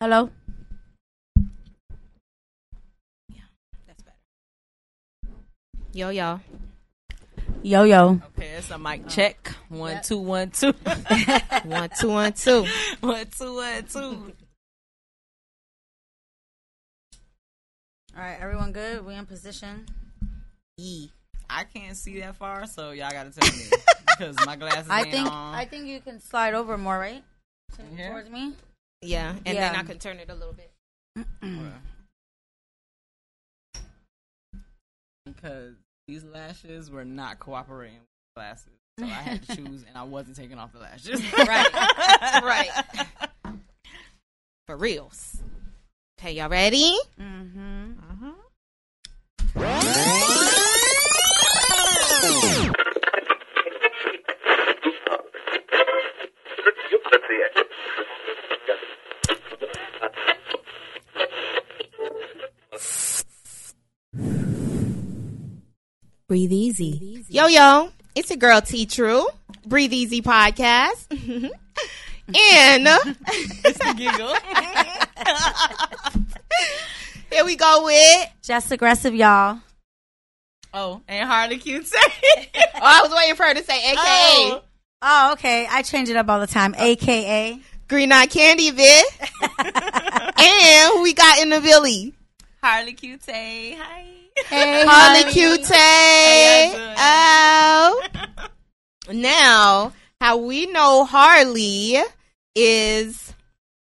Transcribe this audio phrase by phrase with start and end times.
[0.00, 0.30] Hello.
[3.28, 3.42] Yeah,
[3.84, 4.16] that's better.
[5.92, 6.38] Yo, yo.
[7.64, 8.20] Yo yo.
[8.36, 9.52] Okay, it's a mic check.
[9.68, 10.72] One, two, one, two.
[11.64, 12.64] One, two, one, two.
[13.00, 14.32] one, two, one, two.
[18.16, 19.04] All right, everyone good?
[19.04, 19.84] We in position?
[20.76, 21.10] Yee.
[21.50, 23.64] I can't see that far, so y'all gotta tell me
[24.16, 25.54] because my glasses are I think on.
[25.56, 27.24] I think you can slide over more, right?
[27.96, 28.54] Towards me.
[29.02, 29.72] Yeah, and Yeah.
[29.72, 30.72] then I can turn it a little bit.
[35.24, 35.74] because
[36.06, 40.36] these lashes were not cooperating with glasses, so I had to choose, and I wasn't
[40.36, 41.20] taking off the lashes.
[41.38, 41.72] Right.
[42.42, 42.70] right.
[44.66, 45.36] For reals.
[46.18, 46.96] Okay, y'all ready?
[47.20, 48.30] Mm-hmm.
[66.28, 67.24] Breathe easy.
[67.30, 67.90] Yo, yo.
[68.14, 69.26] It's your girl T True.
[69.64, 71.06] Breathe Easy Podcast.
[71.10, 71.50] and
[73.62, 74.34] Just a giggle.
[77.32, 78.28] here we go with.
[78.42, 79.60] Just aggressive, y'all.
[80.74, 82.08] oh, and Harley Q Oh,
[82.74, 83.96] I was waiting for her to say AKA.
[83.96, 84.60] Oh.
[85.00, 85.66] Oh, okay.
[85.70, 86.74] I change it up all the time.
[86.76, 87.58] AKA.
[87.88, 89.06] Green Eye Candy Bit.
[89.58, 92.12] and who we got in the Billy?
[92.62, 93.18] Harley Q.
[93.26, 94.17] Hi.
[94.46, 95.24] Hey, Harley.
[95.32, 95.66] Cute.
[97.00, 98.02] Oh.
[99.12, 101.96] Now, how we know Harley
[102.54, 103.32] is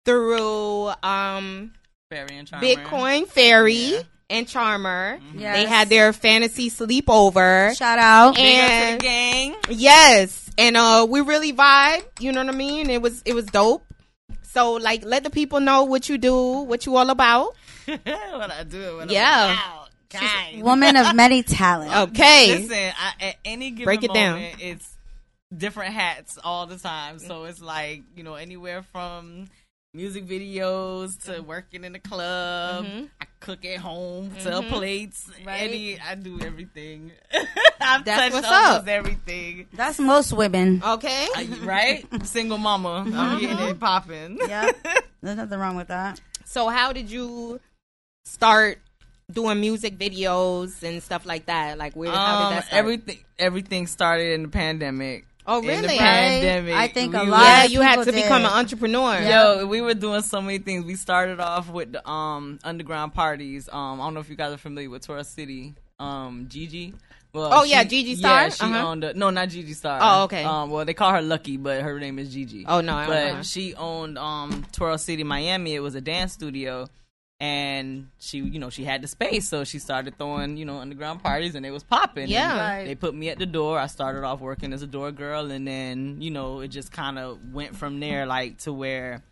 [0.05, 1.73] through um
[2.11, 2.65] Fairy and Charmer.
[2.67, 4.03] Bitcoin Fairy Yeah.
[4.31, 5.19] and Charmer.
[5.35, 5.57] Yes.
[5.57, 7.77] They had their fantasy sleepover.
[7.77, 8.37] Shout out.
[8.37, 9.57] Big to and the gang.
[9.71, 12.89] yes, and uh we really vibe, you know what I mean?
[12.91, 13.85] It was it was dope.
[14.43, 17.55] So like let the people know what you do, what you all about.
[17.87, 18.99] what I do.
[18.99, 19.57] When Yeah.
[20.15, 20.65] I'm out.
[20.65, 21.95] Woman of many talents.
[22.11, 22.59] Okay.
[22.59, 24.41] Listen, I, at any given Break it down.
[24.41, 24.97] moment, it's
[25.57, 27.19] different hats all the time.
[27.19, 29.49] So it's like you know anywhere from
[29.97, 31.47] music videos to mm-hmm.
[31.47, 32.85] working in the club.
[32.85, 33.09] Mhm.
[33.21, 34.73] I cook at home, sell mm-hmm.
[34.73, 35.31] plates.
[35.45, 35.63] Right.
[35.63, 37.13] Any, I do everything.
[37.81, 38.89] I've That's touched what's almost up.
[38.89, 39.67] everything.
[39.73, 40.83] That's most women.
[40.87, 41.29] Okay.
[41.35, 42.27] I- right?
[42.27, 43.05] Single mama.
[43.07, 43.41] I'm mm-hmm.
[43.41, 44.39] getting it popping.
[44.47, 44.77] Yep.
[45.23, 46.21] There's nothing wrong with that.
[46.45, 47.61] So how did you
[48.25, 48.79] start
[49.33, 51.79] doing music videos and stuff like that?
[51.79, 52.79] Like where how Um, did that start?
[52.79, 55.27] everything everything started in the pandemic.
[55.47, 55.83] oh In really?
[55.83, 58.51] the pandemic, I think a we lot yeah, of you had to people become an
[58.53, 59.21] entrepreneur.
[59.21, 60.85] Yo, we were doing so many things.
[60.85, 63.69] We started off with the um underground parties.
[63.71, 65.75] Um, I don't know if you guys are familiar with Torah City.
[65.99, 66.95] Um, Gigi.
[67.33, 68.45] Well, Oh, yeah, Gigi Star?
[68.45, 68.89] Yeah, she Uh-huh.
[68.89, 69.03] owned.
[69.03, 69.99] The, no, not Gigi Star.
[70.03, 70.43] Oh, okay.
[70.43, 72.65] Um, well, they call her Lucky, but her name is Gigi.
[72.67, 73.45] Oh, no, I don't but know her.
[73.45, 75.75] she owned um Toro City, Miami.
[75.75, 76.87] It was a dance studio.
[77.39, 81.23] And she, you know, she had the space, so she started throwing, you know, underground
[81.23, 82.29] parties, and it was popping.
[82.29, 82.59] Yeah.
[82.59, 82.85] Right.
[82.87, 83.79] they put me at the door.
[83.79, 87.19] I started off working as a door girl, and then, you know, it just kind
[87.19, 89.23] of went from there, like to where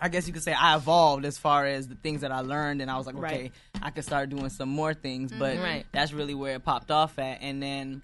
[0.00, 2.82] I guess you could say I evolved as far as the things that I learned,
[2.82, 3.52] and I was like, okay, Right.
[3.80, 5.32] I could start doing some more things.
[5.32, 5.62] But mm-hmm.
[5.62, 5.86] Right.
[5.92, 7.40] that's really where it popped off at.
[7.40, 8.02] And then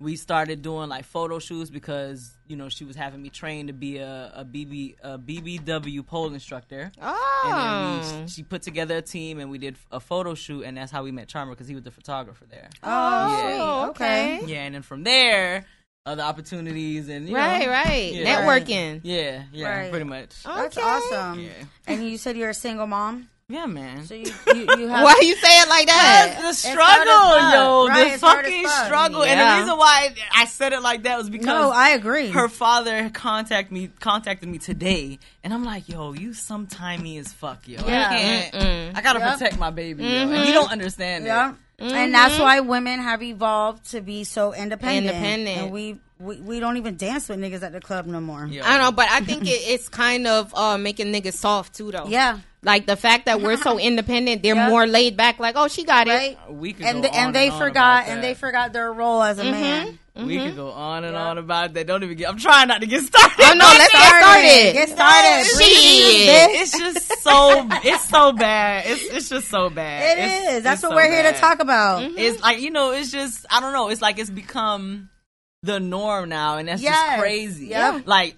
[0.00, 3.72] we started doing like photo shoots because you know she was having me train to
[3.72, 6.90] be a, a BB a BBW pole instructor.
[7.00, 7.42] Oh.
[7.46, 8.26] And then we, oh.
[8.26, 11.12] she put together a team, and we did a photo shoot, and that's how we
[11.12, 12.68] met Charmer because he was the photographer there.
[12.82, 13.58] Oh, oh Yeah.
[13.60, 14.40] Oh, okay.
[14.46, 15.64] Yeah, and then from there,
[16.06, 18.12] other opportunities and you Right, know, right.
[18.12, 18.42] Yeah.
[18.42, 19.00] Networking.
[19.02, 19.90] Yeah, yeah, Right.
[19.90, 20.42] pretty much.
[20.42, 21.40] That's awesome.
[21.40, 21.50] Yeah,
[21.86, 24.04] And you said you're a single mom, yeah, man.
[24.06, 24.24] so you
[24.54, 25.04] you, you have.
[25.04, 26.38] Why you say it like that?
[26.40, 27.54] the struggle, fuck.
[27.54, 28.86] yo, Right, the it's fucking fuck.
[28.86, 32.28] struggle, and the reason why I said it like that was because no, I agree.
[32.30, 37.32] her father contacted me contacted me today, and I'm like, yo, you some timey as
[37.32, 37.80] fuck, yo.
[37.86, 38.08] Yeah.
[38.10, 38.54] I can't.
[38.54, 38.96] Mm-mm.
[38.98, 39.32] I gotta Yep.
[39.38, 40.08] protect my baby, yo.
[40.08, 41.50] and he don't understand yeah.
[41.50, 41.56] it.
[41.92, 45.06] And that's why women have evolved to be so independent.
[45.06, 45.58] Independent.
[45.58, 48.46] And we, we we don't even dance with niggas at the club no more.
[48.46, 48.62] Yo.
[48.62, 51.90] I don't know, but I think it, it's kind of uh, making niggas soft too,
[51.90, 52.06] though.
[52.06, 52.38] Yeah.
[52.64, 54.68] Like the fact that we're so independent, they're Yeah.
[54.70, 55.38] more laid back.
[55.38, 56.38] Like, oh, she got it.
[56.48, 59.22] We could And go the, and on they on forgot and they forgot their role
[59.22, 59.50] as a mm-hmm.
[59.52, 59.98] man.
[60.16, 60.26] Mm-hmm.
[60.28, 61.26] We could go on and Yeah.
[61.26, 61.86] on about that.
[61.88, 62.28] Don't even get.
[62.28, 63.34] I'm trying not to get started.
[63.38, 64.72] Oh no, let's get started.
[64.72, 65.50] Get started.
[65.52, 67.68] No, Breathe, It's just so.
[67.82, 68.84] It's so bad.
[68.86, 70.16] It's it's just so bad.
[70.18, 70.62] It It's- is.
[70.62, 72.02] That's it's what so we're here to talk about.
[72.02, 72.18] Mm-hmm.
[72.18, 72.92] It's like you know.
[72.92, 73.88] It's just I don't know.
[73.88, 75.10] It's like it's become
[75.64, 76.94] the norm now, and that's Yes.
[76.94, 77.66] just crazy.
[77.66, 78.06] Yep.
[78.06, 78.36] Like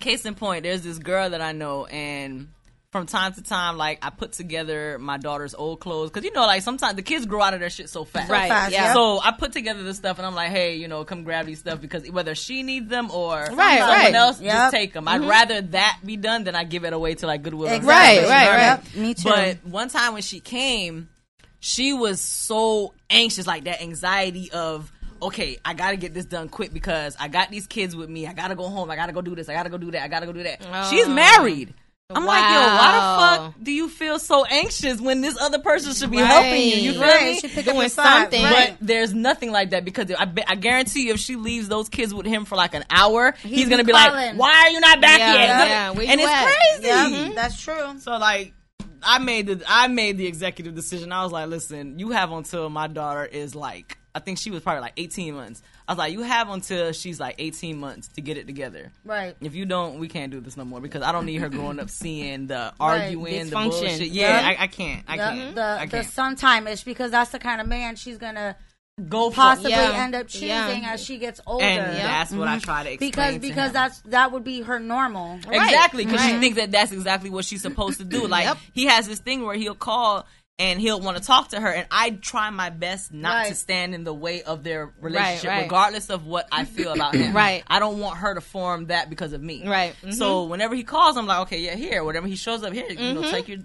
[0.00, 2.48] case in point, there's this girl that I know, and
[2.94, 6.46] from time to time, like I put together my daughter's old clothes because you know,
[6.46, 8.30] like sometimes the kids grow out of their shit so fast.
[8.30, 8.84] Right, fast, yeah.
[8.84, 8.92] yeah.
[8.92, 11.58] So I put together this stuff, and I'm like, hey, you know, come grab these
[11.58, 14.14] stuff because whether she needs them or Right, someone right.
[14.14, 14.52] else, Yep.
[14.52, 15.08] just take them.
[15.08, 15.28] I'd mm-hmm.
[15.28, 17.72] rather that be done than I give it away to like Goodwill.
[17.72, 18.22] Exactly.
[18.22, 18.80] Right, right, right.
[18.84, 19.28] Yep, me too.
[19.28, 21.08] but one time when she came,
[21.58, 26.72] she was so anxious, like that anxiety of, okay, I gotta get this done quick
[26.72, 28.28] because I got these kids with me.
[28.28, 28.88] I gotta go home.
[28.88, 29.48] I gotta go do this.
[29.48, 30.04] I gotta go do that.
[30.04, 30.62] I gotta go do that.
[30.90, 31.12] She's oh.
[31.12, 31.74] married.
[32.10, 35.94] I'm like, yo, why the fuck do you feel so anxious when this other person
[35.94, 36.26] should be Right.
[36.26, 36.76] helping you?
[36.76, 37.40] You feel Right, me?
[37.40, 38.42] she pick up Doing the something.
[38.42, 38.76] right.
[38.78, 41.88] But there's nothing like that because I, bet, I guarantee you, if she leaves those
[41.88, 44.80] kids with him for like an hour, he's, be gonna be like, "Why are you
[44.80, 46.44] not back Yeah, yet?" yeah, where and it's at?
[46.44, 46.86] crazy.
[46.88, 47.34] Yeah, mm-hmm.
[47.36, 47.98] that's true.
[47.98, 48.52] So like
[49.02, 51.10] I made the I made the executive decision.
[51.10, 54.62] I was like, listen, you have until my daughter is like I think she was
[54.62, 55.60] probably like 18 months.
[55.88, 58.92] I was like, you have until she's like 18 months to get it together.
[59.04, 59.36] Right.
[59.40, 61.80] If you don't, we can't do this no more because I don't need her growing
[61.80, 63.06] up seeing the Right.
[63.06, 64.00] arguing, the bullshit.
[64.08, 64.48] Yeah, Yeah.
[64.48, 65.04] I, I can't.
[65.08, 65.54] I The, can't.
[65.56, 66.06] the, I the can't.
[66.06, 68.56] sometime ish because that's the kind of man she's gonna
[69.08, 69.76] Go possibly it.
[69.76, 70.04] Yeah.
[70.04, 70.92] end up choosing Yeah.
[70.92, 71.64] as she gets older.
[71.64, 73.02] And that's what I try to mm-hmm.
[73.02, 73.72] explain because to because him.
[73.72, 75.40] that's that would be her normal.
[75.50, 78.28] Exactly, because she thinks that that's exactly what she's supposed to do.
[78.28, 78.58] Like Yep.
[78.72, 80.28] he has this thing where he'll call
[80.58, 83.48] and he'll want to talk to her, and I try my best not Right.
[83.48, 85.62] to stand in the way of their relationship, right.
[85.64, 87.32] regardless of what I feel about him.
[87.34, 87.64] Right.
[87.66, 89.66] I don't want her to form that because of me.
[89.66, 89.94] Right.
[90.02, 90.14] Mhm.
[90.14, 92.04] So whenever he calls, I'm like, okay, yeah, here.
[92.04, 93.20] Whenever he shows up here, you Mm-hmm.
[93.22, 93.58] know, take your.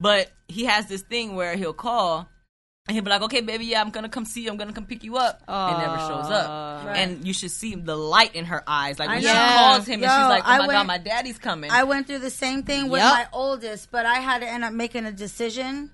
[0.00, 2.28] But he has this thing where he'll call.
[2.88, 4.50] And he'll be like, okay, baby, yeah, I'm gonna come see you.
[4.50, 5.40] I'm gonna come pick you up.
[5.46, 6.84] and never shows up.
[6.86, 6.96] Right.
[6.96, 8.98] And you should see the light in her eyes.
[8.98, 11.38] Like when she calls him and she's like, oh I my God, went- my daddy's
[11.38, 11.70] coming.
[11.70, 13.12] I went through the same thing with Yep.
[13.14, 15.92] my oldest, but I had to end up making a decision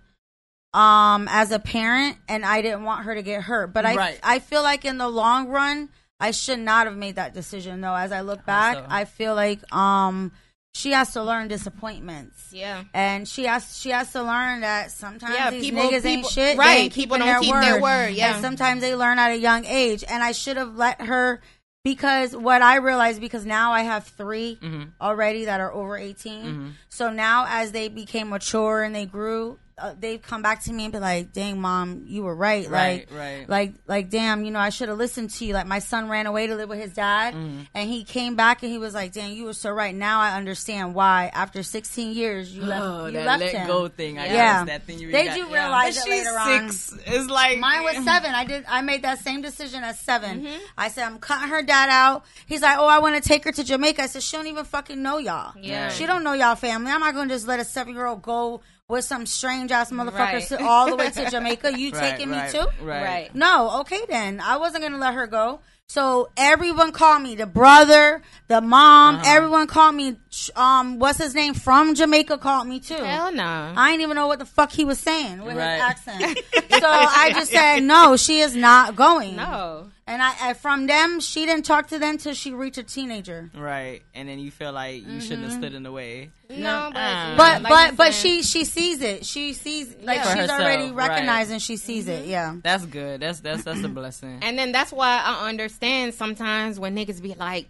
[0.74, 3.72] um as a parent and I didn't want her to get hurt.
[3.72, 4.20] But I Right.
[4.22, 5.88] I feel like in the long run
[6.20, 7.94] I should not have made that decision though.
[7.94, 8.86] As I look back, so?
[8.88, 10.32] I feel like um
[10.74, 12.50] she has to learn disappointments.
[12.52, 12.84] Yeah.
[12.92, 16.58] And she has she has to learn that sometimes Yeah, these people- niggas ain't shit.
[16.58, 18.34] Right, ain't people keeping don't keep their word, yeah.
[18.34, 20.04] And sometimes they learn at a young age.
[20.08, 21.40] And I should have let her
[21.84, 24.82] because what I realized because now I have 3 Mm-hmm.
[25.00, 26.74] already that are over 18.
[26.90, 30.84] So now as they became mature and they grew, uh, they've come back to me
[30.84, 32.68] and be like, "Dang, mom, you were right.
[32.68, 33.48] Right, like, right.
[33.48, 35.54] like, like, damn, you know, I should have listened to you.
[35.54, 37.60] Like, my son ran away to live with his dad, Mm-hmm.
[37.74, 39.94] and he came back and he was like, "Dang, you were so right.
[39.94, 41.30] Now I understand why.
[41.32, 42.84] After 16 years, you left.
[42.84, 43.66] Oh, you that left let him.
[43.66, 44.18] go thing.
[44.18, 44.64] I Yeah.
[44.64, 45.34] that thing you They got.
[45.36, 45.52] do Yeah.
[45.54, 46.70] realize But it she's later on.
[46.70, 46.94] six.
[47.06, 48.34] It's like Mine was seven.
[48.34, 48.64] I did.
[48.68, 50.56] I made that same decision at 7 Mm-hmm.
[50.76, 52.24] I said I'm cutting her dad out.
[52.46, 54.02] He's like, oh, I want to take her to Jamaica.
[54.02, 55.52] I said she don't even fucking know y'all.
[55.60, 55.90] Yeah.
[55.90, 56.90] she don't know y'all family.
[56.90, 60.50] I'm not gonna just let a seven year old go with some strange ass motherfucker
[60.50, 60.62] Right.
[60.62, 61.78] all the way to Jamaica.
[61.78, 62.66] You Right, taking right, me too?
[62.82, 63.02] Right.
[63.04, 63.34] Right.
[63.34, 64.40] No, okay then.
[64.40, 65.60] I wasn't gonna let her go.
[65.90, 69.24] So everyone called me, the brother, the mom, Uh-huh.
[69.26, 70.16] everyone called me.
[70.56, 72.94] Um, what's his name from Jamaica called me too.
[72.94, 73.72] Hell no.
[73.76, 76.22] I didn't even know what the fuck he was saying with his accent.
[76.70, 79.36] so I just said, no, she is not going.
[79.36, 79.90] no.
[80.08, 83.50] And I, I from them, she didn't talk to them till she reached a teenager.
[83.54, 84.00] Right.
[84.14, 86.30] And then you feel like you shouldn't have stood in the way.
[86.48, 89.26] No, but Uh, But like but you but she she sees it.
[89.26, 90.22] She sees like Yeah.
[90.24, 91.08] she's herself, already right.
[91.10, 92.26] recognizing she sees it.
[92.26, 92.56] Yeah.
[92.62, 93.20] That's good.
[93.20, 94.38] That's that's that's a blessing.
[94.42, 97.68] And then that's why I understand sometimes when niggas be like,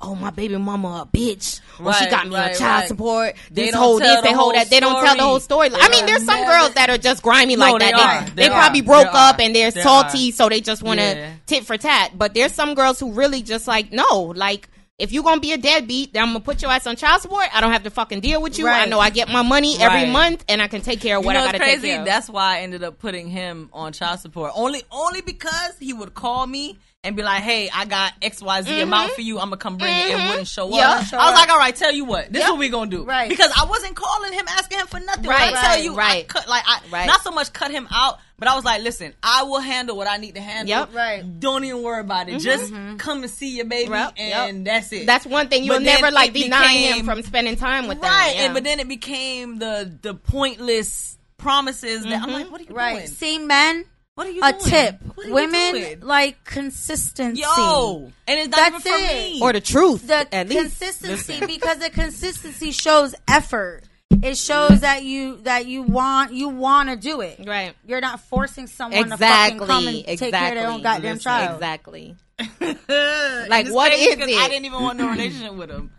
[0.00, 2.88] "Oh, my baby mama a bitch," or she got me right, on child right.
[2.88, 3.34] support.
[3.50, 4.70] They This whole this, they whole whole that.
[4.70, 5.70] They don't tell the whole story.
[5.72, 8.26] I mean, there's some girls that are just grimy No, like that.
[8.28, 9.40] They, They they probably broke up are.
[9.40, 10.32] and they're They salty, are.
[10.32, 11.30] so they just want to Yeah.
[11.46, 12.12] tit for tat.
[12.16, 14.68] But there's some girls who really just like no, like.
[15.00, 17.46] If you're gonna be a deadbeat, then I'm gonna put your ass on child support.
[17.54, 18.66] I don't have to fucking deal with you.
[18.66, 20.08] I know I get my money every Right.
[20.08, 21.82] month, and I can take care of what you know I gotta crazy?
[21.82, 22.04] take care of.
[22.06, 24.50] That's why I ended up putting him on child support.
[24.56, 28.62] Only only because he would call me and be like, "Hey, I got X Y
[28.62, 28.82] Z mm-hmm.
[28.82, 29.38] amount for you.
[29.38, 30.28] I'm gonna come bring it," and mm-hmm.
[30.30, 30.90] wouldn't show Yeah.
[30.90, 31.04] up.
[31.06, 32.46] Show I was like, "All right, tell you what, this Yep.
[32.46, 33.28] is what we gonna do." Right.
[33.28, 35.24] Because I wasn't calling him asking him for nothing.
[35.26, 36.28] Right, I tell right, you, I right.
[36.28, 37.06] cut like I Right.
[37.06, 40.08] not so much cut him out, but I was like, "Listen, I will handle what
[40.08, 40.68] I need to handle.
[40.76, 40.94] Yep.
[40.94, 41.40] Right.
[41.40, 42.32] Don't even worry about it.
[42.36, 42.44] Mm-hmm.
[42.44, 45.06] Just come and see your baby, Yep, and that's it.
[45.06, 48.10] That's one thing you'll never like it deny him from spending time with them.
[48.10, 48.34] right.
[48.34, 48.42] Yeah.
[48.46, 52.74] And but then it became the the pointless promises that I'm like, "What are you
[52.74, 52.96] Right.
[52.96, 53.06] doing?
[53.06, 53.84] See, men,
[54.18, 54.64] What are you a doing?
[54.64, 55.00] tip.
[55.16, 56.00] Are you Women doing?
[56.00, 57.40] like consistency.
[57.42, 59.14] Yo, and it's not That's even for it.
[59.34, 59.40] me.
[59.42, 60.60] or the truth, the at least.
[60.60, 61.46] consistency Listen.
[61.46, 63.84] because the consistency shows effort.
[64.20, 67.44] It shows that you that you want you want to do it.
[67.46, 67.74] Right.
[67.86, 69.60] You're not forcing someone Exactly.
[69.60, 70.16] to fucking come and exactly.
[70.16, 71.54] take care of their own goddamn Listen, child.
[71.56, 72.16] Exactly.
[72.60, 75.92] like Like, what is I didn't even want no relationship with him.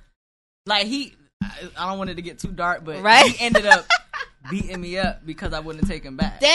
[0.66, 3.32] Like he, I, I don't want it to get too dark, but Right.
[3.32, 3.86] he ended up
[4.50, 6.40] beating me up because I wouldn't take him back.
[6.40, 6.50] Damn.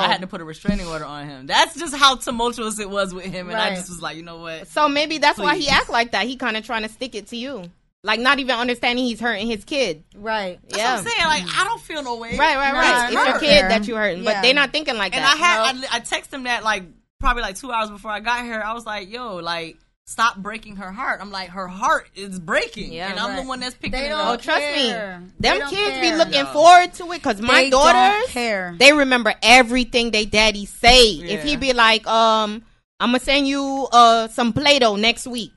[0.00, 1.46] I had to put a restraining order on him.
[1.46, 4.38] That's just how tumultuous it was with him, and I just was like, you know
[4.38, 4.68] what?
[4.68, 5.70] so maybe that's why he Please.
[5.72, 6.26] act like that.
[6.26, 7.64] He kind of trying to stick it to you.
[8.02, 10.04] like not even understanding he's hurting his kid.
[10.14, 10.58] Right.
[10.68, 11.26] That's yeah, what I'm saying.
[11.46, 12.36] Like, I don't feel no way.
[12.36, 13.12] right, right, Nah, right.
[13.12, 14.34] it's It's your kid that you hurting, Yeah.
[14.34, 15.34] but they're not thinking like And that.
[15.34, 16.84] I had, I, I texted him that like
[17.18, 18.62] probably like two hours before I got here.
[18.64, 19.76] I was like, yo, like,
[20.10, 21.20] stop breaking her heart.
[21.20, 22.92] I'm like, her heart is breaking.
[22.92, 23.42] Yeah, and I'm right.
[23.42, 24.42] the one that's picking They it don't oh, up.
[24.42, 25.20] trust care.
[25.20, 26.00] me, them kids care.
[26.00, 26.52] be looking No.
[26.52, 28.74] forward to it because my They daughters, care.
[28.76, 31.10] they remember everything they daddy say.
[31.12, 31.34] Yeah.
[31.34, 32.62] If he be like, um,
[32.98, 35.52] I'm gonna send you uh some Play-Doh next week.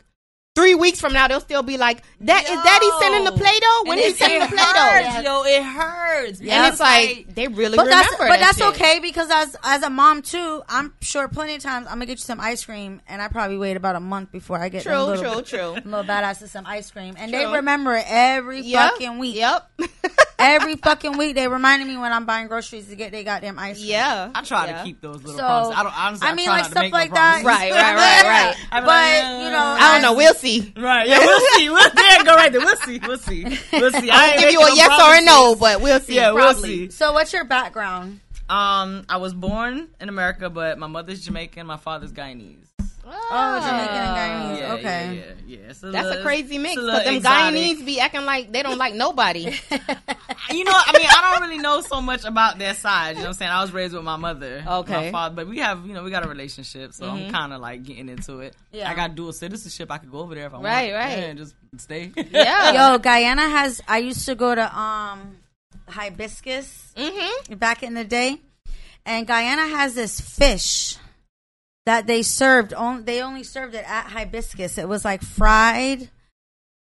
[0.56, 3.84] Three weeks from now, they'll still be like, "That is daddy sending the Play-Doh?
[3.86, 6.40] When And he's sending the Play-Doh?" hurts, yo, it hurts.
[6.42, 8.68] And it's like they really But remember that's but that that's shit.
[8.68, 12.20] okay because as as a mom too, I'm sure plenty of times I'm gonna get
[12.20, 14.94] you some ice cream, and I probably wait about a month before I get them
[14.94, 15.70] True, little, true, true.
[15.90, 17.40] little badasses some ice cream, and True.
[17.40, 19.36] they remember it every Yep, fucking week.
[19.38, 19.72] Yep.
[20.40, 23.78] Every fucking week, they reminded me when I'm buying groceries to get they goddamn ice
[23.78, 23.92] cream.
[23.92, 24.30] yeah.
[24.36, 24.80] I try Yeah.
[24.80, 25.76] to keep those little So, promises.
[25.78, 26.28] I don't honestly.
[26.28, 27.46] I mean, try like not stuff make no like that.
[27.46, 28.56] Right, right, right, right.
[28.72, 30.14] But like, you know, I don't know.
[30.16, 30.74] We'll see.
[30.78, 31.08] Right.
[31.08, 31.70] Yeah, we'll see.
[31.70, 32.62] We'll there go right there.
[32.62, 33.00] We'll see.
[33.00, 33.44] We'll see.
[33.72, 34.10] We'll see.
[34.10, 36.16] I I'll ain't give you making a yes or a no, but we'll see.
[36.16, 36.90] Yeah, we'll see.
[36.90, 38.20] So, what's your background?
[38.50, 42.58] Um, I was born in America, but my mother's Jamaican, my father's Guyanese.
[43.06, 44.60] Oh, Jamaican and Guyanese.
[44.60, 44.84] Yeah, okay.
[44.84, 45.70] yeah, yeah, yeah.
[45.70, 46.78] It's a That's little- a crazy mix.
[46.78, 47.60] it's a Because little them exotic.
[47.82, 49.54] Guyanese be acting like they don't like nobody.
[50.52, 53.12] You know, I mean, I don't really know so much about their side.
[53.12, 53.52] You know what I'm saying?
[53.52, 54.94] I was raised with my mother, Okay.
[54.94, 55.06] Mm-hmm.
[55.06, 57.62] my father, but we have, you know, we got a relationship, so I'm kind of
[57.62, 58.54] like getting into it.
[58.74, 58.92] Yeah.
[58.92, 59.90] I got dual citizenship.
[59.90, 60.74] I could go over there if I Right, want.
[60.76, 61.18] Right, right.
[61.18, 62.12] Yeah, and just stay.
[62.30, 62.92] yeah.
[62.92, 63.82] Yo, Guyana has.
[63.88, 65.38] I used to go to um
[65.88, 67.56] hibiscus Mm-hmm.
[67.56, 68.38] back in the day,
[69.06, 70.98] and Guyana has this fish
[71.86, 72.74] that they served.
[72.74, 74.78] On, they only served it at hibiscus.
[74.78, 76.10] It was like fried,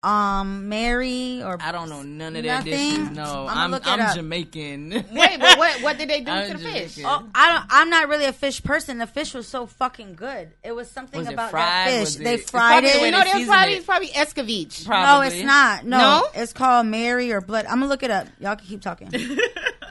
[0.05, 3.11] um, Mary or I don't know none of that dishes.
[3.11, 4.15] No, I'ma I'm I'm.
[4.15, 4.91] Jamaican.
[4.91, 6.99] Wait, but what what did they do I'm to the fish?
[7.05, 7.65] Oh, I don't.
[7.71, 8.99] I'm not really a fish person.
[8.99, 10.53] The fish was so fucking good.
[10.63, 11.63] It was something Was about fried?
[11.65, 12.01] that fish.
[12.01, 12.99] Was They it- fried It's it.
[13.01, 13.77] probably you know, they there's season probably it.
[13.79, 14.89] it's probably escovitch.
[14.89, 15.85] No, it's not.
[15.85, 16.27] No, No?
[16.35, 17.67] it's called Mary or blood.
[17.67, 18.29] I'm gonna look it up.
[18.39, 19.11] Y'all can keep talking.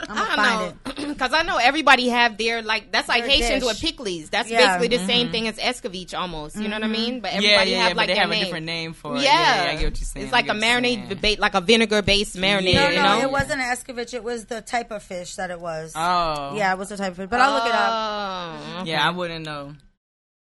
[0.10, 1.00] I'm gonna I don't it.
[1.08, 3.68] know, because I know everybody have their like that's like Their Haitians dish.
[3.72, 4.30] with pickles.
[4.30, 4.60] That's Yeah.
[4.60, 4.80] Mm-hmm.
[4.82, 6.56] basically the same thing as escovitch almost.
[6.56, 7.20] You know what I mean?
[7.22, 8.42] But everybody yeah, have yeah, like they their have name.
[8.42, 9.22] a different name for it.
[9.22, 9.32] Yeah.
[9.32, 10.24] Yeah, yeah, I get what you're saying.
[10.26, 11.36] It's like I a get what you're marinade, saying.
[11.36, 12.74] ba- like a vinegar based marinade.
[12.76, 13.22] No, you no, know?
[13.22, 14.14] it wasn't an escovitch.
[14.14, 15.94] It was the type of fish that it was.
[15.96, 17.28] Oh, Yeah, it was the type of fish.
[17.30, 17.90] But I'll look it up.
[17.92, 18.92] Oh, okay.
[18.92, 19.74] Yeah, I wouldn't know.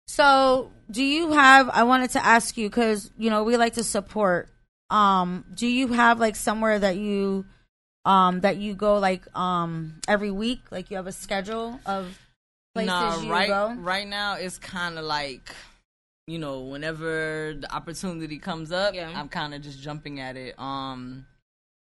[0.07, 1.71] So, do you have?
[1.71, 4.49] I wanted to ask you because you know we like to support.
[4.91, 7.47] Um, do you have like somewhere that you,
[8.05, 10.61] um, that you go like um every week?
[10.71, 12.19] Like you have a schedule of
[12.75, 13.75] places Nah, you right, go.
[13.79, 15.55] right now it's kind of like,
[16.27, 19.11] you know, whenever the opportunity comes up, Yeah.
[19.15, 20.59] I'm kind of just jumping at it.
[20.59, 21.27] Um,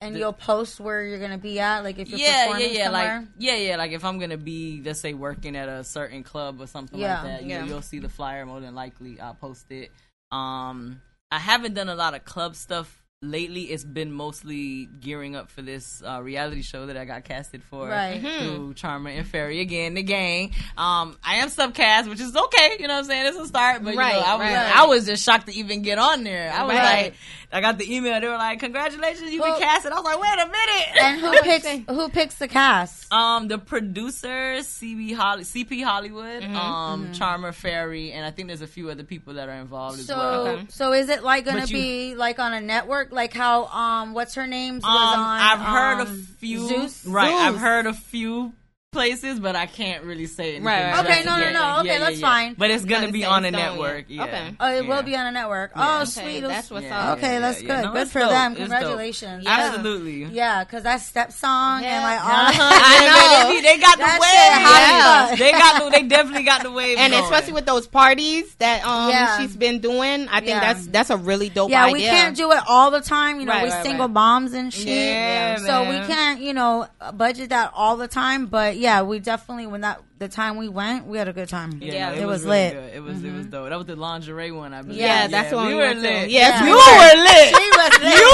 [0.01, 2.75] And the- you'll post where you're gonna be at, like if you're yeah, yeah, performing
[2.75, 3.19] yeah, somewhere.
[3.21, 6.61] like yeah, yeah, like if I'm gonna be, let's say, working at a certain club
[6.61, 7.65] or something Yeah, like that, you yeah.
[7.65, 9.21] you'll see the flyer more than likely.
[9.21, 9.91] I'll post it.
[10.33, 13.63] Um, I haven't done a lot of club stuff lately.
[13.63, 17.89] It's been mostly gearing up for this uh, reality show that I got casted for.
[17.89, 18.21] Right.
[18.21, 20.53] Through Charmer and Fairy again, the gang.
[20.77, 22.77] Um, I am subcast, which is okay.
[22.79, 23.27] You know what I'm saying?
[23.27, 24.77] It's a start, but you Right, know, I was right.
[24.77, 26.53] I was just shocked to even get on there.
[26.53, 27.03] I was Right.
[27.05, 27.15] like,
[27.51, 28.21] I got the email.
[28.21, 31.21] They were like, "Congratulations, you've Well- been casted." I was like, "Wait a minute." And
[31.21, 33.11] who picks who picks the cast?
[33.13, 38.61] Um, the producer, CB Holly, CP Hollywood, Mm-hmm, um, Charmer Fairy, and I think there's
[38.61, 40.47] a few other people that are involved as So, well.
[40.49, 40.67] Okay.
[40.69, 44.35] so is it like gonna you- be like on a network, like how um, what's
[44.35, 45.41] her name was Um, on?
[45.41, 47.07] I've heard a um, few, Zeus.
[47.07, 47.31] right?
[47.31, 47.41] Zeus.
[47.41, 48.53] I've heard a few
[48.99, 50.65] places, but I can't really say anything.
[50.65, 51.51] Right, right, Okay, no, no, no.
[51.53, 52.27] Yeah, Okay, yeah, that's yeah.
[52.27, 52.55] fine.
[52.57, 54.07] But it's gonna be on a network.
[54.09, 54.25] Yeah.
[54.25, 54.55] Okay.
[54.59, 54.89] Oh, it Yeah.
[54.97, 55.73] will be on a network.
[55.77, 55.99] Yeah.
[55.99, 56.41] Oh, Okay, sweet.
[56.41, 57.19] that's what's Yeah, up.
[57.19, 57.85] Okay, that's yeah, good.
[57.85, 58.31] no, good for dope.
[58.31, 58.53] them.
[58.53, 58.61] It's.
[58.63, 59.45] Congratulations.
[59.45, 59.51] Yeah.
[59.51, 60.25] Absolutely.
[60.25, 61.97] Yeah, because that step song Yeah.
[61.97, 62.63] and like all Uh-huh.
[62.63, 63.55] I I know.
[63.55, 65.37] They, they got the That wave.
[65.37, 65.53] shit Yeah.
[65.53, 66.97] They got the, they definitely got the wave.
[66.99, 71.17] and especially with those parties that um she's been doing, I think that's that's a
[71.19, 73.39] really dope Yeah, we can't do it all the time.
[73.41, 74.15] You know, we single right.
[74.15, 75.59] moms and shit.
[75.61, 78.47] So we can't, you know, budget that all the time.
[78.47, 81.79] But yeah, we definitely when that the time we went, we had a good time.
[81.81, 82.73] Yeah, Yeah, no, it, was, really lit.
[82.73, 82.95] Good.
[82.95, 83.51] It was it was mm-hmm.
[83.51, 83.69] dope.
[83.71, 84.99] That was the lingerie one, I believe.
[84.99, 86.31] Yeah, that's the one we we were went lit.
[86.31, 86.99] Yes, we you were.
[86.99, 87.49] were lit.
[87.59, 88.19] She was lit.
[88.19, 88.31] You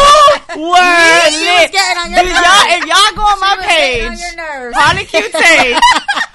[0.65, 1.73] were She was lit.
[1.73, 2.45] getting on your Did nerves.
[2.45, 4.77] y'all, if y'all go on my She was getting on page, your nerves.
[4.77, 5.65] Harley Q Tay,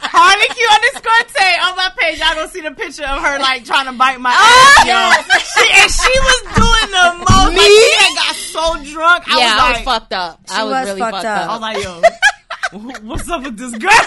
[0.06, 3.66] Harley Q underscore Tay on my page, y'all gonna see the picture of her like
[3.66, 4.98] trying to bite my oh, ass, yo.
[5.40, 7.54] She, and she was doing the most.
[7.58, 9.26] Like, she had got so drunk.
[9.26, 10.42] I yeah, was I was fucked up.
[10.50, 11.42] I was, was really fucked fucked up.
[11.42, 11.50] up.
[11.50, 12.02] I was like, yo,
[13.04, 13.92] what's up with this girl?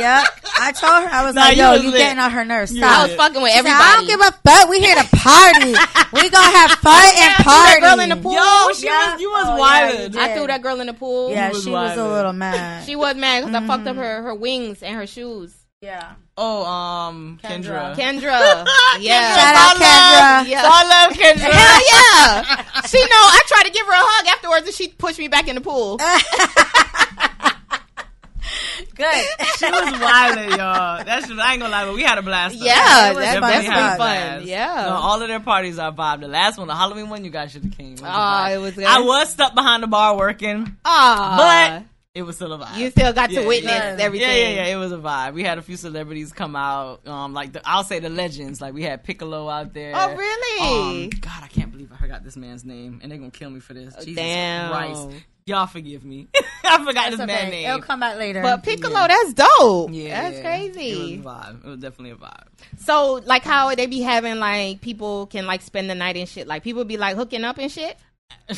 [0.00, 0.24] Yep.
[0.58, 1.98] I told her I was Nah, like, "Yo, was you lit.
[1.98, 2.72] getting on her nerves?
[2.72, 2.88] Yeah.
[2.88, 3.84] Stop." I was fucking with She said, everybody.
[3.84, 4.68] I don't give a fuck.
[4.70, 5.72] We here to party.
[6.16, 7.70] we gonna have fun and Yeah, party.
[7.72, 8.32] that girl in the pool.
[8.32, 9.12] Yo, she Yeah.
[9.12, 10.14] was, you was Oh, yeah, wild.
[10.14, 10.20] you.
[10.20, 11.30] I threw that girl in the pool.
[11.30, 12.86] Yeah, was she was a little mad.
[12.86, 13.88] She was mad because I fucked Mm-hmm.
[13.88, 15.54] up her, her wings and her shoes.
[15.82, 16.12] yeah.
[16.38, 17.94] Oh, um, Kendra.
[17.94, 18.40] Kendra.
[18.40, 18.66] Kendra.
[18.98, 19.36] yeah.
[19.36, 20.48] Shout out Kendra.
[20.50, 20.62] Yeah.
[20.64, 21.52] I love Kendra.
[21.52, 22.82] Hell yeah.
[22.86, 25.48] she know I tried to give her a hug afterwards, and she pushed me back
[25.48, 25.98] in the pool.
[28.94, 29.26] Good.
[29.58, 31.04] She was wilding, y'all.
[31.04, 32.58] That's just, I ain't gonna lie, but we had a blast.
[32.58, 32.64] though.
[32.64, 33.98] Yeah, it was that, fun that's as pretty fuck.
[33.98, 34.46] fun.
[34.46, 34.86] Yeah.
[34.88, 36.20] No, all of their parties are vibe.
[36.20, 37.94] The last one, the Halloween one, you guys should have came.
[37.94, 38.84] It Oh, it was good?
[38.84, 41.36] I was stuck behind the bar working, Aw.
[41.78, 42.76] but it was still a vibe.
[42.76, 43.96] you still got to witness yeah.
[43.98, 44.28] everything.
[44.28, 44.74] Yeah, yeah, yeah.
[44.74, 45.32] It was a vibe.
[45.32, 47.06] We had a few celebrities come out.
[47.08, 48.60] Um, like the, I'll say the legends.
[48.60, 49.92] Like we had Piccolo out there.
[49.94, 51.04] Oh, really?
[51.04, 53.60] Um, God, I can't believe I forgot this man's name, and they're gonna kill me
[53.60, 53.94] for this.
[53.96, 54.70] Jesus damn.
[54.70, 55.08] Christ,
[55.46, 56.28] y'all forgive me.
[56.64, 57.50] I forgot That's this man's okay.
[57.50, 57.68] name.
[57.68, 58.40] It'll come back later.
[58.42, 59.06] But Piccolo, Yeah.
[59.08, 59.90] that's dope.
[59.92, 60.90] yeah, that's crazy.
[60.90, 61.64] It was a vibe.
[61.64, 62.46] It was definitely a vibe.
[62.78, 66.46] So, like, how they be having like people can like spend the night and shit.
[66.46, 67.96] Like, people be like hooking up and shit.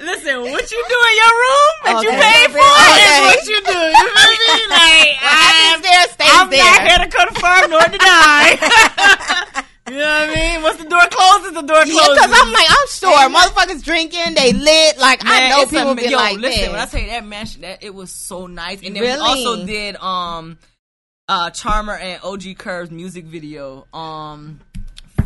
[0.00, 2.22] Listen, what you do in your room that you Okay.
[2.22, 3.02] pay for Okay.
[3.02, 3.78] is what you do.
[3.98, 4.46] You feel me?
[4.68, 6.64] Like I'm, Happens there, I'm there.
[6.64, 9.64] not here to confirm nor deny.
[9.90, 10.62] You know what I mean?
[10.62, 12.08] Once the door closes, the door Yeah, closes.
[12.26, 14.98] because I'm like, I'm sure motherfuckers drinking, they lit.
[14.98, 16.70] Like, I know a- people be yo, like, listen, this.
[16.70, 19.18] when I tell you that mansion, that it was so nice, and then Really?
[19.18, 20.58] we also did um,
[21.28, 23.86] uh, Charmer and OG Curve's music video.
[23.92, 24.60] Um,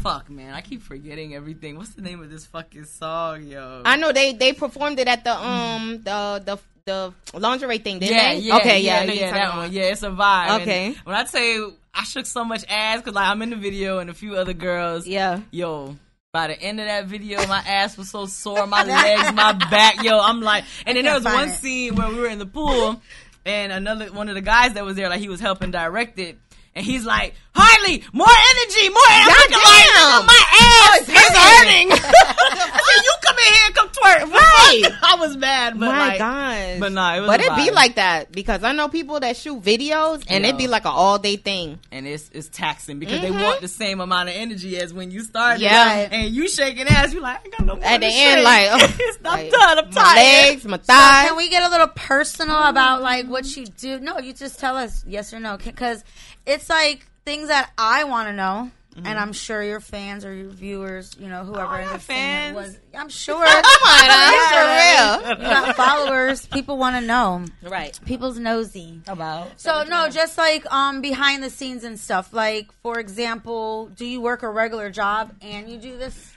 [0.00, 1.76] fuck, man, I keep forgetting everything.
[1.76, 3.83] What's the name of this fucking song, yo?
[3.85, 8.16] I know they they performed it at the um the the the lingerie thing, didn't
[8.16, 8.38] yeah, they?
[8.40, 9.71] yeah, okay, yeah, yeah, yeah, that one.
[9.73, 10.49] Yeah, it's a vibe.
[10.49, 10.97] And Okay.
[11.04, 11.61] when I say
[11.94, 14.54] I shook so much ass because like I'm in the video and a few other
[14.54, 15.06] girls.
[15.06, 15.40] Yeah.
[15.50, 15.96] Yo,
[16.32, 20.02] by the end of that video, my ass was so sore, my legs, my back,
[20.02, 20.18] yo.
[20.18, 21.52] I'm like, and then there was one it.
[21.52, 23.00] scene where we were in the pool,
[23.44, 26.38] and another one of the guys that was there, like he was helping direct it.
[26.75, 29.29] And he's like, Harley, more energy, more energy.
[29.29, 30.09] I'm looking Goddamn.
[30.09, 31.88] like, my ass it's is hurting.
[33.05, 34.33] you come in here and come twerk.
[34.33, 34.83] Right.
[35.02, 36.81] I was mad, but My like, God.
[36.81, 39.37] but nah, it was But a it be like that because I know people that
[39.37, 40.57] shoot videos and it Yo.
[40.57, 41.79] be like an all day thing.
[41.91, 45.21] and it's it's taxing because they want the same amount of energy as when you
[45.21, 45.62] started.
[45.62, 45.75] Mm-hmm.
[45.75, 46.09] Yeah.
[46.11, 48.37] and you shaking ass, you like, I ain't got no more At to the end,
[48.38, 48.45] shake.
[48.45, 49.79] like, oh, I'm like, done.
[49.79, 50.17] I'm my tired.
[50.17, 51.29] legs, my thighs.
[51.29, 54.00] Can we get a little personal about like what you do?
[54.00, 56.02] No, you just tell us yes or no because
[56.46, 60.50] it's like things that I want to know, and I'm sure your fans or your
[60.50, 62.54] viewers, you know, whoever Oh, in the fans.
[62.54, 63.44] was, I'm sure.
[63.44, 65.20] Come on, Yeah.
[65.25, 66.46] uh, you got followers.
[66.46, 67.44] People want to know.
[67.62, 67.99] Right.
[68.04, 69.00] People's nosy.
[69.08, 72.33] About So no, just like um behind the scenes and stuff.
[72.35, 76.33] Like for example, do you work a regular job and you do this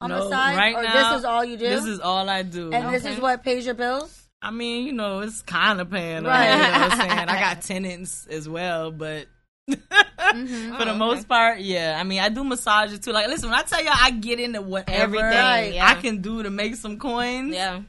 [0.00, 1.68] on no, the side, right or now, this is all you do?
[1.68, 2.72] This is all I do.
[2.72, 4.14] and this is what pays your bills.
[4.40, 6.22] I mean, you know, it's kind of paying.
[6.24, 6.48] Right.
[6.48, 6.50] Right.
[6.52, 7.28] You know what I'm saying?
[7.28, 9.26] I got tenants as well, but.
[9.68, 10.76] Mm-hmm.
[10.78, 11.96] For the Oh, most part, yeah.
[11.98, 13.12] I mean, I do massages too.
[13.12, 15.86] Like, listen, when I tell y'all I get into whatever Everything, yeah.
[15.88, 17.82] I can do to make some coins, Yeah.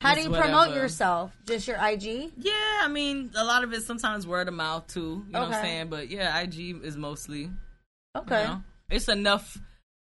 [0.00, 1.32] How do It's you promote yourself?
[1.44, 2.30] Just your IG?
[2.36, 5.24] Yeah, I mean, a lot of it sometimes word of mouth too.
[5.26, 5.88] You know what I'm saying?
[5.88, 7.50] But yeah, IG is mostly.
[8.16, 8.42] Okay.
[8.42, 8.62] You know?
[8.90, 9.58] It's enough.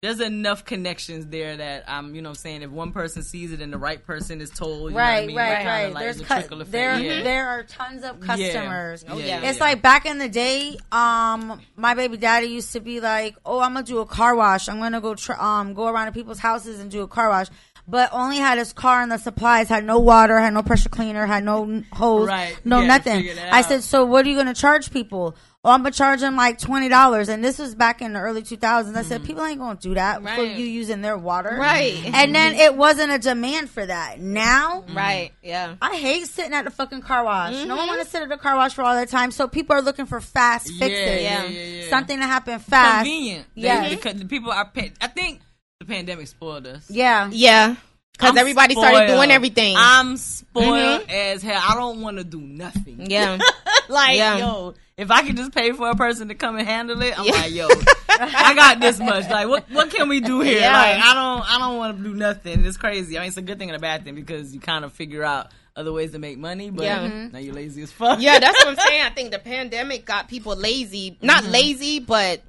[0.01, 3.51] There's enough connections there that I'm, you know, what I'm saying if one person sees
[3.51, 5.35] it and the right person is told, you know what I Right, mean?
[5.35, 5.93] right, right.
[5.93, 6.71] like There's the cu- trickle effect.
[6.71, 7.23] there yeah.
[7.23, 9.03] there are tons of customers.
[9.09, 9.49] Oh, yeah, yeah.
[9.49, 9.63] It's yeah.
[9.65, 13.73] like back in the day, um, my baby daddy used to be like, "Oh, I'm
[13.73, 14.69] gonna do a car wash.
[14.69, 17.47] I'm gonna go tr- um go around to people's houses and do a car wash."
[17.85, 21.25] But only had his car and the supplies, had no water, had no pressure cleaner,
[21.25, 22.55] had no hose, Right.
[22.63, 23.27] no nothing.
[23.51, 23.65] I out.
[23.65, 26.87] said, "So what are you gonna charge people?" Oh, I'm gonna charge them like twenty
[26.87, 28.63] dollars, and this was back in the early 2000s.
[28.63, 29.01] I Mm-hmm.
[29.09, 31.95] said, "People ain't gonna do that for you using their water, Right.
[32.05, 32.61] And then mm-hmm.
[32.61, 34.21] it wasn't a demand for that.
[34.21, 34.95] Now, mm-hmm.
[34.95, 35.31] Right.
[35.43, 35.75] Yeah.
[35.81, 37.51] I hate sitting at the fucking car wash.
[37.65, 37.87] No one mm-hmm.
[37.89, 39.31] want to sit at the car wash for all the time.
[39.31, 41.21] So people are looking for fast fixes.
[41.21, 41.89] yeah, yeah, yeah.
[41.89, 43.05] Something to happen fast.
[43.05, 43.45] convenient.
[43.55, 43.95] They- Yes.
[43.95, 44.63] because the people are.
[44.63, 45.41] pa- I think
[45.81, 46.89] the pandemic spoiled us.
[46.89, 47.27] Yeah.
[47.33, 47.75] Yeah.
[48.13, 49.75] Because I'm everybody started doing everything.
[49.77, 51.61] I'm spoiled as hell.
[51.65, 53.09] I don't want to do nothing.
[53.11, 53.37] yeah.
[53.89, 54.37] like Yeah.
[54.37, 57.25] yo, if I could just pay for a person to come and handle it, I'm
[57.25, 57.31] Yeah.
[57.31, 57.67] like, yo,
[58.09, 59.29] I got this much.
[59.29, 60.59] Like, what what can we do here?
[60.59, 60.73] Yeah.
[60.73, 62.65] Like, I don't I don't want to do nothing.
[62.65, 63.17] It's crazy.
[63.17, 65.23] I mean, it's a good thing and a bad thing because you kind of figure
[65.23, 66.69] out other ways to make money.
[66.69, 66.99] But Yeah.
[67.07, 67.31] Mm-hmm.
[67.33, 68.19] now you're lazy as fuck.
[68.21, 69.01] Yeah, that's what I'm saying.
[69.03, 71.17] I think the pandemic got people lazy.
[71.21, 71.51] Not Mm-hmm.
[71.53, 72.41] lazy, but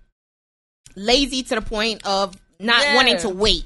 [0.96, 2.94] lazy to the point of not Yeah.
[2.96, 3.64] wanting to wait.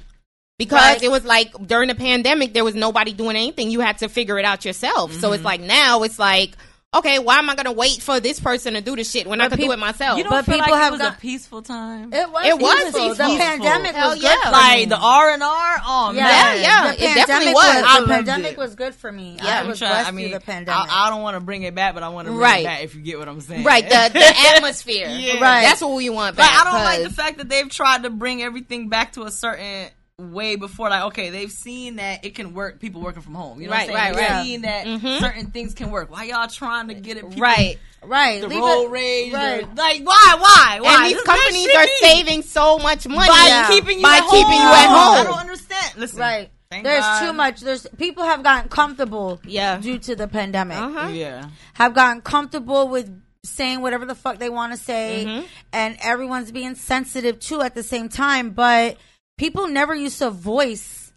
[0.57, 1.03] Because Right.
[1.03, 3.71] it was like during the pandemic, there was nobody doing anything.
[3.71, 5.11] You had to figure it out yourself.
[5.13, 5.33] So Mm-hmm.
[5.35, 6.55] it's like now it's like,
[6.97, 9.41] okay, why am I going to wait for this person to do the shit when
[9.41, 10.17] I But could do it myself?
[10.17, 12.13] You don't But feel people like have it was got- a peaceful time.
[12.13, 12.45] It was.
[12.45, 13.07] It was peaceful.
[13.09, 13.27] peaceful.
[13.33, 14.29] The pandemic Hell was yeah.
[14.35, 14.85] good for like me.
[14.85, 15.77] the R and R.
[15.85, 16.83] Oh yeah, man, yeah, yeah.
[16.91, 17.75] The it definitely pandemic was.
[17.75, 18.57] The loved pandemic it.
[18.57, 19.37] was good for me.
[19.41, 20.91] Yeah, I I'm was trying- blessed I mean, the pandemic.
[20.91, 22.61] I, I don't want to bring it back, but I want to bring Right.
[22.63, 22.83] it back.
[22.83, 25.07] If you get what I'm saying, right, the, the atmosphere.
[25.09, 25.33] Yeah.
[25.41, 25.61] Right.
[25.61, 26.61] That's what we want Like back.
[26.61, 29.87] I don't like the fact that they've tried to bring everything back to a certain
[30.19, 30.89] way before.
[30.89, 32.79] Like, okay, they've seen that it can work.
[32.79, 33.59] People working from home.
[33.61, 34.15] You know Right, what I'm saying?
[34.15, 34.43] right, They've right.
[34.45, 35.19] Seen that Mhm.
[35.19, 36.09] certain things can work.
[36.09, 37.23] Why y'all trying to get it?
[37.27, 37.77] People, Right.
[38.01, 38.39] Right.
[38.41, 39.33] The leave road it- rage.
[39.33, 39.75] or- Right.
[39.75, 40.35] like, why?
[40.39, 40.79] Why?
[40.81, 40.95] Why?
[40.95, 41.75] And these This companies shitty.
[41.83, 43.67] are saving so much money by Yeah.
[43.67, 44.53] keeping you by at keeping home.
[44.53, 45.91] you at I don't understand.
[45.97, 46.49] Listen, Right.
[46.71, 47.25] Thank There's God.
[47.25, 47.59] too much.
[47.61, 49.39] There's people have gotten comfortable.
[49.45, 49.77] Yeah.
[49.77, 51.07] Due to the pandemic, Uh-huh.
[51.09, 51.45] Yeah.
[51.73, 53.09] have gotten comfortable with
[53.43, 55.45] saying whatever the fuck they want to say, Mhm.
[55.73, 58.49] and everyone's being sensitive too at the same time.
[58.51, 58.97] But
[59.37, 61.11] people never used to voice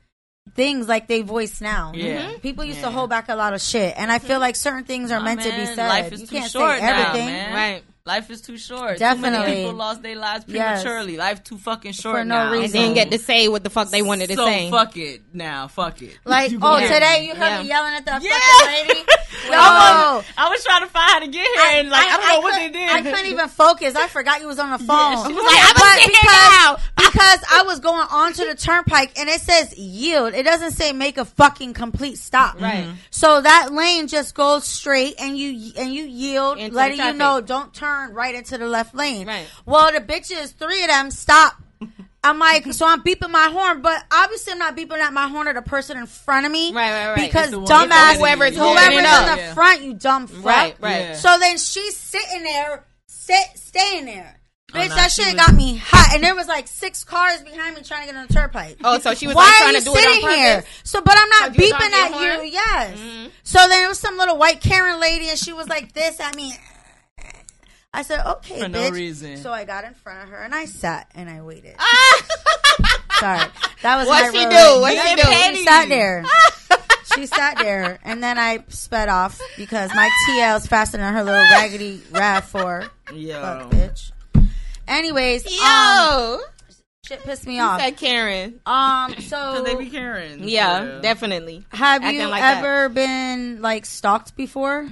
[0.55, 1.93] things like they voice now.
[1.95, 2.23] Yeah.
[2.23, 2.31] Mm-hmm.
[2.37, 2.43] Mhm.
[2.43, 2.87] People used Yeah.
[2.87, 5.25] to hold back a lot of shit, and I feel like certain things are Nah,
[5.27, 5.77] meant to be said.
[5.89, 7.55] Life is you too can't short say now, man.
[7.55, 7.85] Right.
[8.07, 8.97] Life is too short.
[8.97, 9.55] Too many Definitely.
[9.57, 10.83] people lost their lives Yes.
[10.83, 11.19] prematurely.
[11.19, 12.53] Life too fucking short For no now.
[12.53, 12.79] reason.
[12.81, 14.71] and then get to say what the fuck they wanted to say.
[14.71, 15.69] fuck it now.
[15.69, 16.17] Fuck it.
[16.25, 17.63] Like, oh, go today you heard Yeah.
[17.63, 18.39] me yelling at the Yeah.
[18.39, 19.01] fucking lady.
[19.47, 22.17] Yo, I was, I was trying to find how to get here, and like I,
[22.17, 22.91] don't know what they couldn't- did.
[22.91, 23.95] I couldn't even focus.
[23.97, 25.27] I forgot you was on the phone.
[25.27, 29.29] she was like, "I'ma But because, now." because I was going onto the turnpike and
[29.29, 30.35] it says yield.
[30.35, 32.61] It doesn't say make a fucking complete stop.
[32.61, 32.85] Right.
[32.87, 32.95] Mhm.
[33.11, 37.13] So that lane just goes straight and you and you yield, Into the letting you
[37.15, 39.27] know don't turn right into the left lane.
[39.27, 39.47] Right.
[39.67, 41.55] Well, the bitches, three of them, stop.
[42.25, 45.47] I'm like, so I'm beeping my horn, but obviously I'm not beeping at my horn
[45.49, 46.73] at the person in front of me.
[46.73, 47.17] Right, right, right.
[47.27, 49.03] Because It's the dumbass, it's whoever's whoever's holding in the
[49.37, 49.55] Yeah.
[49.55, 50.45] front, you dumb fuck.
[50.45, 51.01] Right, right.
[51.01, 51.15] Yeah.
[51.15, 54.35] So then she's sitting there, sit, staying there.
[54.75, 57.75] Oh, Bitch, that shit was- on me hot, and there was like six cars behind
[57.77, 58.77] me trying to get on the turnpike.
[58.85, 60.55] Oh, so she was Why like are trying you to do it sitting on here?
[60.57, 60.71] purpose?
[60.85, 62.45] So, but I'm not So beeping on at horn?
[62.47, 62.53] you.
[62.53, 62.99] Yes.
[62.99, 63.31] Mhm.
[63.45, 66.35] So then it was some little white Karen lady, and she was like this at
[66.37, 66.55] me.
[67.93, 69.37] I said, "Okay, For no bitch." reason.
[69.39, 71.75] So I got in front of her and I sat and I waited.
[71.79, 72.27] Ah!
[73.21, 73.51] Sorry,
[73.83, 74.81] that was What she do?
[74.81, 75.57] What she do?
[75.57, 76.25] She sat there.
[77.15, 81.41] she sat there, and then I sped off because my TL's faster than her little
[81.41, 82.85] raggedy Rav Four.
[83.13, 83.41] Yo.
[83.41, 84.13] Fuck, bitch.
[84.87, 86.39] Anyways, um, Yo,
[87.07, 87.81] shit pissed me you off.
[87.81, 88.61] said Karen.
[88.65, 90.47] Um, so they be Karen.
[90.47, 91.65] Yeah, definitely.
[91.71, 92.59] have acting you like that.
[92.59, 94.87] ever been like stalked before?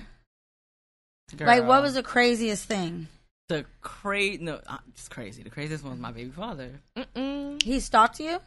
[1.40, 3.08] Like, what was the craziest thing?
[3.48, 4.42] the crazy?
[4.42, 5.42] No, uh, it's crazy.
[5.44, 6.70] The craziest one was my baby father.
[6.96, 7.62] Mm-mm.
[7.62, 8.38] He stalked you?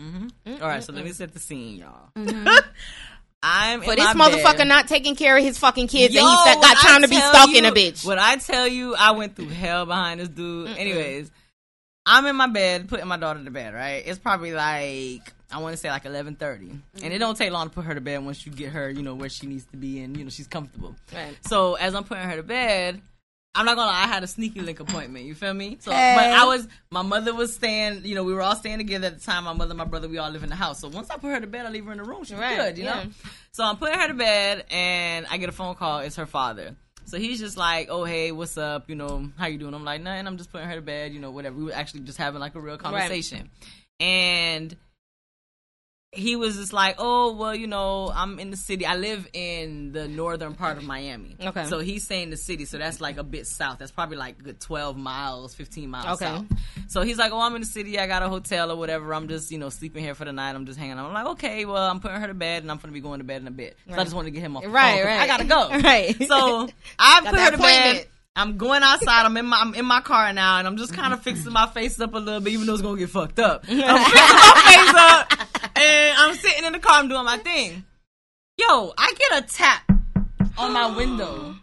[0.00, 2.10] hmm Mm, All right, so let me set the scene, y'all.
[2.16, 2.46] Mm-hmm.
[3.42, 4.68] I'm For in this my motherfucker bed.
[4.68, 7.08] not taking care of his fucking kids, Yo, and he said, got time I to
[7.08, 8.04] be tell stalking you- a bitch.
[8.04, 10.68] When I tell you, I went through hell behind this dude.
[10.76, 11.30] Anyways,
[12.04, 13.72] I'm in my bed putting my daughter to bed.
[13.74, 14.02] Right?
[14.06, 17.04] It's probably like I want to say like 11:30, Mm-hmm.
[17.04, 19.02] and it don't take long to put her to bed once you get her, you
[19.02, 20.96] know, where she needs to be and you know she's comfortable.
[21.14, 21.36] Right.
[21.46, 23.00] So as I'm putting her to bed.
[23.58, 25.24] I'm not gonna lie, I had a sneaky link appointment.
[25.24, 25.78] You feel me?
[25.80, 26.12] So, Hey.
[26.14, 28.04] but I was, my mother was staying.
[28.04, 29.44] You know, we were all staying together at the time.
[29.44, 30.78] My mother, my brother, we all live in the house.
[30.80, 32.22] So once I put her to bed, I leave her in the room.
[32.24, 33.04] She's Right, good, you yeah.
[33.04, 33.10] know.
[33.52, 36.00] So I'm putting her to bed, and I get a phone call.
[36.00, 36.76] It's her father.
[37.06, 38.90] So he's just like, "Oh hey, what's up?
[38.90, 40.26] You know, how you doing?" I'm like, "Nothing.
[40.26, 41.14] I'm just putting her to bed.
[41.14, 43.48] You know, whatever." We were actually just having like a real conversation,
[44.00, 44.76] and
[46.16, 48.84] he was just like, "Oh well, you know, I'm in the city.
[48.86, 51.36] I live in the northern part of Miami.
[51.40, 51.64] Okay.
[51.66, 53.78] So he's saying the city, so that's like a bit south.
[53.78, 56.24] That's probably like a good 12 miles, 15 miles Okay.
[56.24, 56.46] south.
[56.88, 57.98] So he's like, "Oh, I'm in the city.
[57.98, 59.14] I got a hotel or whatever.
[59.14, 60.54] I'm just, you know, sleeping here for the night.
[60.54, 62.78] I'm just hanging out." I'm like, "Okay, well, I'm putting her to bed, and I'm
[62.78, 64.56] gonna be going to bed in a bit." So I just wanted to get him
[64.56, 64.62] off.
[64.62, 65.20] The Right, right.
[65.20, 65.68] I gotta go.
[65.86, 66.16] Right.
[66.26, 68.06] So I Got put her to bed.
[68.36, 68.52] Appointment.
[68.52, 69.24] I'm going outside.
[69.26, 71.66] I'm in my I'm in my car now, and I'm just kind of fixing my
[71.66, 73.64] face up a little bit, even though it's gonna get fucked up.
[73.68, 76.98] I'm fixing my face up, and I'm sitting in the car.
[77.00, 77.84] I'm doing my thing.
[78.58, 79.90] Yo, I get a tap
[80.58, 81.54] on my window.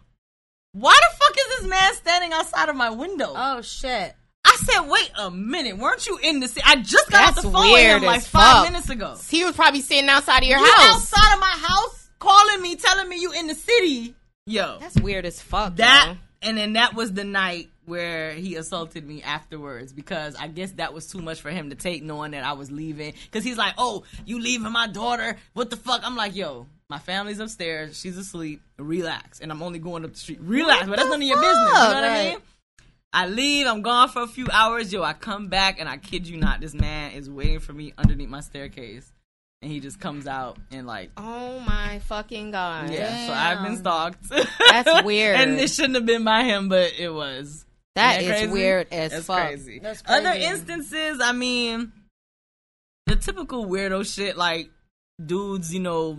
[0.72, 3.32] Why the fuck is this man standing outside of my window?
[3.34, 4.14] Oh shit!
[4.44, 6.62] I said, wait a minute, weren't you in the city?
[6.66, 8.64] I just got off the phone with weird him like five fuck.
[8.72, 9.16] minutes ago.
[9.28, 10.96] He was probably sitting outside of your You house.
[10.96, 14.14] outside of my house, calling me, telling me you in the city.
[14.46, 15.76] Yo, That's weird as fuck.
[15.76, 16.16] that yo.
[16.44, 20.94] And then that was the night where he assaulted me afterwards because I guess that
[20.94, 23.14] was too much for him to take knowing that I was leaving.
[23.24, 25.36] Because he's like oh you leaving my daughter?
[25.52, 26.02] What the fuck?
[26.04, 27.98] I'm like yo my family's upstairs.
[27.98, 28.60] She's asleep.
[28.78, 29.40] Relax.
[29.40, 30.40] And I'm only going up the street.
[30.40, 31.56] Relax but that's none of your business.
[31.56, 32.38] You know what I mean?
[33.12, 33.66] I leave.
[33.66, 34.92] I'm gone for a few hours.
[34.92, 37.92] Yo I come back and I kid you not this man is waiting for me
[37.96, 39.10] underneath my staircase
[39.62, 42.90] and he just comes out and like Oh my fucking god.
[42.90, 44.28] yeah, so I've been stalked.
[44.28, 45.36] That's weird.
[45.40, 47.64] and it shouldn't have been by him, but it was.
[47.94, 48.52] That Isn't is crazy?
[48.52, 49.46] weird as That's fuck.
[49.48, 49.78] Crazy.
[49.78, 50.26] That's crazy.
[50.26, 51.92] Other instances, I mean,
[53.06, 54.70] the typical weirdo shit, like
[55.24, 56.18] dudes, you know,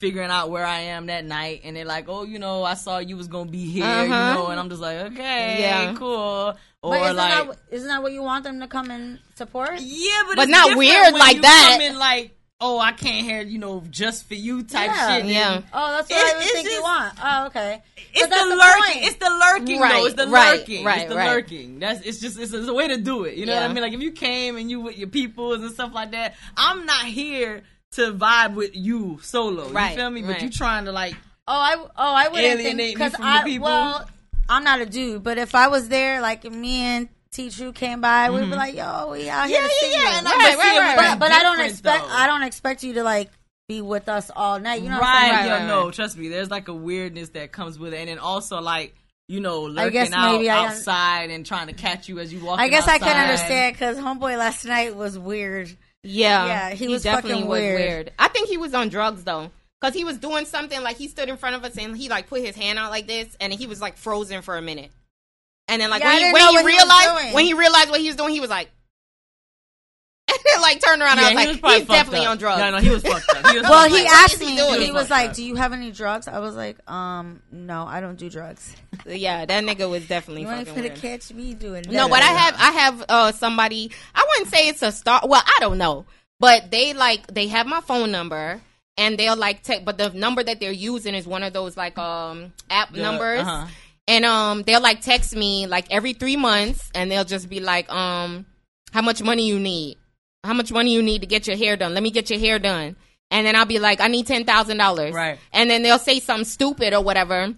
[0.00, 2.98] figuring out where I am that night, and they're like, "Oh, you know, I saw
[2.98, 4.02] you was gonna be here," Uh-huh.
[4.04, 5.94] you know, and I'm just like, "Okay, Yeah.
[5.94, 8.90] cool." Or But isn't, like, that, what- isn't that what you want them to come
[8.90, 9.80] and support?
[9.80, 11.70] yeah, but, But it's not weird when like you that.
[11.72, 15.16] Come in like, oh, I can't here, you know, just for you type Yeah.
[15.16, 15.26] shit.
[15.26, 15.60] Yeah.
[15.72, 17.12] Oh, that's what It's- I would it's think you want.
[17.22, 17.82] Oh, okay.
[18.14, 18.84] It's the, the lurking.
[18.94, 19.06] point.
[19.06, 20.06] It's the lurking, Right, though.
[20.06, 20.84] It's the right, lurking.
[20.84, 21.28] right, it's the right.
[21.30, 21.78] lurking.
[21.80, 23.34] That's it's just it's, it's a way to do it.
[23.36, 23.82] You know what I mean?
[23.82, 27.04] Like if you came and you with your peoples and stuff like that, I'm not
[27.04, 29.68] here to vibe with you solo.
[29.68, 30.22] Right, You feel me?
[30.22, 31.14] But you trying to like
[31.46, 33.66] Oh, I oh I wouldn't Alienate me think because from the I people?
[33.66, 34.08] well
[34.48, 37.72] I'm not a dude, but if I was there, like if me and T True
[37.72, 39.90] came by, we'd be like, "Yo, we out here Mm-hmm.
[39.90, 41.18] Yeah, yeah, yeah, you." and Right, but right, right.
[41.18, 42.14] But, but I don't expect though.
[42.14, 43.30] I don't expect you to like
[43.68, 44.82] be with us all night.
[44.82, 45.52] You know, what I'm right, saying?
[45.52, 45.94] right, no, right.
[45.94, 46.28] trust me.
[46.28, 48.94] There's like a weirdness that comes with it, and then also like
[49.26, 52.60] you know lurking out outside and trying to catch you as you walk.
[52.60, 55.76] I guess I can understand because homeboy last night was weird.
[56.04, 57.80] Yeah, Yeah, he was definitely was weird.
[57.80, 58.12] weird.
[58.16, 61.28] I think he was on drugs though, because he was doing something like he stood
[61.28, 63.66] in front of us and he like put his hand out like this, and he
[63.66, 64.92] was like frozen for a minute.
[65.68, 68.00] And then like Yeah, when he when he what he realized when he realized what
[68.00, 68.68] he was doing, he was like,
[70.28, 71.18] and then like turned around.
[71.18, 72.30] Yeah, and I was was like, probably he's definitely up.
[72.32, 72.58] on drugs.
[72.60, 73.50] No, no, he was fucked up.
[73.50, 74.12] He was Well, he up.
[74.12, 74.56] asked is he me.
[74.56, 75.36] He He was fucked like, up.
[75.36, 78.74] "Do you have any drugs?" I was like, "Um, no, I don't do drugs."
[79.06, 81.00] yeah, that nigga was definitely You ain't fucking gonna weird.
[81.20, 82.10] catch me doing No, that.
[82.10, 85.58] but I have I have uh somebody I wouldn't say it's a star well, I
[85.60, 86.06] don't know.
[86.40, 88.60] But they like they have my phone number
[88.96, 91.96] and they'll like take but the number that they're using is one of those like
[91.98, 93.40] um app The- numbers.
[93.40, 93.66] uh-huh.
[94.06, 97.90] And um they'll like text me like every 3 months and they'll just be like
[97.90, 98.46] um
[98.92, 99.96] how much money you need?
[100.44, 101.94] How much money you need to get your hair done?
[101.94, 102.96] Let me get your hair done.
[103.30, 105.12] And then I'll be like I need $10,000.
[105.12, 105.38] Right.
[105.52, 107.54] And then they'll say something stupid or whatever.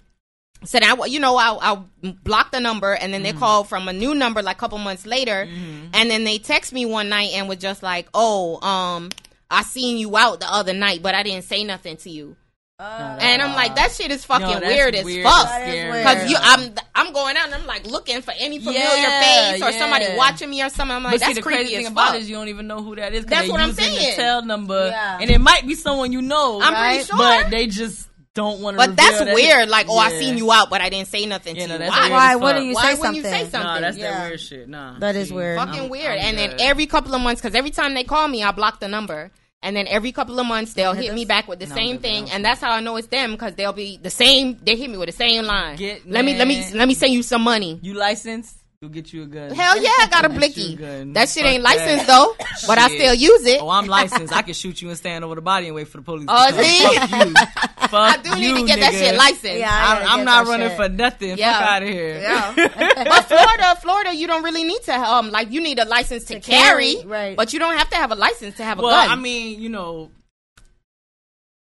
[0.64, 1.88] So now you know, I'll, I'll
[2.24, 3.38] block the number, and then they Mm-hmm.
[3.38, 5.46] call from a new number like a couple months later,
[5.92, 9.10] and then they text me one night and was just like, "Oh, um,
[9.50, 12.36] I seen you out the other night, but I didn't say nothing to you."
[12.78, 15.46] And I'm like, that shit is fucking Yo, that's weird as weird fuck.
[15.46, 15.90] as That is scary.
[15.90, 16.04] weird.
[16.04, 19.62] Cause you, I'm, I'm going out and I'm like looking for any familiar Yeah, face
[19.62, 20.94] or somebody watching me or something.
[20.96, 22.08] I'm like, But that's see, the creepy crazy as thing fuck.
[22.08, 23.24] about it is you don't even know who that is.
[23.24, 24.10] 'cause That's they what I'm saying.
[24.16, 25.18] The tail number, Yeah.
[25.20, 26.60] and it might be someone you know.
[26.60, 26.96] I'm right?
[26.96, 27.16] pretty sure.
[27.16, 28.86] but they just don't want to.
[28.86, 29.70] but that's weird.
[29.70, 31.78] Like, oh, I seen you out, but I didn't say nothing Yeah, to no, you.
[31.78, 32.10] that's Why?
[32.10, 33.16] Why as wouldn't you Why say wouldn't something?
[33.16, 33.74] you say something?
[33.74, 34.10] No, that's Yeah.
[34.10, 34.68] that weird shit.
[34.68, 35.58] Nah, That is weird.
[35.58, 36.18] fucking I'm- weird.
[36.18, 38.80] I'm and then every couple of months, because every time they call me, I block
[38.80, 39.30] the number.
[39.62, 42.30] And then every couple of months, they'll hit me back with the No, same thing,
[42.30, 44.58] and that's how I know it's them because they'll be the same.
[44.62, 45.76] They hit me with the same line.
[45.76, 47.78] Get- let me, let me, let me send you some money.
[47.82, 48.58] You licensed?
[48.82, 49.52] We'll get you a gun.
[49.52, 50.60] Hell yeah, I got a blicky.
[50.60, 51.12] you a gun.
[51.14, 51.76] That shit Fuck ain't that.
[51.76, 52.36] licensed though,
[52.66, 53.62] but I still use it.
[53.62, 54.34] Oh, I'm licensed.
[54.34, 56.26] I can shoot you and stand over the body and wait for the police.
[56.28, 56.62] Oh, to come.
[56.62, 56.84] see?
[56.84, 57.34] Fuck you.
[57.88, 59.58] Fuck I do need you, to get that shit licensed.
[59.58, 60.76] Yeah, I I'm, gotta I'm get not running shit.
[60.76, 61.38] for nothing.
[61.38, 61.58] Yeah.
[61.58, 62.20] Fuck out of here.
[62.20, 62.54] Yeah.
[63.04, 66.34] but Florida, Florida, you don't really need to um like you need a license to,
[66.34, 67.36] To carry, carry, right.
[67.36, 68.90] But you don't have to have a license to have a gun.
[68.90, 69.10] Well.
[69.10, 70.10] I mean, you know,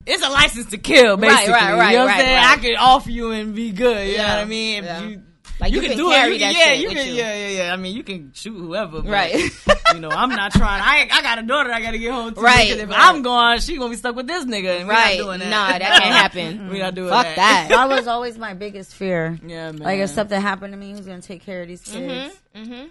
[0.05, 1.53] it's a license to kill, basically.
[1.53, 2.37] right, right, you know what right, I'm saying?
[2.37, 2.57] right.
[2.57, 4.09] I could offer you and be good.
[4.09, 4.79] You know what I mean?
[4.79, 5.01] If yeah.
[5.03, 5.21] you,
[5.59, 6.33] Like, you can do carry it.
[6.33, 7.07] You can, that yeah, shit you with can.
[7.07, 7.13] you.
[7.15, 7.73] Yeah, yeah, yeah.
[7.73, 9.01] I mean, you can shoot whoever.
[9.01, 9.35] But, Right.
[9.93, 10.81] you know, I'm not trying.
[10.83, 11.71] I I got a daughter.
[11.71, 12.33] I got to get home.
[12.35, 12.95] To Right, If right.
[12.97, 14.79] I'm gone, she gonna be stuck with this nigga.
[14.81, 15.17] And right?
[15.19, 15.49] We not doing that.
[15.49, 16.69] Nah, that can't happen.
[16.69, 17.11] we not doing it.
[17.11, 17.35] Fuck that.
[17.35, 17.69] that.
[17.69, 19.39] that was always my biggest fear.
[19.45, 19.79] Yeah, man.
[19.81, 22.35] Like if something happened to me, who's gonna take care of these kids?
[22.55, 22.87] Mm-hmm.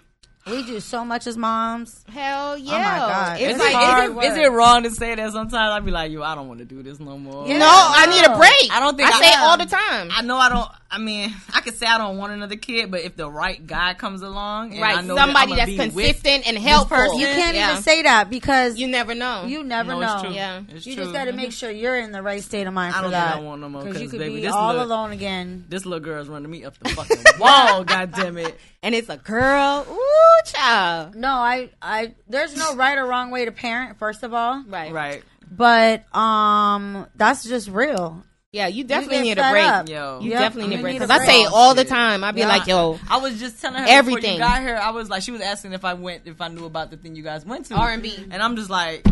[0.48, 2.04] We do so much as moms.
[2.08, 2.98] Hell oh yeah!
[2.98, 3.40] God.
[3.40, 4.24] It's It's like hard it's, work.
[4.26, 6.64] Is it wrong to say that sometimes I'd be like, yo, I don't want to
[6.64, 7.48] do this no more.
[7.48, 7.58] Yeah.
[7.58, 8.70] no, I need a break.
[8.72, 10.08] I don't think I I say it all the time.
[10.12, 10.68] I know I don't.
[10.88, 13.94] I mean, I could say I don't want another kid, but if the right guy
[13.94, 16.96] comes along, and I right, know somebody that that's I'ma be with- consistent and helpful.
[16.96, 17.18] person.
[17.18, 17.72] You can't Yeah.
[17.72, 19.46] even say that because You you, never know.
[19.46, 20.12] You never No, know.
[20.14, 20.32] it's true.
[20.32, 20.62] Yeah.
[20.68, 21.02] It's You true.
[21.04, 23.10] just got to make sure you're in the right state of mind I for don't
[23.10, 23.32] that.
[23.34, 25.64] think I want no more you could baby, be this all look, alone again.
[25.68, 27.82] this little girl's running me up the fucking wall.
[27.84, 28.56] God damn it!
[28.84, 29.84] and it's a girl.
[29.90, 31.14] Ooh, child.
[31.14, 33.98] No, I, I, there's no right or wrong way to parent.
[33.98, 34.92] First of all, Right.
[34.92, 38.22] Right, but um, that's just real.
[38.52, 39.64] Yeah, you definitely get need a break.
[39.66, 39.88] up.
[39.88, 40.20] yo.
[40.22, 40.94] You Yep, definitely need a break.
[40.98, 42.24] Because I say it all the time.
[42.24, 42.48] I be Yeah.
[42.48, 44.22] like, yo, I was just telling her Everything.
[44.22, 44.76] before you got here.
[44.76, 47.16] I was like, she was asking if I went, if I knew about the thing
[47.16, 48.16] you guys went to R&B.
[48.30, 49.06] and I'm just like,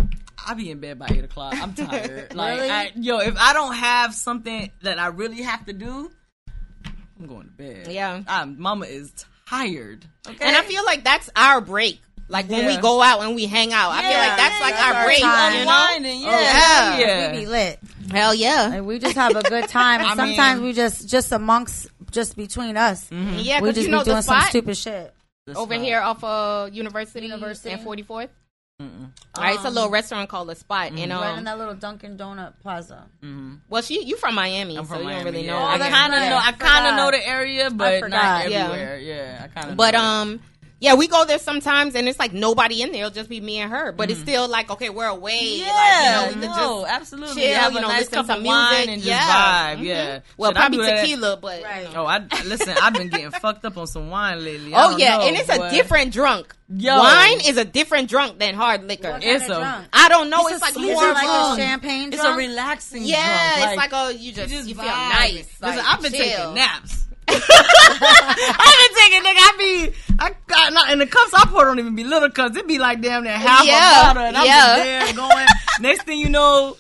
[0.47, 1.53] I be in bed by eight o'clock.
[1.61, 2.35] I'm tired.
[2.35, 2.71] like, Really?
[2.71, 6.11] I, yo, if I don't have something that I really have to do,
[7.21, 7.89] I'm going to bed.
[7.93, 8.23] Yeah.
[8.27, 9.13] I'm, Mama is
[9.59, 10.05] tired.
[10.27, 12.01] Okay, and I feel like that's our break.
[12.29, 13.91] Like when we go out and we hang out.
[13.93, 15.21] I feel like that's like that's our our break.
[15.21, 15.53] time.
[15.53, 15.63] You know?
[15.63, 16.21] unwinding.
[16.23, 16.99] Yeah, yeah.
[16.99, 17.33] yeah.
[17.33, 17.79] We be lit.
[18.11, 18.69] Hell yeah.
[18.73, 20.01] Like, we just have a good time.
[20.05, 24.01] And sometimes mean- we just, just amongst, just between us, Yeah, we just you know
[24.01, 25.13] be doing the some stupid shit.
[25.55, 25.83] Over fine.
[25.83, 27.71] here off uh, University, University.
[27.71, 28.29] and 44th.
[28.83, 29.11] Mm-mm.
[29.39, 30.91] Right, it's a Um, little restaurant called The Spot.
[30.91, 33.05] And, um, right in that little Dunkin' Donut plaza.
[33.69, 35.25] well, she you from Miami, I'm so you Miami.
[35.25, 35.53] don't really yeah.
[35.53, 35.65] know.
[35.65, 36.29] I kind of right.
[36.29, 36.37] know.
[36.37, 38.11] I I kind of know the area, but forgot.
[38.45, 38.65] not Yeah.
[38.67, 38.99] everywhere.
[38.99, 39.77] Yeah, I kind of.
[39.77, 40.41] But um,
[40.81, 43.03] Yeah, we go there sometimes, and it's like nobody in there.
[43.07, 43.93] It'll just be me and her.
[43.93, 45.61] But it's still like, okay, we're away.
[45.61, 45.67] Yeah,
[46.27, 47.43] like, you know, we could no, just absolutely.
[47.43, 48.89] chill, have you a know, nice listen cup some of wine music.
[48.89, 49.75] and just Yeah.
[49.75, 49.79] vibe.
[49.79, 49.85] Mhm.
[49.85, 50.19] Yeah.
[50.37, 51.01] Well, Should probably do that?
[51.01, 51.93] tequila, but you Right.
[51.95, 52.03] know.
[52.03, 52.75] Oh, I listen.
[52.83, 54.75] I've been getting fucked up on some wine lately.
[54.75, 56.55] I Oh yeah, know, and it's a different drunk.
[56.77, 56.99] Yo.
[56.99, 59.13] Wine is a different drunk than hard liquor.
[59.13, 59.87] What It's kind of a- drunk?
[59.93, 60.47] I don't know.
[60.49, 61.59] It's It's, a like sweet Is more like drunk.
[61.59, 63.05] a champagne It's a relaxing.
[63.05, 63.69] Yeah, drunk.
[63.71, 65.09] it's like oh, you just, just you feel vibe.
[65.11, 65.47] nice.
[65.63, 66.21] Listen, I've been chill.
[66.25, 67.04] taking naps.
[67.29, 69.39] I've been taking nigga.
[69.39, 72.57] I be I got not and the cups I pour don't even be little cups.
[72.57, 74.77] It be like damn near half Yeah, a bottle, and I'm yeah.
[74.77, 75.47] just there going.
[75.81, 76.77] Next thing you know,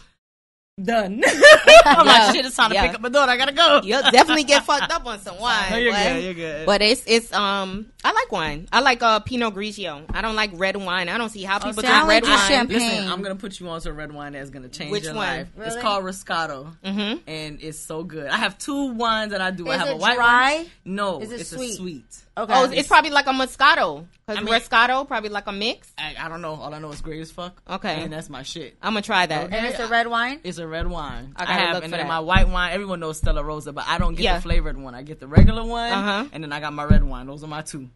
[0.82, 1.22] done.
[1.86, 2.44] I'm Yeah, like shit.
[2.46, 2.86] It's time to yeah.
[2.86, 3.30] pick up my daughter.
[3.30, 3.80] I gotta go.
[3.84, 5.70] You'll definitely get fucked up on some wine.
[5.70, 6.02] No, you're boy.
[6.02, 6.24] good.
[6.24, 6.66] You're good.
[6.66, 8.68] But it's it's um I like wine.
[8.72, 10.04] I like uh Pinot Grigio.
[10.12, 11.08] I don't like red wine.
[11.08, 12.48] I don't see how people see, I drink red wine.
[12.48, 12.78] champagne.
[12.78, 15.26] Listen, I'm gonna put you on some red wine that's gonna change Which your one?
[15.26, 15.48] life.
[15.58, 17.20] It's called Roscato, Mhm.
[17.26, 18.26] and it's so good.
[18.26, 19.68] I have two wines that I do.
[19.68, 20.56] I have it a white dry?
[20.56, 20.66] one.
[20.84, 21.70] No, Is it it's sweet?
[21.74, 22.23] a sweet.
[22.36, 22.52] Okay.
[22.52, 24.06] Oh, it's, it's probably like a Moscato.
[24.26, 25.92] Because I mean- Moscato probably like a mix.
[25.96, 26.54] I, I don't know.
[26.54, 27.62] All I know is great as fuck.
[27.70, 28.02] Okay.
[28.02, 28.76] and that's my shit.
[28.82, 29.44] I'm gonna try that.
[29.44, 29.56] Okay.
[29.56, 30.40] and it's a red wine.
[30.42, 31.32] It's a red wine.
[31.36, 32.12] I I, gotta have, look and for then that.
[32.12, 32.72] my white wine.
[32.72, 34.36] Everyone knows Stella Rosa, but I don't get Yeah.
[34.36, 34.94] the flavored one.
[34.96, 36.24] I get the regular one, Uh-huh.
[36.32, 37.26] and then I got my red wine.
[37.26, 37.88] Those are my two.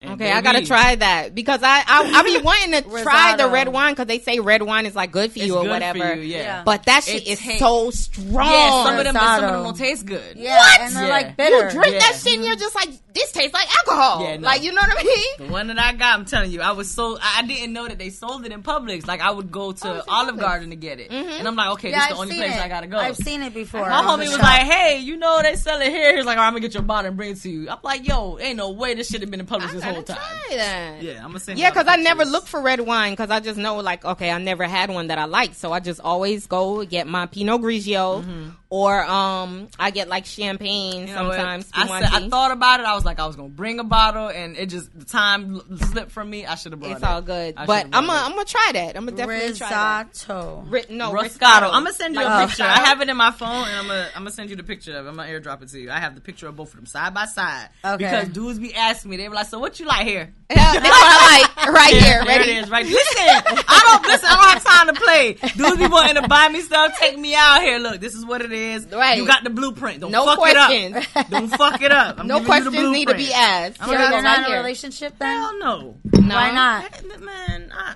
[0.00, 3.48] And Okay, I gotta try that because I I, I be wanting to try the
[3.48, 5.66] red wine because they say red wine is like good for It's you or good
[5.66, 6.14] for whatever.
[6.14, 6.38] you, yeah.
[6.38, 6.62] Yeah.
[6.64, 8.48] But that shit It is tastes- so strong.
[8.48, 10.36] Yeah, some of them, some of them don't taste good.
[10.36, 10.80] Yeah, What?
[10.82, 11.10] and they're Yeah.
[11.12, 11.64] like bitter.
[11.64, 14.22] You drink that shit and you're just like, this tastes like alcohol.
[14.24, 14.46] Yeah, no.
[14.46, 15.46] Like, you know what I mean?
[15.48, 17.86] The one that I got, I'm telling you, I was so I I didn't know
[17.86, 19.06] that they sold it in Publix.
[19.06, 20.40] Like I would go to Oh, Olive Publix.
[20.40, 21.38] Garden to get it, Mhm.
[21.38, 22.60] and I'm like, okay, yeah, this is the only place it.
[22.62, 22.98] I gotta go.
[22.98, 23.88] I've seen it before.
[23.88, 24.42] My homie was shop.
[24.42, 26.60] like, "Hey, you know they sell it here." He was like, "All right, I'm gonna
[26.60, 29.08] get your bottle and bring it to you." I'm like, "Yo, ain't no way this
[29.08, 30.18] should have been in Publix this whole time."
[30.50, 31.58] Yeah, I'm gonna send.
[31.58, 34.38] Yeah, because I never look for red wine because I just know, like, okay, I
[34.38, 38.24] never had one that I like, so I just always go get my Pinot Grigio,
[38.70, 41.08] or um, I get like champagne.
[41.08, 41.70] You know sometimes.
[41.72, 42.86] I said I thought about it.
[42.86, 46.10] I was like, I was gonna bring a bottle, and it just the time slipped
[46.10, 46.44] from me.
[46.44, 47.04] I should have brought it's it.
[47.04, 48.12] It's all good, I but I'm gonna.
[48.12, 48.96] I'm gonna try that.
[48.96, 50.08] I'm gonna definitely try that.
[50.08, 50.64] risotto.
[50.68, 51.62] Ri- no, Roscato.
[51.64, 52.64] I'm gonna send you Like a picture.
[52.64, 52.68] Roscato?
[52.68, 54.96] I have it in my phone, and I'm gonna I'm gonna send you the picture
[54.96, 55.08] of it.
[55.08, 55.90] I'm gonna airdrop it to you.
[55.90, 57.68] I have the picture of both of them side by side.
[57.84, 57.96] Okay.
[58.04, 60.88] Because dudes be asking me, they be like, "So what you like here?" Yeah, that's
[60.88, 62.00] what I like right here.
[62.02, 62.50] there Ready?
[62.50, 62.70] it is.
[62.70, 62.84] Right.
[62.86, 64.28] Listen, I don't listen.
[64.30, 65.32] I don't have time to play.
[65.56, 66.98] Dudes be wanting to buy me stuff.
[66.98, 67.78] Take me out here.
[67.78, 68.57] Look, this is what it is.
[68.92, 69.16] Right.
[69.18, 70.00] You got the blueprint.
[70.00, 70.96] Don't No fuck questions.
[70.96, 71.28] it up.
[71.30, 72.18] Don't fuck it up.
[72.20, 73.80] I'm No giving you the questions need to be asked.
[73.80, 75.36] I'm So you're go not in a relationship then?
[75.36, 75.96] Hell no.
[76.20, 76.34] No.
[76.34, 77.20] Why not?
[77.20, 77.94] Man, I,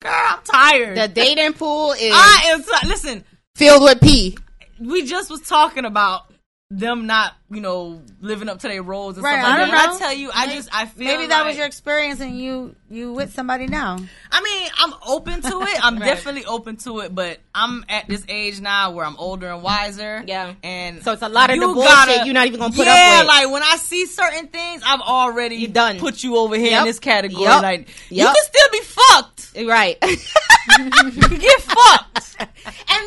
[0.00, 0.96] girl, I'm tired.
[0.98, 2.88] The dating pool is I am.
[2.88, 4.36] listen, filled with pee.
[4.80, 6.22] we just was talking about
[6.70, 9.86] them not, you know, living up to their roles and Right, stuff I don't that.
[9.90, 9.94] Know.
[9.94, 12.74] I tell you, I Maybe- just I feel Maybe that was your experience and you
[12.90, 13.98] you with somebody now.
[14.32, 15.84] I mean, I'm open to it.
[15.84, 16.06] I'm Right.
[16.06, 20.24] definitely open to it, but I'm at this age now where I'm older and wiser.
[20.26, 20.54] Yeah.
[20.64, 22.94] and So it's a lot of you the bullshit you're not even gonna put up
[22.94, 23.28] yeah, with.
[23.28, 25.98] like when I see certain things, I've already You done.
[26.00, 26.80] put you over here Yep.
[26.80, 27.42] in this category.
[27.44, 27.62] Yep.
[27.62, 29.52] Like you can still be fucked.
[29.66, 29.96] Right.
[30.02, 32.36] You can get fucked.
[32.38, 32.48] And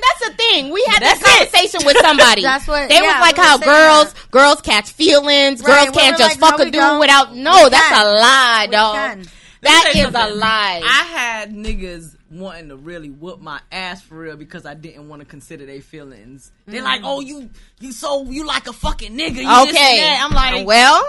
[0.01, 0.71] that's the thing.
[0.71, 1.37] We had That's this it.
[1.51, 2.41] conversation with somebody.
[2.41, 4.28] That's what- they yeah, was like how girls that.
[4.31, 5.61] Girls catch feelings.
[5.63, 6.99] Right, girls can't just like, fuck no, a dude don't.
[6.99, 7.35] without.
[7.35, 8.05] No, We that's can.
[8.05, 8.95] a lie, We dog.
[8.95, 9.25] can.
[9.61, 10.81] That Let me is say a lie.
[10.83, 15.21] I had niggas wanting to really whoop my ass for real because I didn't want
[15.21, 16.51] to consider their feelings.
[16.65, 19.97] They're like, "Oh, you, you so you like a fucking nigga." You this and okay.
[19.99, 20.21] that.
[20.23, 21.03] I'm like, well,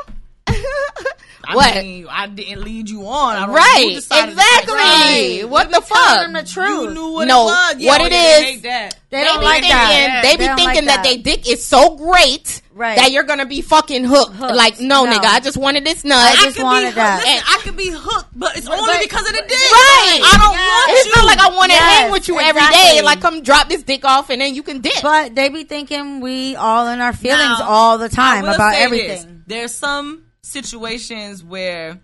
[1.42, 1.74] I what?
[1.76, 3.34] mean, I didn't lead you on.
[3.36, 3.84] I don't, right.
[3.88, 5.38] you decided to take Exactly.
[5.40, 5.50] sides.
[5.50, 6.20] What the Telling fuck?
[6.20, 6.88] them the truth.
[6.88, 7.74] You knew what No, it was.
[7.78, 8.68] Yeah, what it yeah, is- they.
[9.10, 10.20] They They don't be like thinking, that.
[10.22, 11.02] They be don't thinking like that.
[11.02, 12.96] they dick is so great Right.
[12.96, 14.36] that you're gonna be fucking hooked.
[14.36, 14.54] Hooked.
[14.54, 15.12] Like, no, No.
[15.12, 16.16] nigga, I just wanted this nut.
[16.16, 16.96] I I just could wanted be hooked.
[16.96, 17.22] that.
[17.24, 19.50] Listen, I could be hooked, but it's only but- because of the dick.
[19.72, 20.20] Right.
[20.22, 20.68] I don't Yes.
[20.68, 21.12] want It's you.
[21.16, 23.00] not like I want to Yes, hang with you every day.
[23.02, 25.02] Like, come drop this dick off and then you can dip.
[25.02, 29.08] But they be thinking we all in our feelings Now, all the time about everything.
[29.08, 29.26] this.
[29.48, 32.00] There's some situations where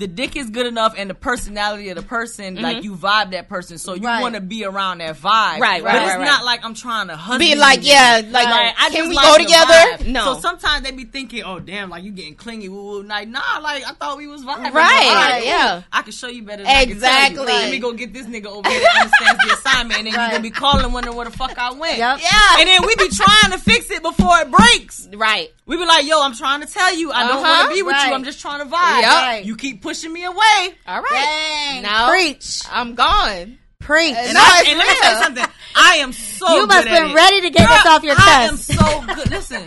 [0.00, 3.48] the dick is good enough and the personality of the person, like you vibe that
[3.48, 4.20] person, so you Right.
[4.22, 5.60] want to be around that vibe.
[5.60, 6.44] Right, right, But it's right, not right.
[6.44, 7.56] like I'm trying to husband Be you.
[7.56, 9.72] like, yeah, like, I can just we like go together?
[9.74, 10.06] vibe.
[10.08, 10.34] No.
[10.34, 12.68] So sometimes they be thinking, oh damn, like you getting clingy.
[12.68, 13.02] Woo, woo.
[13.02, 14.72] Like nah, like I thought we was vibing.
[14.72, 15.74] Right, All right, yeah.
[15.74, 15.84] cool.
[15.92, 16.62] I can show you better.
[16.64, 17.16] Than I can tell you.
[17.26, 17.46] Exactly.
[17.52, 20.24] Let me go get this nigga over here that understands the assignment, and then Right.
[20.26, 21.98] you gonna be calling, wondering where the fuck I went.
[21.98, 22.20] Yep.
[22.22, 22.58] yeah.
[22.60, 25.08] And then we be trying to fix it before it breaks.
[25.14, 25.50] right.
[25.66, 27.42] We be like, yo, I'm trying to tell you, I don't Uh-huh.
[27.42, 28.08] want to be with Right.
[28.08, 28.14] you.
[28.14, 29.00] I'm just trying to vibe.
[29.02, 29.22] Yep.
[29.22, 29.44] Right.
[29.44, 30.74] You keep pushing me away.
[30.86, 31.10] All right.
[31.10, 31.82] Dang.
[31.82, 32.06] No.
[32.10, 32.62] Preach.
[32.70, 33.58] I'm gone.
[33.80, 34.14] Preach.
[34.16, 35.44] And, No, I, it's and let me tell you something.
[35.74, 37.14] I am so you must good have at been it.
[37.14, 39.30] ready to get this off your I am so good.
[39.30, 39.62] Listen.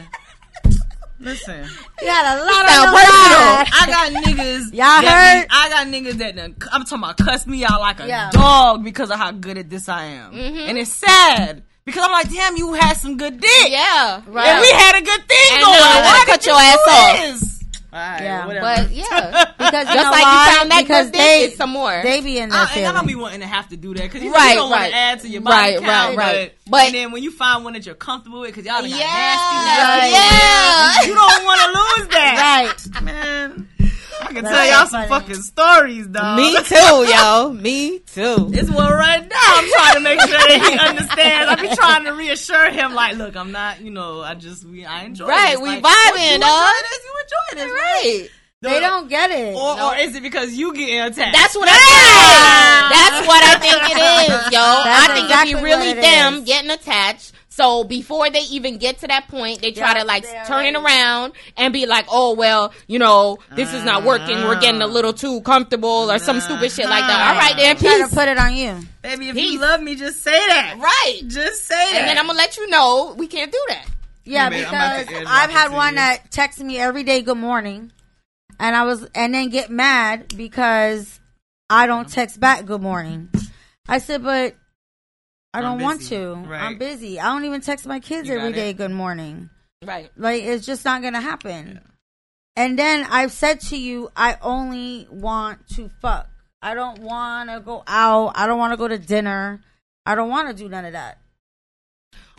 [1.20, 1.68] Listen.
[2.02, 3.82] You had a lot sound on personal.
[3.82, 4.74] I got niggas.
[4.74, 5.42] Y'all heard?
[5.44, 8.30] be- I got niggas that done, I'm talking about cuss me out like a Yeah.
[8.32, 10.32] dog because of how good at this I am.
[10.34, 10.58] Mm-hmm.
[10.70, 11.64] And it's sad.
[11.86, 13.68] Because I'm like, damn, you had some good dick.
[13.70, 14.22] Yeah.
[14.26, 14.48] Right.
[14.48, 15.80] And we had a good thing And going.
[15.80, 17.53] now I Why gotta cut you your ass off.
[17.94, 18.00] This?
[18.00, 18.46] right, Yeah.
[18.48, 18.66] whatever.
[18.84, 20.46] But yeah, Because you just know like why?
[20.52, 22.02] you found that because they it's some more.
[22.04, 23.94] they be in there I, ah, and I don't be wanting to have to do
[23.94, 26.36] that because you, Right, you don't want to add to your body Right, count, right,
[26.36, 26.54] right.
[26.66, 28.90] But, But- and then when you find one that you're comfortable with, because y'all done
[28.90, 31.08] got Yeah, nasty, nasty, yeah.
[31.08, 31.68] you don't want to
[32.02, 33.04] lose that, right.
[33.04, 33.68] man.
[34.24, 35.26] I can That's tell y'all some funny.
[35.26, 36.38] fucking stories, dog.
[36.38, 37.54] Me too, yo.
[37.54, 38.50] Me too.
[38.54, 39.38] It's one right now.
[39.42, 41.50] I'm trying to make sure that he understands.
[41.52, 44.86] I be trying to reassure him, like, look, I'm not, you know, I just we
[44.86, 45.30] I enjoy it.
[45.30, 45.60] Right, this.
[45.62, 46.50] we like, vibing, you dog.
[46.50, 48.30] enjoy this, you enjoy this, Right.
[48.62, 49.56] They don't get it.
[49.58, 51.36] Or, or is it because you get attacked?
[51.36, 52.96] That's what I think.
[52.96, 54.60] That's what I think it is, yo.
[54.62, 56.42] That's I think exactly it be really them is.
[56.46, 57.33] getting attached.
[57.56, 60.66] So before they even get to that point, they try Yeah, to like they turn
[60.66, 64.38] it around and be like, "Oh well, you know, this is not working.
[64.46, 67.78] We're getting a little too comfortable or some stupid shit like that." All right, then
[67.78, 68.80] Try to put it on you.
[69.04, 69.52] Baby, if Peace.
[69.54, 70.78] you love me, just say that.
[70.80, 71.94] Right, Just say that.
[72.00, 73.86] and then I'm gonna let you know we can't do that.
[74.26, 77.38] Yeah, man, I'm about to because I've had one that texts me every day, "Good
[77.38, 77.92] morning,"
[78.60, 81.20] and I was, and then get mad because
[81.70, 83.30] I don't text back "Good morning."
[83.88, 84.56] I said, "But
[85.54, 86.34] I don't want to.
[86.36, 86.62] Right.
[86.64, 87.20] I'm busy.
[87.20, 89.50] I don't even text my kids You every got day "Good morning."
[89.86, 90.10] Right.
[90.18, 91.80] Like it's just not gonna happen.
[92.56, 96.30] And then I've said to you, I only want to fuck.
[96.62, 98.34] I don't want to go out.
[98.36, 99.62] I don't want to go to dinner.
[100.06, 101.18] I don't want to do none of that.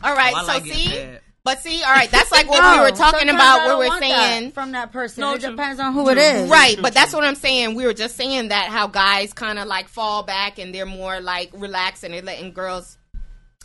[0.03, 0.33] All right.
[0.37, 1.07] Oh, so like see,
[1.45, 2.11] but see, all right.
[2.11, 3.61] That's like what No, we were talking about.
[3.61, 4.09] I Where we're want that
[4.39, 5.21] saying from that person.
[5.21, 5.51] No, it true.
[5.51, 6.13] depends on who True.
[6.13, 6.51] it is.
[6.51, 7.75] Right, True, but that's what I'm saying.
[7.75, 11.21] We were just saying that how guys kind of like fall back and they're more
[11.21, 12.97] like relaxed and they're letting girls.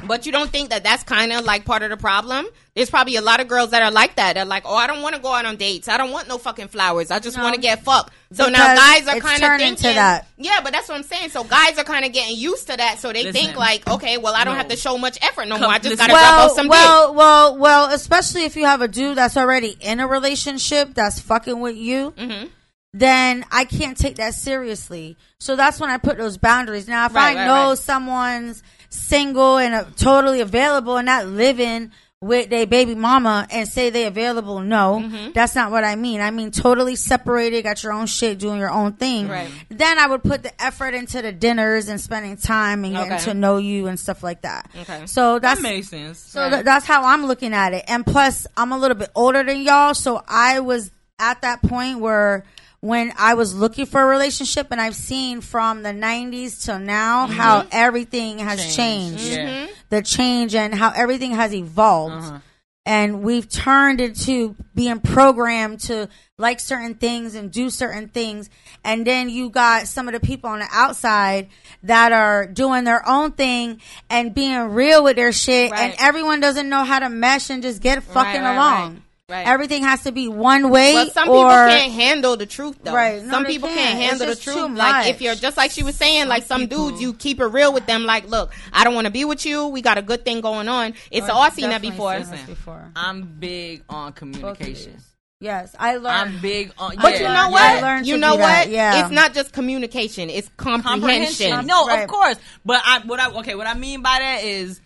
[0.03, 2.47] But you don't think that that's kind of like part of the problem?
[2.73, 4.33] There's probably a lot of girls that are like that.
[4.35, 5.89] They're like, oh, I don't want to go out on dates.
[5.89, 7.11] I don't want no fucking flowers.
[7.11, 7.43] I just No.
[7.43, 8.13] want to get fucked.
[8.31, 10.27] So now guys are kind of thinking to that.
[10.37, 11.29] Yeah, but that's what I'm saying.
[11.31, 12.99] So guys are kind of getting used to that.
[12.99, 13.33] So they Listen.
[13.33, 14.59] think like, okay, well, I don't No.
[14.59, 15.71] have to show much effort no Come- more.
[15.71, 16.07] I just listen.
[16.07, 16.71] gotta drop Well, off some dick.
[16.71, 21.19] well, well, well, especially if you have a dude that's already in a relationship that's
[21.19, 22.45] fucking with you, Mm-hmm.
[22.93, 25.17] then I can't take that seriously.
[25.39, 26.87] So that's when I put those boundaries.
[26.87, 27.77] Now, if Right, I right, know right.
[27.77, 33.89] someone's single and uh, totally available and not living with their baby mama and say
[33.89, 35.31] they available, no, Mm-hmm.
[35.31, 36.19] that's not what I mean.
[36.19, 39.29] I mean totally separated, got your own shit, doing your own thing.
[39.29, 39.49] Right.
[39.69, 43.23] Then I would put the effort into the dinners and spending time and getting Okay.
[43.23, 44.69] to know you and stuff like that.
[44.81, 45.05] Okay.
[45.05, 46.19] So that makes sense.
[46.19, 46.51] so Right.
[46.55, 47.85] th- that's how I'm looking at it.
[47.87, 51.99] And plus, I'm a little bit older than y'all, so I was at that point
[51.99, 52.43] where
[52.81, 57.27] when I was looking for a relationship, and I've seen from the 90s till now
[57.27, 59.25] how everything has changed.
[59.25, 59.47] Yeah.
[59.47, 59.73] Mm-hmm.
[59.89, 62.13] The change and how everything has evolved.
[62.13, 62.39] Uh-huh.
[62.85, 66.09] And we've turned into being programmed to
[66.39, 68.49] like certain things and do certain things.
[68.83, 71.49] And then you got some of the people on the outside
[71.83, 75.71] that are doing their own thing and being real with their shit.
[75.71, 79.03] And everyone doesn't know how to mesh and just get fucking right, along.
[79.29, 79.47] Right, right.
[79.47, 80.93] Everything has to be one way.
[80.93, 82.93] Well, some or, people can't handle the truth, though.
[82.93, 83.23] Right.
[83.23, 83.79] No, some people can't.
[83.79, 84.77] can't, It's handle the just too truth.
[84.77, 87.45] Like if you're just like she was saying, like some people- dudes, you keep it
[87.45, 88.05] real with them.
[88.05, 89.67] Like, look, I don't want to be with you.
[89.67, 90.93] We got a good thing going on.
[91.11, 92.19] It's oh, all seen that before.
[92.21, 92.91] seen this before.
[92.95, 94.93] I'm big on communication.
[94.93, 94.99] you.
[95.41, 96.07] Yes, I learned.
[96.07, 96.97] I'm big on.
[96.97, 97.61] But yeah, you know Yeah, what?
[97.61, 98.73] I learned you to know do that, what?
[98.73, 99.01] yeah.
[99.03, 100.99] It's not just communication; it's comprehension.
[101.01, 101.65] comprehension.
[101.65, 102.01] No, Right.
[102.03, 102.35] of course.
[102.65, 104.81] But I what I okay, what I mean by that is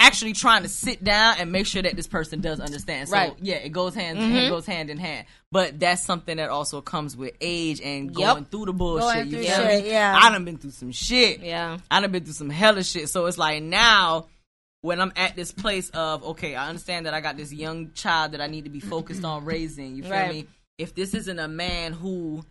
[0.00, 3.08] actually trying to sit down and make sure that this person does understand.
[3.08, 3.32] So Right.
[3.40, 4.36] yeah, it goes hand Mm-hmm.
[4.36, 5.26] it goes hand in hand.
[5.52, 8.14] But that's something that also comes with age and Yep.
[8.14, 9.06] going through the bullshit.
[9.06, 9.90] Going you through feel shit, me?
[9.90, 10.18] yeah.
[10.20, 11.40] I done been through some shit.
[11.40, 11.78] Yeah.
[11.90, 13.08] I done been through some hella shit.
[13.08, 14.26] So it's like now
[14.82, 18.32] when I'm at this place of okay, I understand that I got this young child
[18.32, 19.94] that I need to be focused on raising.
[19.96, 20.30] You feel Right.
[20.30, 20.46] me?
[20.78, 22.44] If this isn't a man who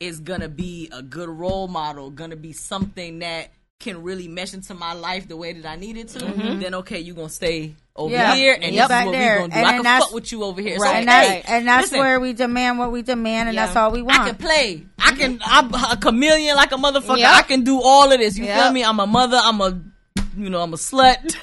[0.00, 4.74] is gonna be a good role model, gonna be something that can really mesh into
[4.74, 6.60] my life the way that I need it to, mm-hmm.
[6.60, 8.34] then okay, you're gonna stay over Yeah.
[8.34, 8.88] here, and Yep.
[8.88, 9.34] this is what there.
[9.34, 9.58] we gonna do.
[9.58, 10.90] And I can fuck with you over here, Right.
[10.92, 13.66] So, and that's hey, and that's listen, where we demand what we demand, and Yeah.
[13.66, 14.20] that's all we want.
[14.20, 14.86] I can play.
[14.98, 15.40] I can.
[15.44, 17.18] I'm a chameleon like a motherfucker.
[17.18, 17.34] Yep.
[17.34, 18.36] I can do all of this.
[18.38, 18.62] You Yep.
[18.62, 18.82] feel me?
[18.82, 19.38] I'm a mother.
[19.42, 19.78] I'm a,
[20.36, 21.16] you know, I'm a slut.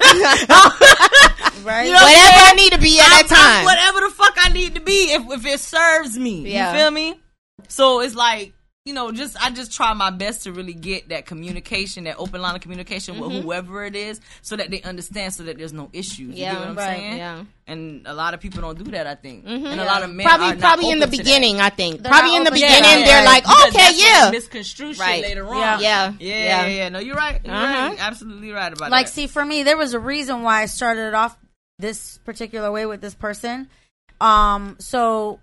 [1.64, 1.86] right?
[1.86, 2.50] You know what I'm Whatever?
[2.50, 3.58] I need to be at I'm- that time.
[3.60, 6.50] I'm whatever the fuck I need to be if if it serves me.
[6.52, 6.72] Yeah.
[6.72, 7.20] You feel me?
[7.68, 8.52] So it's like
[8.84, 12.42] you know, just I just try my best to really get that communication, that open
[12.42, 15.88] line of communication with whoever it is, so that they understand, so that there's no
[15.94, 16.18] issues.
[16.18, 16.38] You Mm-hmm.
[16.54, 17.16] Yeah, what I'm right, saying?
[17.16, 17.34] yeah.
[17.36, 17.42] Mm-hmm.
[17.66, 19.06] And a lot of people don't do that.
[19.06, 21.24] I think, and a lot of men probably probably in the open to that.
[21.24, 21.60] beginning.
[21.62, 23.04] I think They're probably in the beginning that.
[23.06, 25.22] they're Yeah, like, Because okay, yeah, misconstrue Right.
[25.22, 25.56] later on.
[25.56, 25.78] Yeah.
[25.80, 26.44] yeah, Yeah, yeah.
[26.44, 26.88] yeah, yeah.
[26.90, 27.40] No, you're right.
[27.42, 27.88] You're Uh-huh.
[27.88, 27.96] right.
[27.98, 28.90] Absolutely right about like that.
[28.90, 31.36] Like, see for me there was a reason why i started off
[31.78, 33.68] this particular way with this person
[34.20, 35.40] um so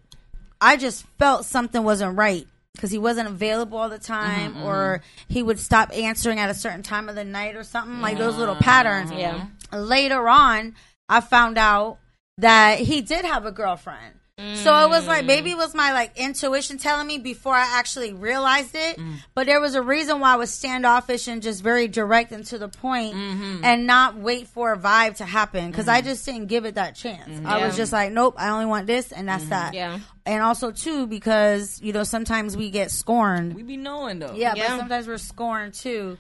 [0.62, 5.02] i just felt something wasn't right because he wasn't available all the time Mm-hmm, or
[5.28, 8.38] he would stop answering at a certain time of the night or something like those
[8.38, 9.12] little patterns.
[9.12, 9.46] Yeah.
[9.74, 10.76] later on
[11.10, 11.98] i found out
[12.38, 14.16] that he did have a girlfriend
[14.56, 15.54] So it was like maybe mm.
[15.54, 18.98] it was my like intuition telling me before I actually realized it.
[18.98, 19.18] Mm.
[19.36, 22.58] But there was a reason why I was standoffish and just very direct and to
[22.58, 23.64] the point mm-hmm.
[23.64, 26.08] and not wait for a vibe to happen because I mm-hmm.
[26.08, 27.30] just didn't give it that chance.
[27.30, 27.46] Mm-hmm.
[27.46, 29.74] I was just like, nope, I only want this and that's that.
[29.74, 30.00] Yeah.
[30.26, 33.54] And also too because you know sometimes we get scorned.
[33.54, 34.34] We be knowing though.
[34.34, 34.70] Yeah, Yeah.
[34.70, 36.18] but sometimes we're scorned too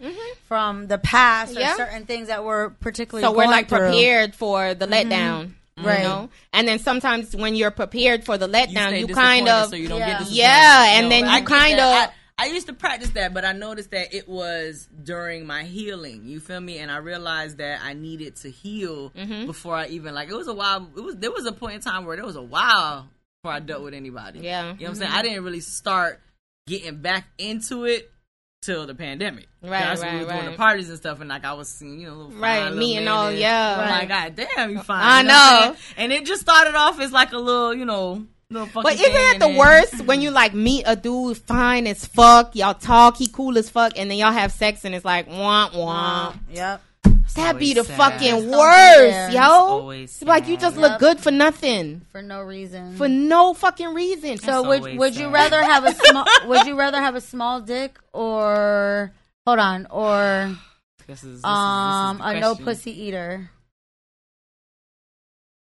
[0.47, 3.79] from the past or certain things that we're particularly So we're like through.
[3.79, 5.53] prepared for the letdown.
[5.83, 5.99] Right.
[5.99, 6.29] You know?
[6.53, 9.87] And then sometimes when you're prepared for the letdown, stay you, kind of so you
[9.87, 10.07] don't Yeah.
[10.07, 10.37] get disappointed.
[10.37, 12.09] Yeah, and then you get kind that.
[12.09, 15.63] of- I, I used to practice that, but I noticed that it was during my
[15.63, 16.25] healing.
[16.25, 16.79] You feel me?
[16.79, 19.45] And I realized that I needed to heal Mm-hmm.
[19.45, 20.29] before I even like.
[20.29, 20.89] It was a while.
[20.97, 23.07] It was there was a point in time where there was a while
[23.43, 24.39] before I dealt with anybody.
[24.39, 24.61] Yeah.
[24.61, 25.11] you know what I'm saying.
[25.11, 26.19] I didn't really start
[26.67, 28.11] getting back into it
[28.61, 29.47] till the pandemic.
[29.63, 31.67] Right, That's when we right, was doing the parties and stuff, and like I was
[31.67, 33.73] seeing, you know, little fine Right, meeting men all- and- yeah.
[33.73, 34.09] I'm Right.
[34.09, 35.01] like, God damn, you fine.
[35.03, 35.75] I You I'm know.
[35.97, 38.69] And it just started off as like a little, you know, little.
[38.71, 42.55] But isn't thing, that the worst when you like meet a dude fine as fuck,
[42.55, 45.71] y'all talk, he cool as fuck, and then y'all have sex and it's like womp
[45.71, 46.35] womp.
[46.51, 46.81] Yep.
[47.35, 47.97] That be the sad.
[47.97, 49.31] fucking Something worst, there.
[49.31, 49.41] yo.
[49.41, 50.81] always It's like you just sad.
[50.81, 50.99] look Yep.
[50.99, 52.95] good for nothing, For no reason.
[52.97, 54.37] for no fucking reason.
[54.37, 57.21] so That's would always would you rather have a small would you rather have a
[57.21, 59.11] small dick or
[59.45, 60.55] hold on or
[61.07, 63.49] This is, this is- this is um a no pussy eater?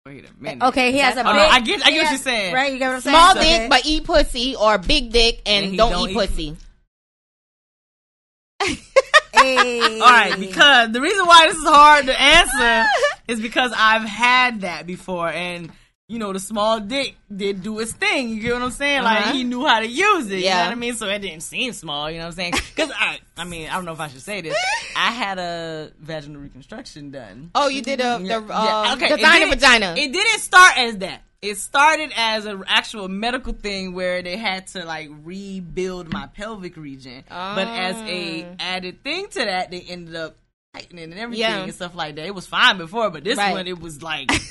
[0.06, 0.62] Wait a minute.
[0.68, 2.54] Okay, he has a Oh, no, I get- I get what you're saying.
[2.54, 3.16] Right, you get what I'm saying?
[3.18, 3.60] Small Okay.
[3.60, 6.58] dick but eat pussy, or big dick and, And don't, don't eat eat- pussy.
[9.34, 10.00] Hey.
[10.00, 12.90] All right, because the reason why this is hard to answer
[13.28, 15.72] is because I've had that before, and
[16.14, 18.30] you know the small dick did do its thing.
[18.30, 19.00] You get what I'm saying?
[19.00, 19.26] Uh-huh.
[19.26, 20.38] Like he knew how to use it.
[20.40, 20.60] You Yeah.
[20.60, 20.96] know what I mean?
[20.96, 22.10] So it didn't seem small.
[22.12, 22.54] You know what I'm saying?
[22.76, 24.56] Because I, I mean, I don't know if I should say this.
[24.96, 27.50] I had a vaginal reconstruction done.
[27.56, 29.96] Oh, you did a the Yeah, uh, yeah, okay, it vagina.
[29.98, 31.24] It didn't start as that.
[31.42, 36.78] It started as an actual medical thing where they had to like rebuild my pelvic
[36.78, 38.56] region, but as a Oh.
[38.60, 40.38] added thing to that, they ended up
[40.74, 41.64] tightening and everything Yeah.
[41.64, 42.26] and stuff like that.
[42.26, 43.52] It was fine before, but this Right.
[43.54, 44.32] one it was like.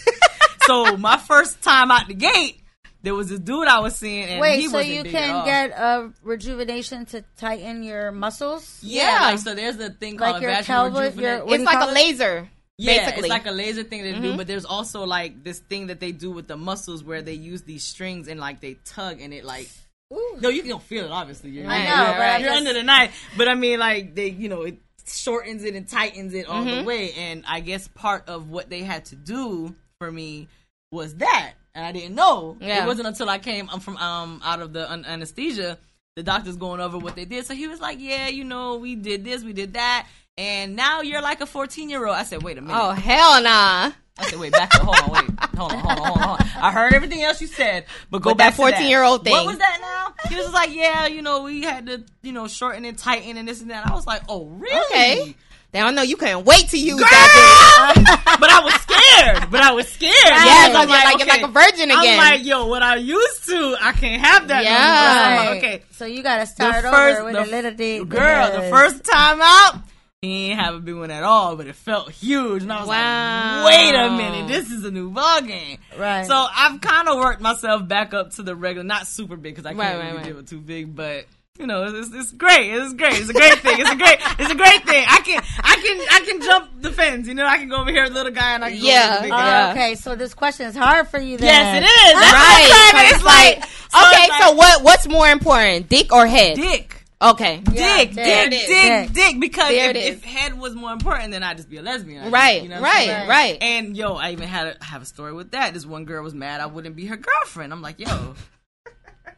[0.66, 2.60] so my first time out the gate,
[3.02, 5.20] there was this dude I was seeing, and Wait, he so wasn't you big at
[5.26, 5.44] can all.
[5.44, 8.78] get a rejuvenation to tighten your muscles?
[8.82, 9.24] yeah, Yeah.
[9.30, 9.54] like so.
[9.54, 11.22] There's a thing Like called your vaginal pelvic- rejuvenation.
[11.22, 11.94] your- what do it's you like call a it?
[11.94, 13.20] laser, Yeah, basically.
[13.22, 16.12] it's like a laser thing they do, but there's also like this thing that they
[16.12, 19.44] do with the muscles where they use these strings and like they tug and it
[19.44, 19.68] like
[20.12, 20.38] Ooh.
[20.40, 21.50] no, you don't feel it obviously.
[21.50, 23.28] You're, I know, you're, but I you're just- under the knife.
[23.36, 26.76] But I mean, like they, you know, it shortens it and tightens it all Mm-hmm.
[26.78, 27.12] the way.
[27.14, 30.48] And I guess part of what they had to do for me
[30.90, 32.56] was that, and I didn't know.
[32.60, 32.82] Yeah.
[32.82, 35.78] It wasn't until I came um, from um out of the an- anesthesia,
[36.16, 37.46] the doctor's going over what they did.
[37.46, 41.02] So he was like, "Yeah, you know, we did this, we did that." And now
[41.02, 42.16] you're like a 14 year old.
[42.16, 42.74] I said, wait a minute.
[42.80, 43.92] oh hell nah.
[44.18, 44.82] I said, wait, back up.
[44.82, 45.40] Hold on, wait.
[45.58, 46.48] Hold on, hold on, hold on.
[46.56, 49.32] I heard everything else you said, but go But back that 14-year-old thing.
[49.32, 50.30] What was that now?
[50.30, 53.36] He was just like, yeah, you know, we had to, you know, shorten and tighten
[53.36, 53.86] and this and that.
[53.86, 54.84] I was like, oh, really?
[54.86, 55.36] Okay.
[55.74, 58.04] Now I know you couldn't wait to use that Girl!
[58.40, 59.50] but I was scared.
[59.50, 60.12] But I was scared.
[60.14, 62.20] Yeah, Because it's like you're like- you're like a virgin again.
[62.20, 64.64] I'm like, yo, what I used to, I can't have that.
[64.64, 65.44] Yeah.
[65.46, 65.82] So like, okay.
[65.92, 68.08] So you gotta The start first, over with the a little dick.
[68.08, 69.80] girl, the first time out,
[70.20, 72.88] he ain't have a big one at all, but it felt huge, and I was
[72.88, 73.64] Wow.
[73.64, 76.26] like, "Wait a minute, this is a new ball game." Right.
[76.26, 79.66] So I've kind of worked myself back up to the regular, not super big because
[79.66, 80.24] I can't Right, really right, right.
[80.26, 81.24] deal with too big, but
[81.62, 82.70] you know, it's, it's great.
[82.74, 83.14] It's great.
[83.20, 83.80] It's a great thing.
[83.80, 84.18] It's a great.
[84.38, 85.04] It's a great thing.
[85.08, 87.26] I can, I can, I can jump the fence.
[87.26, 89.04] You know, I can go over here, little guy, and I can go Yeah.
[89.06, 89.46] over the big guy.
[89.46, 89.70] Yeah.
[89.72, 91.46] okay, so this question is hard for you then.
[91.48, 92.20] Yes, it is.
[92.20, 92.68] That's right.
[92.68, 93.14] what I'm saying.
[93.14, 96.56] It's like, so okay, it's so what what's more important, dick or head?
[96.56, 96.98] dick.
[97.22, 97.62] Okay.
[97.72, 98.08] Yeah, dick, dick.
[98.08, 98.66] dick, There it is.
[98.66, 102.32] dick, dick, because if, if head was more important, then I'd just be a lesbian.
[102.32, 103.28] Right, You know what I'm right, saying?
[103.28, 103.58] right.
[103.62, 105.72] And yo, I even had a, I have a story with that.
[105.72, 107.72] This one girl was mad I wouldn't be her girlfriend.
[107.72, 108.34] I'm like, yo,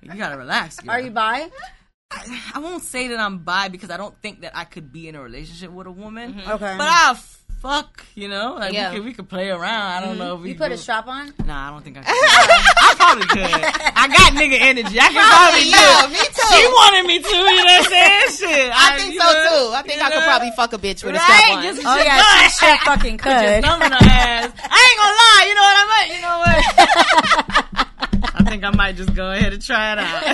[0.01, 0.81] you gotta relax.
[0.81, 0.93] Girl.
[0.93, 1.51] Are you bi?
[2.15, 5.09] I, I won't say that I'm bi because I don't think that I could be
[5.09, 6.35] in a relationship with a woman.
[6.35, 6.51] Mm-hmm.
[6.53, 6.75] Okay.
[6.79, 7.19] But I'll
[7.61, 8.91] fuck, you know, like Yeah.
[8.91, 9.65] we could we could play around.
[9.65, 10.19] I don't mm-hmm.
[10.19, 11.33] know if we you put go- a strap on?
[11.47, 12.13] Nah, I don't think I could.
[12.13, 13.41] I probably could.
[13.97, 15.01] I got nigga energy.
[15.01, 16.11] I can probably, do yeah, it.
[16.13, 16.45] me too.
[16.53, 18.29] She wanted me to, you know what I'm saying?
[18.37, 18.69] Shit.
[18.69, 19.65] I think so know, too.
[19.75, 20.29] I think you I could know?
[20.29, 21.63] probably fuck a bitch with a strap on.
[21.65, 23.65] Just- Oh Just yeah, do she sure fucking Put your could.
[23.65, 24.53] thumb in her ass.
[24.61, 25.45] I ain't gonna lie.
[25.49, 26.09] You know what I meant?
[26.13, 27.65] You know what?
[28.55, 30.23] I think I might just go ahead and try it out.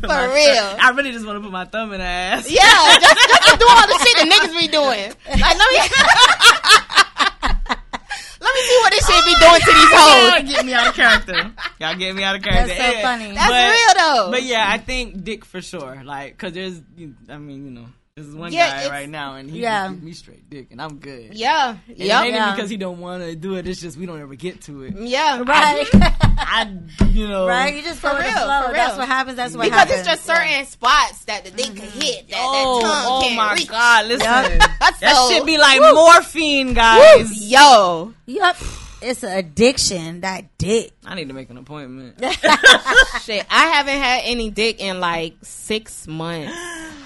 [0.00, 0.76] For real.
[0.82, 2.50] I really just want to put my thumb in her ass.
[2.50, 2.60] Yeah,
[3.00, 5.14] just, just do all the shit that niggas be doing.
[5.40, 5.78] Like, let me,
[8.38, 10.28] let me see what this shit be doing to these hoes.
[10.28, 11.50] Y'all get me out of character.
[11.80, 12.74] Y'all get me out of character.
[12.74, 13.02] That's so Yeah.
[13.02, 13.32] funny.
[13.32, 14.28] That's But- real though.
[14.32, 16.02] But yeah, I think dick for sure.
[16.04, 16.82] Like, cause there's,
[17.30, 17.86] I mean, you know,
[18.16, 19.84] This is one Yeah, guy right now, and he Yeah.
[19.84, 19.90] yeah.
[19.90, 21.34] gives me straight dick, and I'm good.
[21.34, 22.54] Yeah, And it yep, ain't Yeah.
[22.54, 23.68] because he don't want to do it.
[23.68, 24.94] It's just we don't ever get to it.
[24.96, 25.86] yeah, Right.
[25.92, 26.78] I,
[27.10, 27.74] you know, right.
[27.76, 28.62] You just go For with the real, flow.
[28.68, 29.36] for That's what happens.
[29.36, 29.98] That's what Because happens.
[29.98, 32.00] it's just certain spots that the dick can mm-hmm.
[32.00, 33.68] hit that, Oh, that tongue oh can't my reach.
[33.68, 34.06] god!
[34.06, 34.70] Listen, Yup.
[34.80, 35.92] that So- should be like Woo.
[35.92, 37.46] morphine, guys.
[37.46, 38.56] Yo, Yep.
[39.02, 40.22] It's an addiction.
[40.22, 40.92] That dick.
[41.04, 42.18] I need to make an appointment.
[43.24, 46.56] shit, I haven't had any dick in like six months.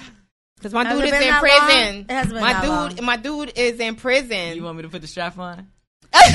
[0.61, 1.67] Cause my Has dude is in prison.
[1.67, 2.05] long?
[2.07, 2.99] It hasn't been my dude, long.
[3.05, 4.55] my dude is in prison.
[4.55, 5.67] you want me to put the strap on?
[6.13, 6.33] might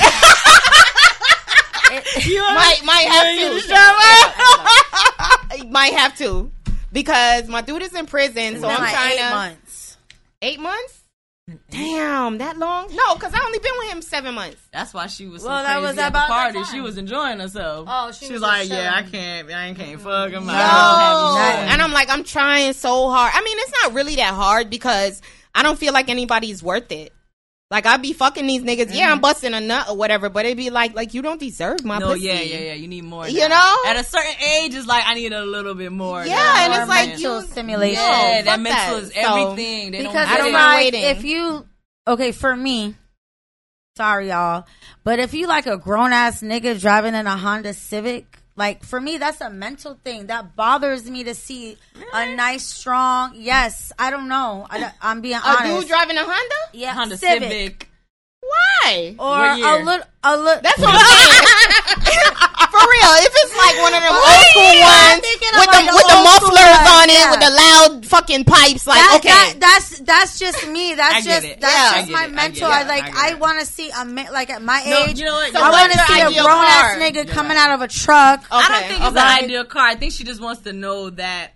[2.83, 3.53] might have You to.
[3.53, 3.95] the strap
[5.69, 6.51] might have to
[6.91, 8.55] because my dude is in prison.
[8.55, 9.97] It's so been I'm like trying eight to months.
[10.41, 10.96] eight months.
[11.69, 12.93] Damn, that long?
[12.93, 14.57] No, because I only been with him seven months.
[14.73, 16.53] That's why she was so Well, that was at about the party.
[16.61, 16.73] time.
[16.73, 17.87] She was enjoying herself.
[17.89, 21.67] Oh, she she was was like, "Yeah, I can't, I can't fuck him." Yo, I
[21.69, 23.31] and I'm like, I'm trying so hard.
[23.33, 25.21] I mean, it's not really that hard because
[25.55, 27.13] I don't feel like anybody's worth it.
[27.69, 28.93] Like I be fucking these niggas.
[28.95, 29.11] Yeah, Mm-hmm.
[29.15, 31.97] I'm busting a nut or whatever, but it'd be like, like you don't deserve my
[31.99, 32.21] no, pussy.
[32.27, 32.73] yeah, yeah, yeah.
[32.75, 33.27] You need more.
[33.27, 33.47] You now.
[33.49, 33.91] know?
[33.91, 36.25] at a certain age, it's like I need a little bit more.
[36.25, 36.63] Yeah, now.
[36.65, 38.01] and it's like mental you stimulation.
[38.01, 39.03] yeah, fuck that mental that.
[39.03, 39.91] is So- everything.
[39.91, 41.67] They because don't I don't mind like if you
[42.07, 42.95] okay for me
[43.97, 44.63] sorry y'all
[45.03, 49.17] but if you like a grown-ass nigga driving in a honda civic like for me
[49.17, 50.27] that's a mental thing.
[50.27, 51.77] That bothers me to see
[52.13, 54.67] a nice strong yes i don't know.
[54.69, 55.79] I, am being A honest.
[55.81, 56.55] dude driving a Honda?
[56.73, 57.86] yeah Honda civic, Civic.
[58.87, 59.15] Why?
[59.19, 59.83] or a year?
[59.83, 61.43] little a little That's what I'm saying.
[62.67, 65.91] For real, if it's like one of them old school yeah, ones with like the
[65.91, 67.31] the with the mufflers ones, on it yeah.
[67.31, 70.93] with the loud fucking pipes, like that, okay, that, that's that's just me.
[70.93, 71.59] That's just it.
[71.61, 72.01] that's Yeah.
[72.01, 72.31] just my it.
[72.33, 72.67] Mental.
[72.67, 73.03] get I, like.
[73.15, 75.17] I I, want to see a ma- like at my No, age.
[75.19, 75.51] you know what?
[75.53, 77.01] So I want to see a ideal grown ass car?
[77.01, 78.41] nigga coming out of a truck.
[78.41, 79.37] Okay, I don't think it's okay.
[79.39, 79.87] the ideal car.
[79.87, 81.53] I think she just wants to know that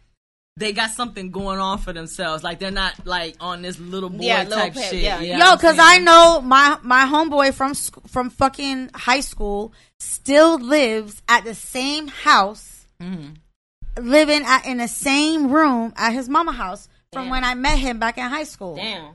[0.57, 2.43] they got something going on for themselves.
[2.43, 5.01] Like they're not like on this little boy Yeah, little type pet, shit.
[5.01, 5.19] yeah.
[5.21, 9.73] You know Yo, because I know my my homeboy from sc- from fucking high school
[9.99, 14.05] still lives at the same house, Mm-hmm.
[14.05, 17.31] living at in the same room at his mama house from Damn.
[17.31, 18.75] when I met him back in high school.
[18.75, 19.13] damn.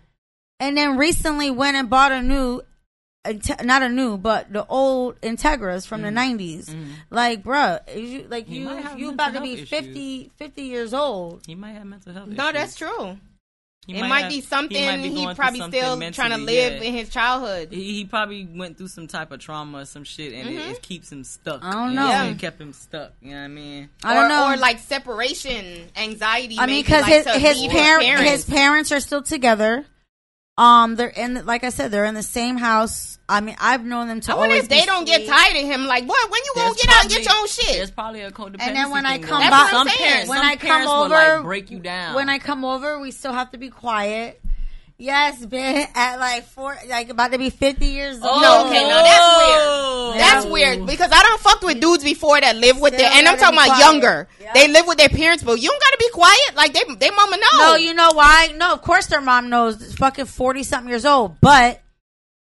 [0.59, 2.66] and then recently went and bought a new Inte-
[3.63, 6.75] not a new but the old integras from the 90s
[7.11, 8.53] like bruh you like Mm-hmm.
[8.53, 9.69] He you you about to be issues.
[9.69, 12.29] 50 50 years old He might have mental health.
[12.29, 12.53] No, issues.
[12.55, 13.19] that's true.
[13.87, 16.45] He it might have- be something might be he, probably something still mentally, trying to
[16.45, 16.89] live yeah.
[16.89, 17.69] in his childhood.
[17.73, 20.83] He, he probably went through some type of trauma or some shit, and it, it
[20.83, 21.63] keeps him stuck.
[21.63, 22.07] I don't know.
[22.07, 23.13] what It kept him stuck.
[23.21, 23.91] You know what I mean?
[24.03, 26.57] i don't or, know or like separation anxiety.
[26.59, 29.87] i mean because like, his to his leave his parents are still together
[30.59, 34.09] um they're in like i said they're in the same house i mean i've known
[34.09, 35.85] them to I wonder always if they be don't get tired of him.
[35.87, 36.31] Like, what?
[36.31, 37.77] When you gonna There's get out and get your own shit?
[37.77, 38.61] There's probably a codependency.
[38.61, 39.61] And then when I thing come going That's on.
[39.61, 40.11] what some I'm saying.
[40.11, 42.15] parents, when some I come parents will, over, like, break you down.
[42.15, 44.41] When I come over, we still have to be quiet.
[44.99, 48.43] Yes, been at like four, like about to be fifty years oh, old.
[48.43, 49.61] Oh, No, okay, no, that's weird.
[49.61, 50.15] oh.
[50.17, 50.51] That's Yeah.
[50.53, 53.37] weird because I don't fucked with dudes before that live with Still their, and I'm
[53.37, 53.81] talking about quiet.
[53.81, 54.29] younger.
[54.41, 54.53] Yeah.
[54.55, 56.55] They live with their parents, but you don't gotta be quiet.
[56.57, 57.59] Like they, they mama know.
[57.59, 58.55] No, you know why?
[58.57, 59.83] No, of course their mom knows.
[59.83, 61.83] It's fucking forty something years old, but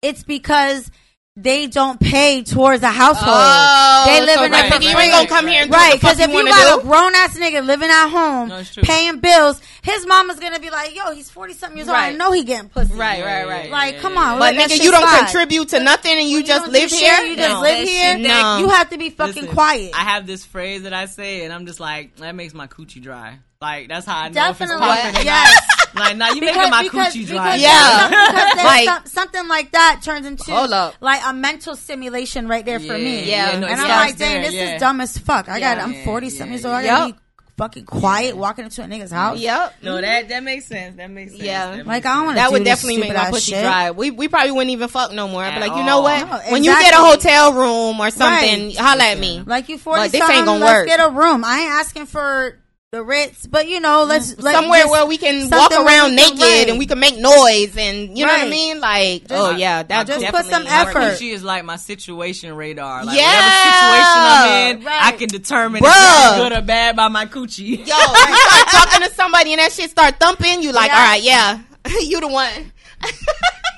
[0.03, 0.90] it's because
[1.37, 3.26] they don't pay towards a household.
[3.37, 5.95] Oh, they live so in right, a nigga, you ain't gonna come here and right?
[5.95, 6.87] what the fuck Because if you you got do.
[6.87, 10.95] a grown ass nigga living at home, No, paying bills, his mama's gonna be like,
[10.95, 11.97] "Yo, he's forty something years old.
[11.99, 13.68] I know he getting pussy." Right, right, right.
[13.68, 14.39] Like, yeah, come on.
[14.39, 15.18] But let that nigga, you don't slide.
[15.24, 17.14] contribute to nothing, and you When just don't live here.
[17.16, 18.18] shit, You just No, live here.
[18.18, 18.59] No.
[18.61, 19.91] You have to be fucking Listen, quiet.
[19.93, 23.03] I have this phrase that I say, and I'm just like, that makes my coochie
[23.03, 23.39] dry.
[23.61, 25.24] Like that's how I know Definitely, if it's popping.
[25.26, 25.66] yes.
[25.95, 26.05] not.
[26.05, 27.57] Like, now you making my coochie dry.
[27.57, 28.09] because Yeah.
[28.09, 30.95] because Like- some- something like that turns into Hold up.
[31.01, 33.28] like a mental simulation right there for me.
[33.30, 34.74] Yeah, no, and I'm like, dang, there, this yeah.
[34.74, 35.49] is dumb as fuck.
[35.49, 36.74] I got, I'm 40 something years old.
[36.74, 36.90] I Yep.
[36.90, 37.18] gotta be
[37.57, 39.38] fucking quiet walking into a nigga's house.
[39.38, 39.74] Yep.
[39.82, 40.97] No, that that makes sense.
[40.97, 41.45] That makes sense.
[41.45, 41.66] Yeah.
[41.70, 42.40] That makes Like I don't want to.
[42.40, 43.62] That do would this definitely make my ass pussy shit.
[43.62, 43.90] dry.
[43.92, 45.45] We we probably wouldn't even fuck no more.
[45.45, 46.28] I'd be At like, you know what?
[46.28, 48.76] No, When you get a hotel room or something, Right.
[48.76, 49.42] holla at me.
[49.47, 50.86] Like you 40 But this ain't gonna let's work.
[50.88, 51.45] get a room.
[51.45, 52.59] I ain't asking for
[52.95, 54.42] the Ritz, but you know, let's mm.
[54.42, 56.68] let, Somewhere just where we can walk around can- naked right.
[56.68, 58.80] and we can make noise and you know what I mean?
[58.80, 61.18] Like, oh yeah, that just put some effort.
[61.18, 63.05] She is like my situation radar.
[63.05, 63.26] Like Yeah.
[63.26, 65.03] whatever situation I'm in, Right.
[65.03, 65.88] I can determine Bruh.
[65.88, 67.78] if it's good or bad by my coochie.
[67.78, 70.97] Yo, you start talking to somebody and that shit start thumping, you like, Yeah.
[70.97, 71.59] all right, yeah,
[72.01, 72.72] you the one.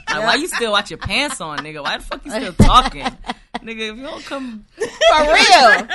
[0.08, 1.82] Like, why you still watch your pants on, nigga?
[1.82, 3.04] Why the fuck you still talking,
[3.66, 3.90] nigga?
[3.92, 5.86] If you don't come, For real.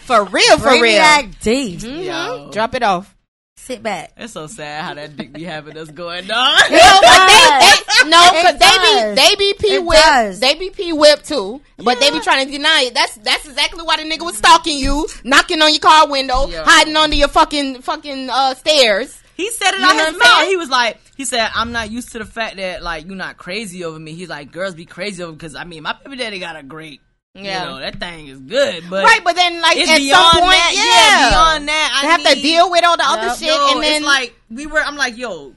[0.00, 0.98] For real, for Bring me real.
[0.98, 1.76] that D.
[1.76, 2.04] Mhm.
[2.06, 2.50] Yo.
[2.52, 3.14] Drop it off.
[3.56, 4.12] Sit back.
[4.16, 6.58] it's so sad how that dick be having us going on.
[6.70, 10.02] No, but they, they, no, because they be they be p It whipped.
[10.02, 10.40] does.
[10.40, 12.94] They be p whipped too, but they be trying to deny it.
[12.94, 16.62] That's that's exactly why the nigga was stalking you, knocking on your car window, Yeah.
[16.64, 19.20] hiding under your fucking fucking uh, stairs.
[19.34, 20.22] He said it You out his mouth.
[20.38, 20.48] saying?
[20.50, 23.36] He was like, he said, I'm not used to the fact that like you're not
[23.36, 24.14] crazy over me.
[24.14, 27.00] He's like, girls be crazy over because I mean, my baby daddy got a great,
[27.34, 27.62] Yeah.
[27.64, 30.72] you know, that thing is good, but right, but then like at some point, that.
[30.74, 33.36] yeah, beyond that, I have to deal with all the other Yep.
[33.38, 34.80] shit, Yo, and then it's like we were.
[34.80, 35.54] I'm like, yo,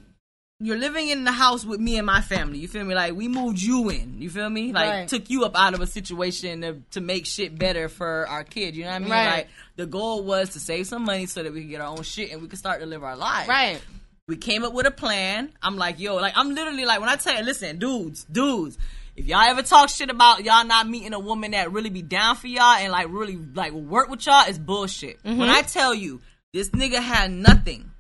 [0.60, 2.60] you're living in the house with me and my family.
[2.60, 2.94] You feel me?
[2.94, 4.22] Like we moved you in.
[4.22, 4.72] You feel me?
[4.74, 5.08] Like Right.
[5.08, 8.76] took you up out of a situation to, to make shit better for our kid.
[8.76, 9.10] You know what I mean?
[9.10, 9.32] Right.
[9.32, 9.48] Like
[9.78, 12.32] the goal was to save some money so that we could get our own shit
[12.32, 13.50] and we could start to live our lives.
[13.50, 13.82] right.
[14.28, 15.52] We came up with a plan.
[15.64, 18.78] I'm like, yo, like I'm literally like when I tell you, listen, dudes, dudes.
[19.16, 22.36] If y'all ever talk shit about y'all not meeting a woman that really be down
[22.38, 25.20] for y'all and like really like work with y'all, it's bullshit.
[25.24, 25.50] When Mm-hmm.
[25.50, 26.22] I tell you
[26.54, 27.92] this nigga had nothing,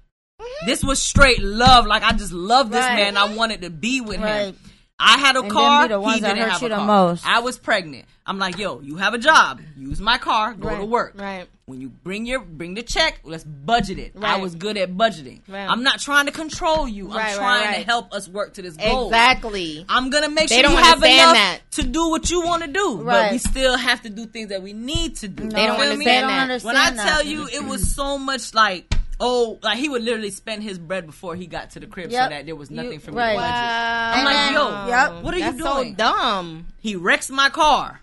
[0.65, 1.85] this was straight love.
[1.85, 2.95] Like I just love this Right.
[2.95, 3.17] man.
[3.17, 4.45] I wanted to be with Right.
[4.47, 4.57] him.
[5.01, 5.87] I had a And car.
[5.87, 6.85] the he didn't hurt have you a the car.
[6.85, 7.25] most.
[7.27, 8.05] I was pregnant.
[8.25, 9.59] I'm like, yo, you have a job.
[9.75, 10.53] Use my car.
[10.53, 11.13] Go to work.
[11.19, 11.47] Right.
[11.65, 14.11] When you bring your bring the check, let's budget it.
[14.13, 14.33] Right.
[14.33, 15.41] I was good at budgeting.
[15.47, 15.65] Right.
[15.67, 17.09] I'm not trying to control you.
[17.09, 17.77] I'm Right, right, trying right.
[17.79, 19.07] to help us work to this goal.
[19.07, 19.85] Exactly.
[19.89, 21.59] I'm gonna make They sure don't you have enough that.
[21.71, 24.61] to do what you want to do, but we still have to do things that
[24.61, 25.49] we need to do.
[25.49, 26.05] They don't understand me?
[26.05, 26.41] They don't that.
[26.43, 27.07] understand When I that.
[27.09, 28.93] tell you, it was so much like,
[29.23, 32.23] oh, like he would literally spend his bread before he got to the crib Yep.
[32.25, 33.31] so that there was nothing You- for me right.
[33.33, 33.53] to budget.
[33.53, 34.11] Wow.
[34.15, 35.23] I'm like, yo, Yep.
[35.23, 35.91] what are you doing?
[35.91, 36.67] so dumb.
[36.81, 38.01] He wrecks my car.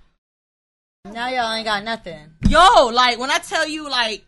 [1.04, 2.34] Now y'all ain't got nothing.
[2.48, 4.24] Yo, like when I tell you, like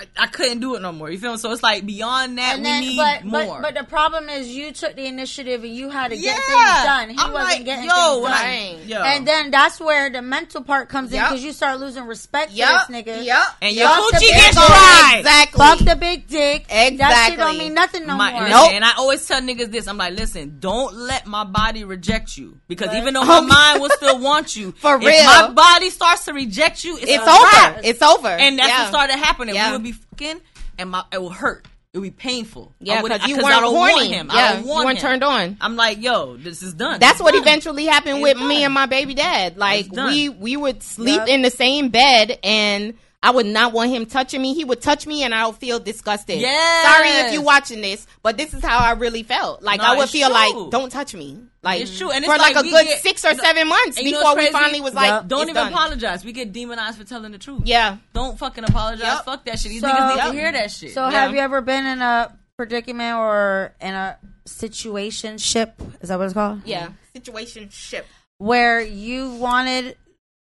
[0.00, 1.10] I, I couldn't do it no more.
[1.10, 1.38] You feel me?
[1.38, 3.60] So it's like beyond that, And we then, need but, more.
[3.60, 6.74] but but the problem is you took the initiative and you had to get yeah,
[6.74, 7.10] things done.
[7.10, 8.32] He I'm wasn't like, getting yo, things done.
[8.32, 9.02] I, yo.
[9.02, 12.68] And then that's where the mental part comes in because you start losing respect Yep.
[12.86, 13.24] for this nigga.
[13.24, 13.42] Yep.
[13.62, 14.66] and your Fuck the coochie gets dog.
[14.68, 15.14] dry.
[15.18, 15.58] Exactly.
[15.58, 16.62] Fuck the big dick.
[16.70, 16.96] Exactly.
[16.98, 18.40] That shit don't mean nothing no My- more.
[18.42, 18.70] listen, Nope.
[18.72, 19.88] And I always tell niggas this.
[19.88, 22.56] I'm like, listen, don't let my body reject you.
[22.68, 22.98] Because Right.
[22.98, 25.24] even though my mind will still want you, For if real.
[25.24, 27.42] my body starts to reject you, it's, It's a over.
[27.42, 27.80] wrap.
[27.84, 28.28] It's over.
[28.28, 28.82] And that's yeah.
[28.82, 29.54] what started happening.
[29.56, 29.67] Yeah.
[29.70, 30.40] We would be fucking,
[30.78, 31.66] and my it will hurt.
[31.94, 32.72] It would be painful.
[32.80, 33.94] Yeah, because you weren't I don't horny.
[33.94, 34.30] Want him.
[34.32, 34.96] Yeah, I don't you weren't him.
[34.98, 35.56] turned on.
[35.60, 37.00] I'm like, yo, this is done.
[37.00, 37.42] That's It's what done.
[37.42, 38.46] eventually happened It's with done.
[38.48, 39.56] me and my baby dad.
[39.56, 41.28] Like we we would sleep Yep.
[41.28, 44.54] in the same bed and I would not want him touching me.
[44.54, 46.38] He would touch me and I would feel disgusted.
[46.40, 46.82] Yeah.
[46.84, 49.60] Sorry if you're watching this, but this is how I really felt.
[49.60, 50.34] Like No, I would feel true.
[50.62, 51.40] like, don't touch me.
[51.62, 52.12] Like It's true.
[52.12, 54.36] And for like, like a good get- six or seven months And you know before
[54.36, 55.26] we finally was like, Yep.
[55.26, 55.72] Don't it's even done.
[55.72, 56.24] apologize.
[56.24, 57.62] We get demonized for telling the truth.
[57.64, 57.96] Yeah.
[58.12, 59.02] Don't fucking apologize.
[59.06, 59.24] Yep.
[59.24, 59.72] Fuck that shit.
[59.72, 60.26] These So- niggas need Yep.
[60.26, 60.94] to hear that shit.
[60.94, 61.22] So Yeah.
[61.22, 64.16] have you ever been in a predicament or in a
[64.46, 65.74] situation ship?
[66.00, 66.62] Is that what it's called?
[66.64, 66.90] Yeah.
[67.16, 68.06] Situation ship.
[68.38, 69.96] Where you wanted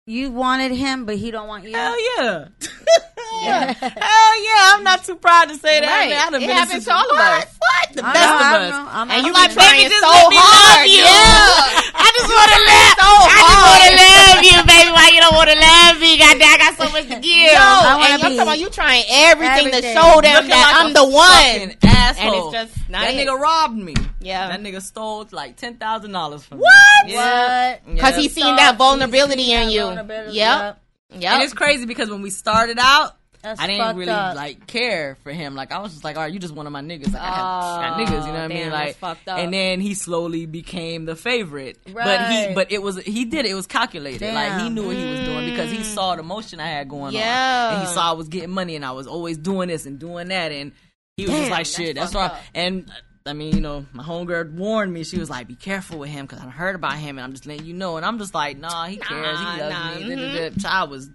[0.06, 1.72] you wanted him, but he don't want you.
[1.74, 2.48] Hell yeah.
[3.42, 3.72] yeah.
[3.72, 4.74] Hell yeah.
[4.74, 5.86] I'm not too proud to say that.
[5.86, 6.12] Right.
[6.12, 7.46] I done It been happens to all of us.
[7.58, 7.94] What?
[7.94, 8.70] The I best know, of I us.
[9.08, 10.82] know, And you like, baby, just so let me hard.
[10.82, 11.06] love you.
[11.06, 11.94] Yeah.
[12.02, 12.98] I just want to live.
[13.22, 14.02] So I just want to oh.
[14.02, 14.90] love you, baby.
[14.92, 16.18] Why you don't want to love me?
[16.18, 17.52] Goddamn, I got so much to give.
[17.52, 20.72] Yo, I and wanna I'm talking about you trying everything, to show them Looking that
[20.72, 21.76] like I'm the one.
[21.82, 22.50] asshole.
[22.50, 23.26] And it's just not that it.
[23.26, 23.94] nigga robbed me.
[24.20, 24.48] Yeah.
[24.48, 27.06] That nigga stole like ten thousand dollars from What?
[27.06, 27.12] me.
[27.12, 27.72] Yeah.
[27.72, 27.94] What?
[27.94, 28.22] Because Yeah.
[28.22, 29.82] he seen that vulnerability seen in that you.
[29.82, 30.78] vulnerability, Yep.
[31.12, 31.40] And Yep.
[31.42, 34.36] it's crazy because when we started out, That's I didn't really up.
[34.36, 35.54] like care for him.
[35.56, 37.12] Like I was just like, all right, you just one of my niggas.
[37.12, 38.70] Like I, have, I Oh, niggas, you know what I mean?
[38.70, 39.38] Like, fucked up.
[39.38, 41.78] and then he slowly became the favorite.
[41.92, 43.50] But he, but it was he did it.
[43.50, 44.32] It was calculated.
[44.32, 47.14] Like he knew what he was doing because he saw the motion I had going
[47.14, 47.68] Yeah.
[47.70, 49.98] on, and he saw I was getting money, and I was always doing this and
[49.98, 50.72] doing that, and
[51.16, 52.30] he was Damn, just like, shit, that's, right.
[52.30, 52.40] up.
[52.54, 52.90] And
[53.26, 55.04] I mean, you know, my homegirl warned me.
[55.04, 57.46] She was like, "Be careful with him because I heard about him, and I'm just
[57.46, 59.38] letting you know." And I'm just like, "Nah, he cares.
[59.38, 60.32] Nah, he loves nah, me." mhm.
[60.36, 60.56] Da, da.
[60.60, 61.10] Child was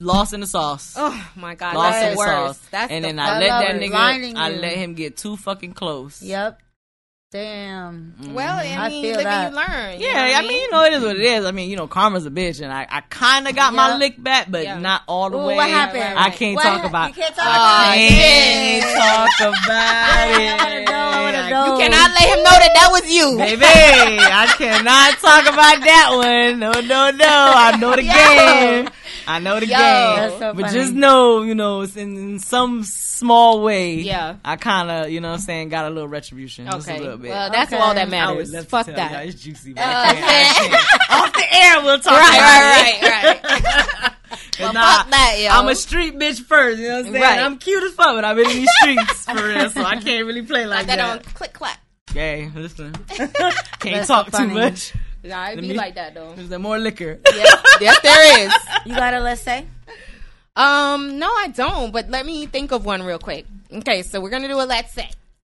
[0.00, 2.60] lost in the sauce Oh my god, lost that's in the the worst.
[2.60, 2.68] sauce.
[2.70, 4.60] That's and the then I I let that nigga, Blinding I you.
[4.60, 6.22] let him get too fucking close.
[6.22, 6.60] Yep.
[7.30, 8.14] Damn.
[8.32, 9.46] Well, I I mean, feel live that.
[9.48, 10.00] and you learn.
[10.00, 11.44] you Yeah, know what I mean, you know, it is what it is.
[11.44, 14.22] I mean, you know, karma's a bitch, and I, I kind of got my lick
[14.22, 14.78] back, but Yeah.
[14.78, 15.56] not all the Ooh, way.
[15.56, 16.18] what happened?
[16.18, 17.08] I can't What talk ha- about.
[17.08, 18.08] You can't talk about I it.
[18.08, 20.62] can't talk about it.
[20.62, 21.66] I know, I know.
[21.74, 23.36] You cannot let him know that that was you.
[23.36, 26.58] Baby, I cannot talk about that one.
[26.60, 27.52] No, no, no.
[27.56, 28.12] I know the Yo.
[28.14, 28.88] game.
[29.28, 29.76] I know the Yo.
[29.76, 30.38] game.
[30.38, 30.72] So but funny.
[30.72, 33.96] just know, you know, it's in, in some small way.
[33.96, 34.36] Yeah.
[34.44, 36.64] I kind of, you know what I'm saying, got a little retribution.
[36.66, 37.30] Just a Okay, little bit.
[37.30, 37.80] well, that's Okay.
[37.82, 38.50] all that matters.
[38.66, 39.12] Fuck that.
[39.12, 39.20] y'all.
[39.28, 41.10] It's juicy, but Uh, I can't, I can't.
[41.10, 43.02] Off the air, we'll talk Right, about it.
[43.02, 44.12] right, right, right.
[44.60, 45.48] Well, Nah, fuck that, yo.
[45.50, 47.22] I'm a street bitch first, you know what I'm saying?
[47.22, 47.38] Right.
[47.38, 50.26] I'm cute as fuck, but I've been in these streets for real, so I can't
[50.26, 51.10] really play like that that.
[51.26, 51.78] on click clack.
[52.10, 52.92] Okay, listen.
[53.08, 53.32] Can't
[53.84, 54.92] That's talk so too much.
[55.28, 56.32] Nah, it Let be me- like that though.
[56.32, 57.18] Is there more liquor?
[57.26, 58.52] yes, yes, there is.
[58.86, 59.66] You got a let's say?
[60.56, 61.92] Um, no, I don't.
[61.92, 63.46] But let me think of one real quick.
[63.72, 65.10] Okay, so we're gonna do a let's say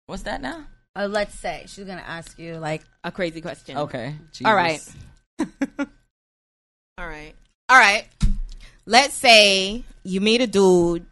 [0.06, 0.66] What's that now?
[0.96, 1.64] A let's say.
[1.68, 3.78] She's gonna ask you like a crazy question.
[3.78, 4.14] Okay.
[4.44, 4.82] All right.
[6.98, 7.32] All right.
[7.68, 8.06] All right.
[8.86, 11.06] Let's say you meet a dude.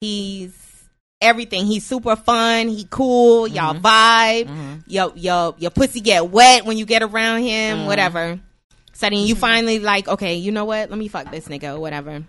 [0.00, 0.52] He's
[1.20, 1.66] everything.
[1.66, 2.68] He's super fun.
[2.68, 3.46] He cool.
[3.48, 3.86] Y'all Mm-hmm.
[3.86, 4.82] vibe.
[4.86, 7.78] yo, your your pussy get wet when you get around him.
[7.78, 7.86] Mm-hmm.
[7.86, 8.40] Whatever.
[8.92, 10.90] So then you finally like, okay, you know what?
[10.90, 12.24] Let me fuck this nigga or whatever.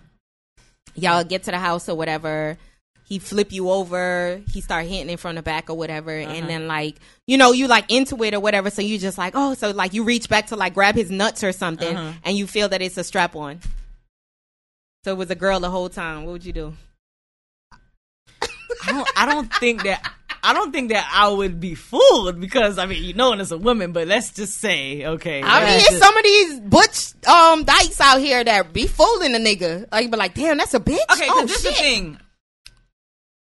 [0.94, 2.56] Y'all get to the house or whatever.
[3.04, 4.40] He flip you over.
[4.52, 6.30] He start hitting it from the back or whatever, Uh-huh.
[6.32, 6.94] and then like
[7.26, 8.70] you know you like into it or whatever.
[8.70, 11.42] So you just like oh, so like you reach back to like grab his nuts
[11.42, 12.12] or something, Uh-huh.
[12.24, 13.58] and you feel that it's a strap on.
[15.04, 16.24] So it was a girl the whole time.
[16.24, 16.74] What would you do?
[18.86, 20.12] I don't, I don't think that
[20.42, 23.58] I don't think that I would be fooled because I mean you know it's a
[23.58, 25.42] woman, but let's just say okay.
[25.42, 29.34] I mean, it's just- some of these butch um dykes out here that be fooling
[29.34, 29.86] a nigga.
[29.92, 30.98] Like, be like, damn, that's a bitch.
[31.12, 31.72] Okay, oh this shit.
[31.72, 32.18] is the thing.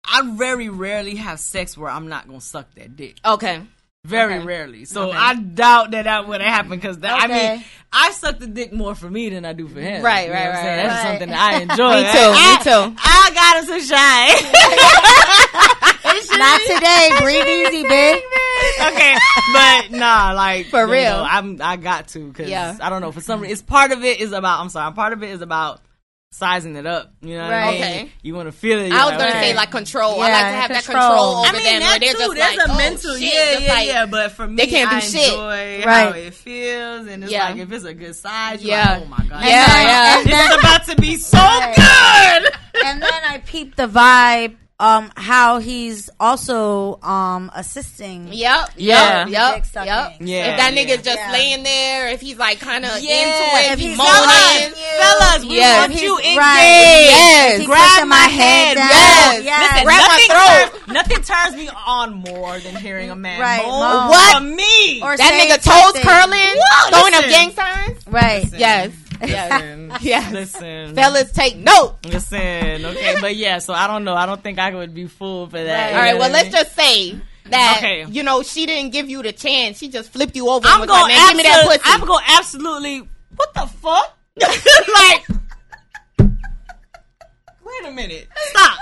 [0.05, 3.17] I very rarely have sex where I'm not gonna suck that dick.
[3.25, 3.63] Okay.
[4.05, 4.45] Very Okay.
[4.45, 4.85] rarely.
[4.85, 5.17] So Okay.
[5.17, 8.97] I doubt that that would have happened because I mean I suck the dick more
[8.97, 10.03] for me than I do for him.
[10.03, 10.87] Right, You know right, I'm right, saying?
[10.89, 11.11] That's right.
[11.11, 11.95] something that I enjoy.
[11.95, 12.97] Me too, I, me too.
[12.99, 14.43] I got him a shine.
[16.39, 17.11] Not today.
[17.21, 18.23] Breathe easy, bitch.
[18.93, 19.17] okay,
[19.53, 21.19] but nah, like For real.
[21.19, 22.77] know, I'm I got to because Yeah.
[22.81, 23.53] I don't know for some reason.
[23.53, 24.61] It's part of it is about.
[24.61, 24.93] I'm sorry.
[24.95, 25.81] Part of it is about
[26.35, 27.13] sizing it up.
[27.21, 27.73] You know what I Right.
[27.75, 27.83] mean?
[27.83, 28.13] Okay.
[28.23, 28.91] You want to feel it.
[28.91, 29.41] I was like, gonna okay.
[29.51, 30.21] say like control.
[30.23, 31.09] I Yeah, like to have that control.
[31.09, 32.19] control over I mean them where that they're too.
[32.19, 34.07] just There's like, a oh, mental, shit, yeah, yeah, like- yeah.
[34.07, 35.29] But for me, they can't do I shit.
[35.29, 36.17] enjoy how Right.
[36.17, 37.49] it feels, and it's Yeah.
[37.51, 38.91] like if it's a good size, you're Yeah.
[38.95, 40.19] like, oh my god, Yeah, then- yeah.
[40.21, 41.75] and this is about to be so Right.
[41.77, 42.53] good.
[42.87, 48.29] and then I peep the vibe, um, how he's also um assisting.
[48.33, 48.71] Yep.
[48.77, 49.27] Yeah.
[49.27, 49.29] Yep.
[49.29, 49.65] Yep.
[49.87, 50.13] Yep.
[50.21, 50.85] Yeah, If that yeah.
[50.85, 51.33] nigga's just Yeah.
[51.33, 54.75] laying there, if he's like kind of Yeah, into it, if if he's he's moaning.
[55.01, 55.79] Fellas, we Yes.
[55.79, 56.39] want you he's- engaged.
[56.39, 57.07] right.
[57.13, 57.61] Yes.
[57.61, 58.67] If Grab my my head.
[58.67, 58.89] head down.
[58.91, 59.45] Yes.
[59.45, 59.61] Yes.
[59.73, 60.83] Listen, Grab my nothing, throat.
[60.85, 64.09] turns, nothing turns me on more than hearing a man Right, moan moan.
[64.09, 64.37] What?
[64.37, 65.01] for me.
[65.03, 66.03] Or That nigga toes something.
[66.03, 67.99] curling, Whoa, throwing up gang signs.
[68.07, 68.43] Right.
[68.45, 68.59] Listen.
[68.59, 68.91] Yes.
[69.23, 70.33] Listen, Yes.
[70.33, 71.97] listen, Fellas, take note.
[72.07, 72.39] listen.
[72.85, 74.15] Okay, but yeah, so I don't know.
[74.15, 75.93] I don't think I would be fooled for that.
[75.93, 75.95] Right.
[75.97, 76.19] All right.
[76.19, 78.05] Well, let's just say that Okay.
[78.09, 79.79] you know she didn't give you the chance.
[79.79, 80.67] She just flipped you over.
[80.69, 81.95] I'm going like, man, give me that absolute- pussy.
[81.95, 83.09] I'm going absolutely.
[83.37, 84.19] What the fuck?
[84.41, 85.27] like,
[87.81, 88.29] wait a minute.
[88.51, 88.79] Stop.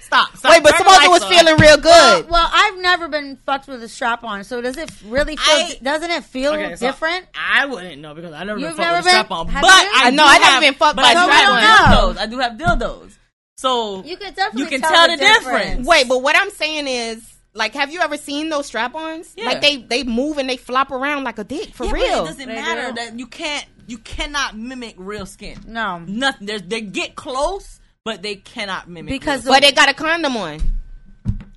[0.00, 0.36] Stop.
[0.36, 0.50] Stop.
[0.52, 1.30] Wait, but Turn the was on.
[1.30, 2.28] feeling real good.
[2.30, 5.54] well, I've never been fucked with a strap on, so does it really feel?
[5.54, 7.26] I- doesn't it feel Okay, so different?
[7.34, 9.46] I wouldn't know because I never You've been fucked never with a strap on.
[9.46, 9.64] But?
[9.64, 11.44] I I know, do I never have- been fucked but by I a do strap
[11.60, 12.14] have on.
[12.14, 12.18] dildos.
[12.20, 13.18] I do have dildos.
[13.58, 15.86] So You could definitely You can tell, tell the the difference.
[15.86, 17.22] Wait, but what I'm saying is,
[17.54, 19.32] like, have you ever seen those strap-ons?
[19.34, 19.46] Yeah.
[19.46, 22.22] Like they they move and they flop around like a dick for Yeah, but real.
[22.24, 22.92] it doesn't They matter do.
[22.96, 23.64] that you can't.
[23.88, 25.58] You cannot mimic real skin.
[25.66, 26.46] No, Nothing.
[26.48, 29.10] There's, they get close, but they cannot mimic.
[29.10, 30.60] because real but they got a condom on.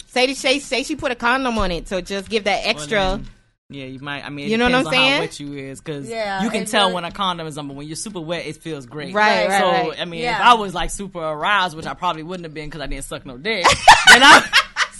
[0.07, 3.21] Say the say say she put a condom on it to just give that extra.
[3.21, 3.27] then,
[3.69, 4.25] yeah, you might.
[4.25, 5.11] I mean, it You know what I'm saying?
[5.13, 7.67] How wet you is because Yeah, you can tell really- when a condom is on,
[7.67, 9.13] but when you're super wet, it feels great.
[9.13, 10.01] Right, right, So right.
[10.01, 12.81] I mean, if I was like super aroused, which I probably wouldn't have been because
[12.81, 13.63] I didn't suck no dick,
[14.07, 14.49] then I.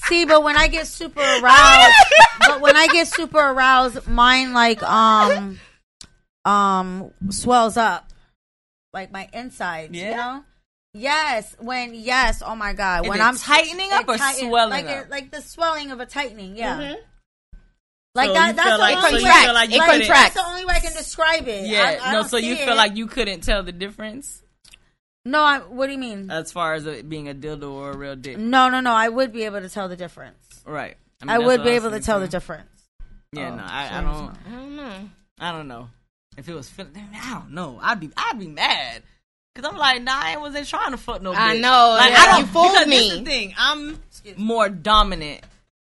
[0.08, 1.96] see, but when I get super aroused,
[2.42, 5.60] but when I get super aroused, mine like um
[6.46, 8.08] um swells up,
[8.94, 9.98] like my insides.
[9.98, 10.10] Yeah?
[10.12, 10.44] You know.
[10.94, 14.86] Yes, when yes, oh my god, when it I'm tightening up or tighten- swelling like
[14.88, 15.06] up?
[15.06, 16.78] It, like the swelling of a tightening, yeah.
[16.80, 16.96] Mhm.
[18.16, 18.56] Like So that.
[18.56, 19.44] That's feel the like- only so way.
[19.44, 21.68] feel like you like, couldn't- That's the only way I can describe it.
[21.68, 22.24] Yeah, I, I no.
[22.24, 22.78] So you see feel it.
[22.78, 24.42] like you couldn't tell the difference
[25.26, 25.44] no.
[25.44, 26.32] I, what do you mean?
[26.32, 28.92] as far as it being a dildo or a real dick, no, no, no.
[28.94, 30.62] I would be able to tell the difference.
[30.66, 30.98] right?
[31.22, 32.70] I, mean, that's would be was able to thinking, tell the difference.
[33.34, 34.36] Yeah, Oh, no, I, I don't.
[34.48, 35.10] I don't know.
[35.40, 35.90] I don't know
[36.38, 36.94] if it was feeling.
[37.14, 37.78] I don't know.
[37.82, 39.04] I'd be I'd be mad
[39.54, 41.34] because I'm like, nah, I wasn't trying to fuck no.
[41.34, 42.18] I know, Like, yeah.
[42.20, 42.40] I don't.
[42.42, 43.10] You fooled me.
[43.10, 43.54] This the thing.
[43.58, 44.00] I'm
[44.38, 45.42] more dominant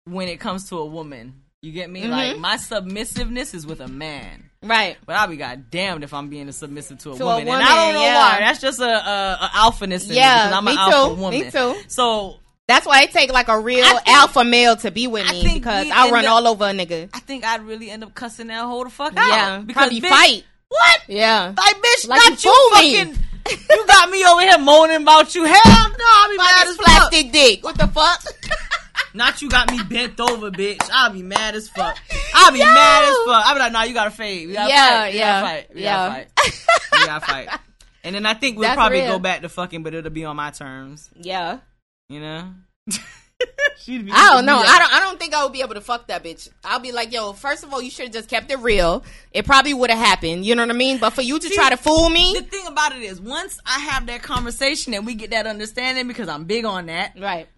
[0.04, 1.34] when it comes to a woman.
[1.62, 2.02] You get me?
[2.02, 2.10] Mm-hmm.
[2.10, 4.50] Like my submissiveness is with a man.
[4.64, 4.96] Right.
[5.06, 7.48] But I'll be goddamned if I'm being a submissive to a, To a woman.
[7.48, 8.14] and I don't know yeah.
[8.32, 8.38] why.
[8.40, 11.20] That's just a, a, a alphaness in Yeah, me because I'm me an alpha too,
[11.20, 11.40] woman.
[11.40, 11.76] me too.
[11.88, 12.36] So
[12.68, 15.54] That's why it take like a real think- alpha male to be with me think
[15.62, 17.10] because I'll run up- all over a nigga.
[17.14, 19.28] I think I'd really end up cussing that whole the fuck out.
[19.28, 20.44] Yeah, because probably bitch, fight.
[20.68, 21.00] What?
[21.08, 21.54] Yeah.
[21.56, 22.70] Like, bitch, Like not you you,
[23.04, 23.22] fooled me.
[23.50, 25.44] You got me over here moaning about you.
[25.44, 26.86] Hell no, I'll be mad as fuck.
[26.86, 27.64] plastic dick.
[27.64, 28.22] What the fuck?
[29.14, 30.88] Not you got me bent over, bitch.
[30.90, 31.98] I'll be mad as fuck.
[32.34, 33.46] I'll be mad as fuck.
[33.46, 34.48] I'll be like, nah, you gotta fade.
[34.48, 35.12] We gotta Yeah, fight.
[35.12, 35.74] We yeah, gotta fight.
[35.74, 35.96] We yeah.
[36.08, 36.66] gotta fight.
[36.92, 37.60] We gotta fight.
[38.04, 39.12] And then I think we'll That's probably real.
[39.12, 41.08] go back to fucking, but it'll be on my terms.
[41.14, 41.58] yeah.
[42.08, 42.48] You know?
[43.82, 44.56] She'd be I don't know.
[44.58, 44.92] I don't.
[44.94, 46.48] I don't think I would be able to fuck that bitch.
[46.64, 47.32] I'll be like, yo.
[47.32, 49.02] First of all, you should have just kept it real.
[49.32, 50.44] It probably would have happened.
[50.46, 50.98] You know what I mean?
[50.98, 53.58] But for you to See, try to fool me, The thing about it is, once
[53.66, 57.48] I have that conversation and we get that understanding, because I'm big on that, right?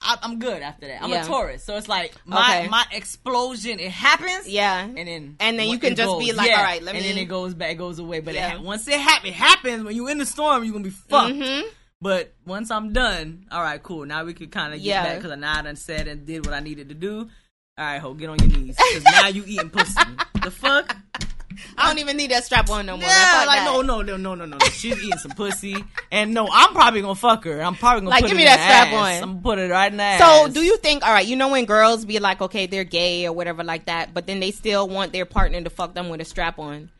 [0.00, 1.02] I, I'm good after that.
[1.02, 1.24] I'm Yeah.
[1.24, 2.68] a Taurus, so it's like my Okay.
[2.68, 3.80] my explosion.
[3.80, 4.80] It happens, Yeah.
[4.84, 6.24] and then And then you can just goes.
[6.24, 6.58] be like, Yeah.
[6.58, 8.20] all right, let and me- And then it goes back, it goes away.
[8.20, 8.50] But it Yeah.
[8.58, 11.34] ha- once it happens, it happens when you in the storm, you're gonna be fucked.
[11.34, 11.64] Mhm.
[12.00, 14.06] But once I'm done, all right, cool.
[14.06, 15.02] Now we could kind of get Yeah.
[15.02, 17.28] back because now I done said and did what I needed to do.
[17.76, 19.94] All right, ho, get on your knees because now you eating pussy.
[20.42, 20.96] The fuck?
[21.76, 23.08] I don't even need that strap on no more.
[23.08, 23.64] Yeah, like that.
[23.64, 24.58] no, no, no, no, no, no.
[24.70, 25.74] She's eating some pussy,
[26.12, 27.60] and no, I'm probably gonna fuck her.
[27.60, 28.94] I'm probably gonna Like, put give me that strap ass.
[28.94, 29.22] on.
[29.22, 30.20] I'm gonna put it right in the ass.
[30.20, 31.04] So, do you think?
[31.04, 34.14] All right, you know when girls be like, okay, they're gay or whatever like that,
[34.14, 36.90] but then they still want their partner to fuck them with a strap on.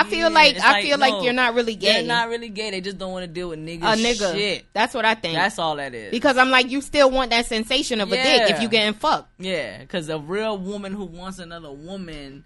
[0.00, 1.92] I feel Yeah, like I feel no, like you're not really gay.
[1.94, 2.70] They're not really gay.
[2.70, 3.82] They just don't want to deal with niggas.
[3.82, 4.34] a nigga.
[4.34, 4.66] Shit.
[4.72, 5.34] That's what I think.
[5.36, 6.10] That's all that is.
[6.10, 8.60] because I'm like, you still want that sensation of a dick if Yeah.
[8.62, 9.28] you getting fucked.
[9.38, 12.44] yeah, because a real woman who wants another woman,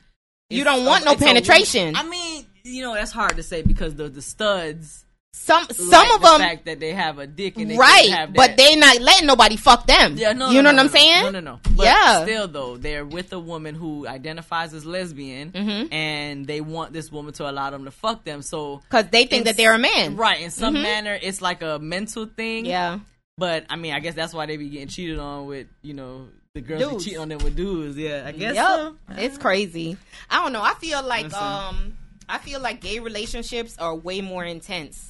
[0.51, 1.97] You don't want a- no penetration.
[1.97, 5.05] I mean, you know, that's hard to say because the the studs.
[5.41, 8.27] Some some like of the them, fact that they have a dick and they right?
[8.35, 8.57] But that.
[8.59, 10.17] they not letting nobody fuck them.
[10.19, 11.23] Yeah, no, you no, know no, what I'm saying?
[11.23, 11.61] No, no, no.
[11.75, 12.23] But Yeah.
[12.25, 15.93] Still, though, they're with a woman who identifies as lesbian, Mhm.
[15.93, 18.43] and they want this woman to allow them to fuck them.
[18.43, 20.17] So, Because they think that they're a man.
[20.17, 20.41] right?
[20.41, 20.83] In some Mhm.
[20.83, 22.67] manner, it's like a mental thing.
[22.67, 22.99] Yeah.
[23.39, 26.29] But I mean, I guess that's why they be getting cheated on with you know
[26.55, 26.97] the girls Dudes.
[26.97, 27.97] be cheating on them with dudes.
[27.97, 28.67] Yeah, I guess Yep.
[28.67, 28.97] so.
[29.17, 29.97] It's crazy.
[30.29, 30.63] I don't know.
[30.63, 31.43] I feel like Listen.
[31.43, 31.93] um
[32.29, 35.08] I feel like gay relationships are way more intense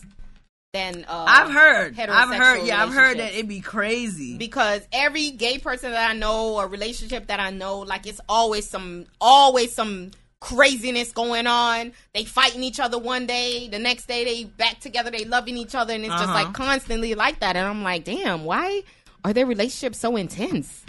[0.78, 1.98] than uh I've heard.
[1.98, 2.66] I've heard.
[2.66, 4.36] Yeah, I've heard that it'd be crazy.
[4.38, 8.68] because every gay person that I know or relationship that I know, like it's always
[8.68, 10.10] some always some
[10.40, 11.92] craziness going on.
[12.14, 15.74] They fighting each other one day, the next day they back together, they loving each
[15.74, 16.44] other, and it's just Uh-huh.
[16.44, 17.56] like constantly like that.
[17.56, 18.82] And I'm like, damn, why
[19.24, 20.84] are their relationships so intense?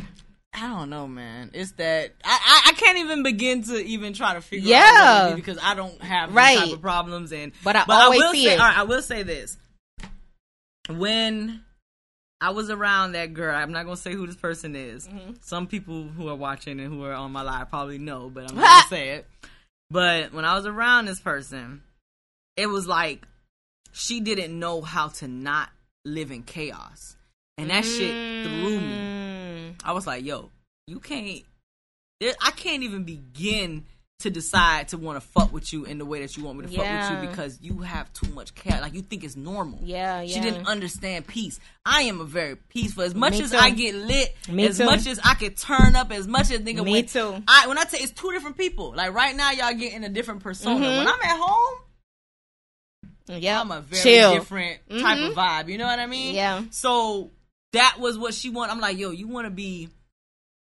[0.53, 1.51] I don't know, man.
[1.53, 4.81] It's that I, I, I can't even begin to even try to figure Yeah.
[4.83, 6.57] out what it is because I don't have Right.
[6.57, 7.31] these type of problems.
[7.31, 8.59] And But I but always will see say, it.
[8.59, 9.57] all right, I will say this:
[10.89, 11.63] when
[12.41, 15.07] I was around that girl, I'm not gonna say who this person is.
[15.07, 15.33] Mm-hmm.
[15.41, 18.55] Some people who are watching and who are on my live probably know, but I'm
[18.55, 19.27] not gonna say it.
[19.89, 21.81] But when I was around this person,
[22.55, 23.27] it was like
[23.91, 25.69] she didn't know how to not
[26.05, 27.17] live in chaos,
[27.57, 29.75] and that shit threw me.
[29.75, 29.75] Mm.
[29.83, 30.49] I was like, yo,
[30.87, 31.43] you can't.
[32.21, 33.85] I can't even begin
[34.19, 36.65] to decide to want to fuck with you in the way that you want me
[36.65, 38.81] to fuck with you because you have too much care.
[38.81, 39.79] Like you think it's normal.
[39.81, 40.33] Yeah, yeah.
[40.35, 41.57] She didn't understand peace.
[41.85, 43.03] I am a very peaceful.
[43.03, 43.57] As much Me as too.
[43.57, 44.85] I get lit, Me as too.
[44.85, 46.83] much as I can turn up, as much as nigga.
[46.83, 47.41] Me when, too.
[47.47, 48.93] I when I tell it's two different people.
[48.93, 50.85] Like right now, y'all getting a different persona.
[50.85, 50.97] Mhm.
[50.97, 51.79] When I'm at home,
[53.27, 54.33] Yeah, I'm a very chill.
[54.33, 55.29] different type Mhm.
[55.29, 55.69] of vibe.
[55.69, 56.35] You know what I mean?
[56.35, 56.63] Yeah.
[56.71, 57.31] So
[57.71, 58.73] that was what she wanted.
[58.73, 59.87] I'm like, yo, you want to be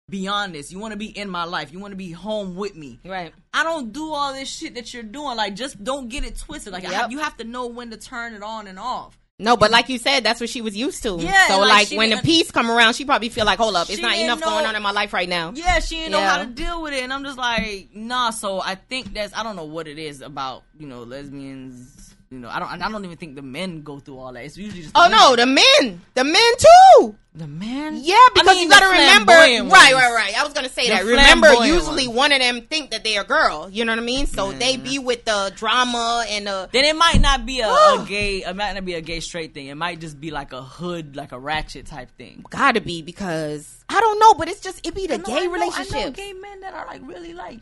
[0.09, 0.73] beyond this.
[0.73, 1.73] You want to be in my life.
[1.73, 3.01] You want to be home with me.
[3.05, 3.33] Right.
[3.55, 5.37] I don't do all this shit that you're doing.
[5.37, 6.73] Like, just don't get it twisted.
[6.73, 7.01] Like, I Yep.
[7.01, 9.19] have, you have to know when to turn it on and off.
[9.39, 11.17] No, but like you said, that's what she was used to.
[11.19, 13.91] Yeah, So like, like, when the peace come around, she probably feel like, hold up,
[13.91, 15.51] it's not enough know- going on in my life right now.
[15.55, 18.31] Yeah, she didn't know how to deal with it, and I'm just like, nah.
[18.31, 22.02] So I think that's I don't know what it is about you know lesbians.
[22.33, 22.69] You know, I don't.
[22.83, 24.43] I don't even think the men go through all that.
[24.43, 27.15] It's usually just Oh no, the men, the men too.
[27.35, 28.01] the men.
[28.03, 29.33] Yeah, because I mean, you got to remember.
[29.33, 30.41] Right, right, right.
[30.41, 31.05] I was gonna say The that.
[31.05, 32.17] Remember, usually ones.
[32.17, 33.69] one of them think that they are a girl.
[33.71, 34.25] You know what I mean?
[34.27, 36.71] So they be with the drama and the.
[36.73, 38.39] Then it might not be a, a gay.
[38.45, 39.67] It might not be a gay straight thing.
[39.67, 42.47] It might just be like a hood, like a ratchet type thing.
[42.49, 45.35] Gotta be because I don't know, but it's just it be the know- gay I
[45.35, 46.15] know- I know relationship.
[46.15, 47.61] gay men that are like really like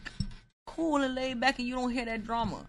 [0.64, 2.66] cool and laid back, and you don't hear that drama.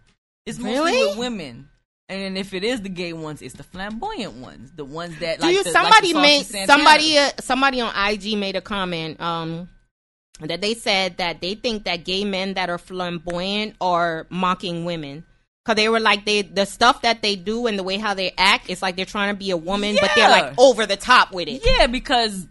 [0.47, 1.07] It's mostly Really?
[1.09, 1.67] with women.
[2.11, 5.45] And if it is the gay ones, it's the flamboyant ones, the ones that Do
[5.45, 5.63] like you?
[5.63, 9.69] the, somebody like made somebody uh, somebody on IG made a comment um
[10.41, 15.23] that they said that they think that gay men that are flamboyant are mocking women.
[15.63, 18.33] Cause they were like they the stuff that they do and the way how they
[18.37, 21.31] act, it's like they're trying to be a woman, but they're like over the top
[21.31, 21.61] with it.
[21.63, 22.45] Yeah, because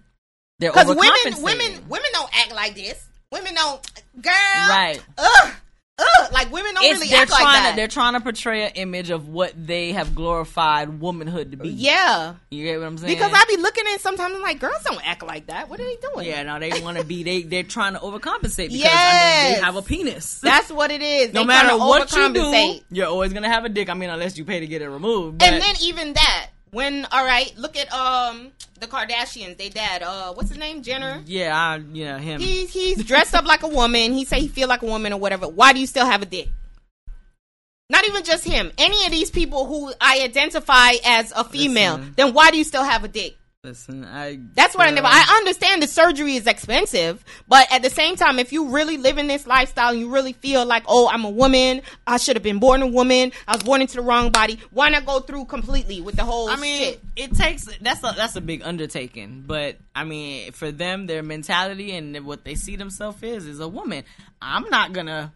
[0.58, 3.04] they're Because women, women, women don't act like this.
[3.32, 4.32] Women don't, girl.
[4.32, 5.02] Right.
[5.18, 5.52] Ugh,
[6.01, 6.32] ugh.
[6.32, 7.70] Like women don't It's, really act like that.
[7.70, 11.68] to they're trying to portray an image of what they have glorified womanhood to be.
[11.70, 12.34] yeah.
[12.51, 13.14] you get what I'm saying?
[13.14, 15.68] Because I be looking at sometimes I'm like, girls don't act like that.
[15.68, 16.26] What are they doing?
[16.26, 19.61] yeah, no, they want to be they they're trying to overcompensate because I mean they
[19.62, 20.40] have a penis.
[20.42, 21.32] That's what it is.
[21.32, 23.88] no They matter what you do, you're always gonna have a dick.
[23.88, 25.38] I mean, unless you pay to get it removed.
[25.38, 29.57] But And then even that, when all right, look at um the Kardashians.
[29.57, 31.22] They dad, uh, what's his name, Jenner.
[31.26, 32.41] yeah, I, yeah, him.
[32.41, 34.12] He's he's dressed up like a woman.
[34.12, 35.49] He say he feel like a woman or whatever.
[35.49, 36.49] Why do you still have a dick?
[37.89, 38.70] Not even just him.
[38.78, 42.14] Any of these people who I identify as a female, Listen.
[42.16, 43.37] then why do you still have a dick?
[43.62, 44.40] Listen, I.
[44.54, 45.06] That's what I never.
[45.06, 49.18] I understand the surgery is expensive, but at the same time, if you really live
[49.18, 52.42] in this lifestyle and you really feel like, oh, I'm a woman, I should have
[52.42, 54.58] been born a woman, I was born into the wrong body.
[54.70, 57.00] Why not go through completely with the whole I mean, shit?
[57.16, 61.94] it takes that's a that's a big undertaking, but I mean, for them, their mentality
[61.94, 64.04] and what they see themselves is is a woman.
[64.40, 65.34] I'm not gonna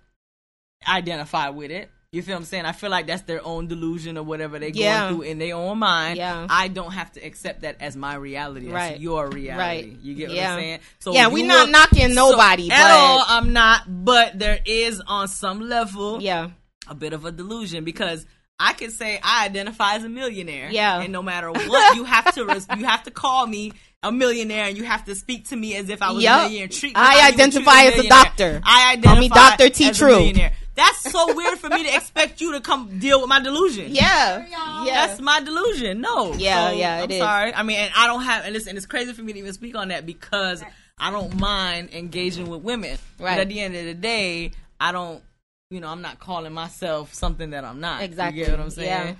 [0.89, 1.91] identify with it.
[2.15, 2.65] You feel what I'm saying?
[2.65, 5.01] I feel like that's their own delusion or whatever they Yeah.
[5.09, 6.17] going through in their own mind.
[6.17, 6.47] Yeah.
[6.49, 8.67] I don't have to accept that as my reality.
[8.67, 9.01] That's Right.
[9.01, 9.59] your reality.
[9.91, 9.99] Right.
[10.03, 10.79] You get what I'm saying?
[11.01, 13.25] So Yeah, you we not knocking nobody, at but- all.
[13.29, 16.51] I'm not, but there is on some level Yeah.
[16.87, 18.25] a bit of a delusion because
[18.61, 20.69] I could say I identify as a millionaire.
[20.71, 21.01] Yeah.
[21.01, 23.73] And no matter what, you have to res- you have to call me
[24.05, 26.39] a millionaire and you have to speak to me as if I was Yup.
[26.39, 26.69] a millionaire.
[26.69, 28.61] Treat me I would identify as a doctor.
[28.63, 29.69] I identify Call me Dr.
[29.71, 29.89] T.
[29.89, 30.33] as a True.
[30.77, 30.93] Millionaire.
[30.93, 33.95] That's so weird for me to expect you to come deal with my delusion.
[33.95, 34.47] Yeah.
[34.49, 35.07] Yeah.
[35.07, 36.01] That's my delusion.
[36.01, 36.33] No.
[36.35, 37.19] Yeah, So, yeah, it I'm is.
[37.19, 37.55] sorry.
[37.55, 38.45] I mean, and I don't have.
[38.45, 40.63] And listen, it's crazy for me to even speak on that because
[40.99, 42.99] I don't mind engaging with women.
[43.19, 43.35] Right.
[43.37, 45.23] But at the end of the day, I don't.
[45.71, 48.03] You know, I'm not calling myself something that I'm not.
[48.03, 48.39] Exactly.
[48.41, 48.89] You get what I'm saying?
[49.09, 49.15] Yeah.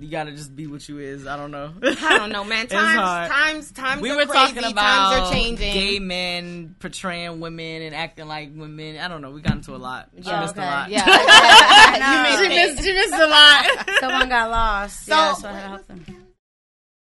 [0.00, 1.24] You gotta just be what you is.
[1.24, 1.72] I don't know.
[1.82, 2.64] I don't know, man.
[2.64, 4.02] It's Times, times, times.
[4.02, 4.54] we are were crazy.
[4.54, 5.72] talking about times are changing.
[5.72, 8.98] gay men portraying women and acting like women.
[8.98, 9.30] I don't know.
[9.30, 10.08] We got into a lot.
[10.16, 10.66] She Yeah, missed okay.
[10.66, 10.90] a lot.
[10.90, 13.90] Yeah, I you missed she missed a lot.
[14.00, 15.06] Someone got lost.
[15.06, 16.04] So- yeah, so I had to help them.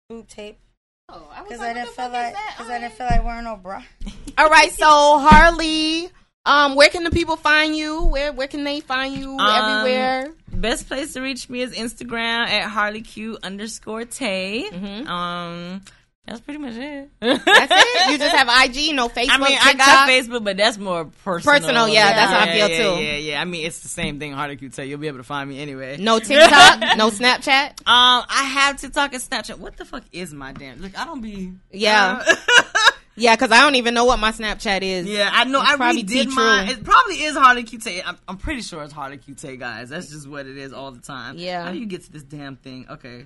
[0.09, 0.59] Boot tape.
[1.09, 3.81] Oh, Because I didn't feel like because I didn't feel like wearing no bra.
[4.37, 4.85] All right, so
[5.19, 6.09] Harley,
[6.45, 8.03] um, where can the people find you?
[8.03, 9.31] Where where can they find you?
[9.37, 9.49] Um,
[9.81, 10.31] Everywhere.
[10.63, 14.63] Best place to reach me is Instagram at HarleyQ underscore Tay.
[14.71, 15.09] Mm-hmm.
[15.09, 15.81] Um,
[16.25, 17.09] that's pretty much it.
[17.19, 18.09] That's it.
[18.11, 19.27] You just have IG, no Facebook.
[19.29, 21.59] I mean, I got Facebook, but that's more personal.
[21.59, 23.03] Personal, yeah, that's how I feel, yeah, too.
[23.03, 23.41] Yeah, yeah.
[23.41, 24.31] I mean, it's the same thing.
[24.31, 24.85] HarleyQ Tay.
[24.85, 25.97] You'll be able to find me anyway.
[25.97, 27.71] No TikTok, no Snapchat.
[27.81, 29.57] Um, I have TikTok and Snapchat.
[29.59, 30.79] What the fuck is my damn?
[30.79, 31.51] Look, I don't be.
[31.71, 32.23] Yeah.
[33.15, 35.07] Yeah, because I don't even know what my Snapchat is.
[35.07, 35.61] Yeah, I know.
[35.61, 36.69] It's I probably redid mine.
[36.69, 39.89] It probably is Harley Q I'm, I'm pretty sure it's Harley Q guys.
[39.89, 41.37] That's just what it is all the time.
[41.37, 41.63] Yeah.
[41.63, 42.87] How do you get to this damn thing?
[42.89, 43.25] Okay.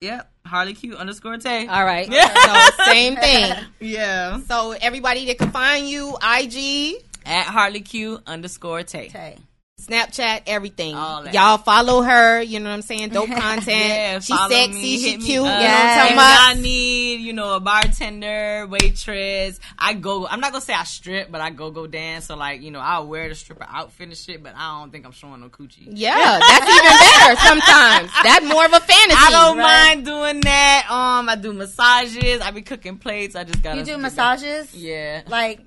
[0.00, 1.66] Yep, Harley Q underscore Tay.
[1.66, 2.08] All right.
[2.10, 2.70] Yeah.
[2.70, 3.52] So same thing.
[3.80, 4.40] yeah.
[4.40, 9.08] So everybody that can find you, IG, At Harley Q underscore Tay.
[9.08, 9.36] Okay.
[9.80, 10.90] Snapchat, everything.
[10.92, 12.40] Y'all follow her.
[12.42, 13.08] You know what I'm saying?
[13.10, 13.66] Dope content.
[13.68, 14.68] Yeah, She's sexy.
[14.72, 15.36] me, she hit me cute.
[15.36, 16.38] You know what I'm talking about?
[16.40, 20.26] I need, you know, a bartender, waitress, I go.
[20.26, 22.26] I'm not gonna say I strip, but I go go dance.
[22.26, 25.04] So like, you know, I'll wear the stripper outfit and shit, but I don't think
[25.06, 25.88] I'm showing no coochie.
[25.90, 28.10] Yeah, that's even better sometimes.
[28.22, 29.16] That's more of a fantasy.
[29.18, 29.84] I don't Right.
[29.94, 30.86] mind doing that.
[30.90, 32.40] Um, I do massages.
[32.40, 33.34] I be cooking plates.
[33.36, 33.78] I just gotta.
[33.78, 34.66] You do massages?
[34.66, 35.22] back- Yeah.
[35.26, 35.60] Like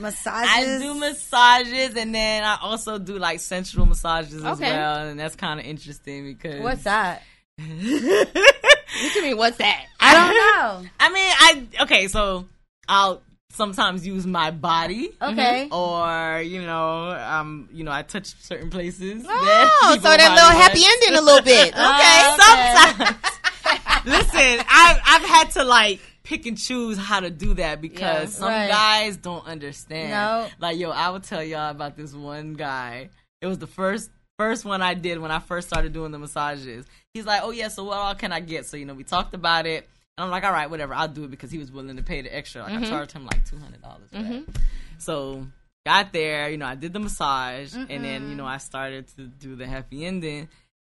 [0.00, 5.36] I do massages, and then I also do like sensual massages as well, and that's
[5.36, 7.22] kind of interesting because What's that?
[7.58, 9.36] What you mean?
[9.36, 9.86] What's that?
[10.00, 10.90] I don't know.
[11.00, 11.32] I mean,
[11.78, 12.08] I okay.
[12.08, 12.46] So
[12.88, 15.68] I'll sometimes use my body, Okay.
[15.70, 19.24] or you know, um, you know, I touch certain places.
[19.28, 21.72] Oh, so that little happy ending a little bit.
[21.74, 21.76] Okay.
[21.76, 23.04] Oh, okay.
[23.04, 24.04] Sometimes.
[24.04, 28.38] Listen, I've I've had to like pick and choose how to do that because Yeah.
[28.38, 28.68] some Right.
[28.68, 30.10] guys don't understand.
[30.10, 30.48] No.
[30.58, 33.10] Like, yo, I will tell y'all about this one guy.
[33.40, 36.86] It was the first first one I did when I first started doing the massages.
[37.14, 39.34] He's like, "Oh yeah, so what all can I get?" So you know, we talked
[39.34, 41.96] about it, and I'm like, "All right, whatever, I'll do it," because he was willing
[41.96, 42.62] to pay the extra.
[42.62, 42.84] Like I mm-hmm.
[42.84, 44.24] charged him like two hundred dollars that.
[44.24, 44.52] Mm-hmm.
[44.98, 45.46] So
[45.84, 49.26] got there, you know, I did the massage, and then you know, I started to
[49.26, 50.48] do the happy ending,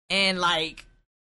[0.09, 0.85] and like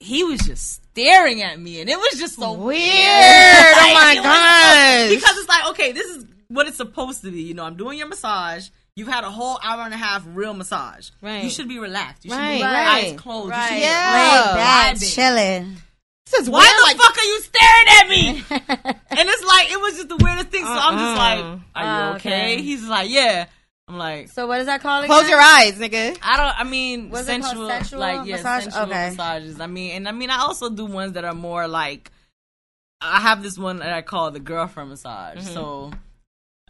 [0.00, 2.80] he was just staring at me, and it was just so Weird.
[2.80, 5.10] Like, Oh my it was so- gosh.
[5.10, 7.42] because it's like, okay, this is what it's supposed to be.
[7.42, 8.68] You know, I'm doing your massage.
[8.96, 11.10] You've had a whole hour and a half real massage.
[11.22, 11.44] Right.
[11.44, 12.24] You should be relaxed.
[12.24, 13.04] You should Right, be right.
[13.04, 13.46] eyes closed.
[13.46, 13.68] You Right.
[13.68, 15.30] should be Yeah.
[15.30, 15.76] Chilling.
[16.30, 18.44] This is Why weird, the fuck are you staring at me?
[19.10, 20.64] and it's like it was just the weirdest thing.
[20.64, 21.16] So I'm just Uh-uh.
[21.16, 22.54] like, are you Oh, okay?
[22.54, 22.62] okay.
[22.62, 23.46] He's like, yeah.
[23.90, 25.06] I'm like, So what is that called?
[25.06, 25.30] Close again?
[25.30, 26.16] your eyes, nigga.
[26.22, 26.60] I don't.
[26.60, 28.62] I mean, What's sensual, Sensual like yeah, massage?
[28.64, 28.92] sensual Okay.
[28.92, 29.60] massages.
[29.60, 32.10] I mean, and I mean, I also do ones that are more like.
[33.00, 35.38] I have this one that I call the girlfriend massage.
[35.38, 35.54] Mm-hmm.
[35.54, 35.90] So,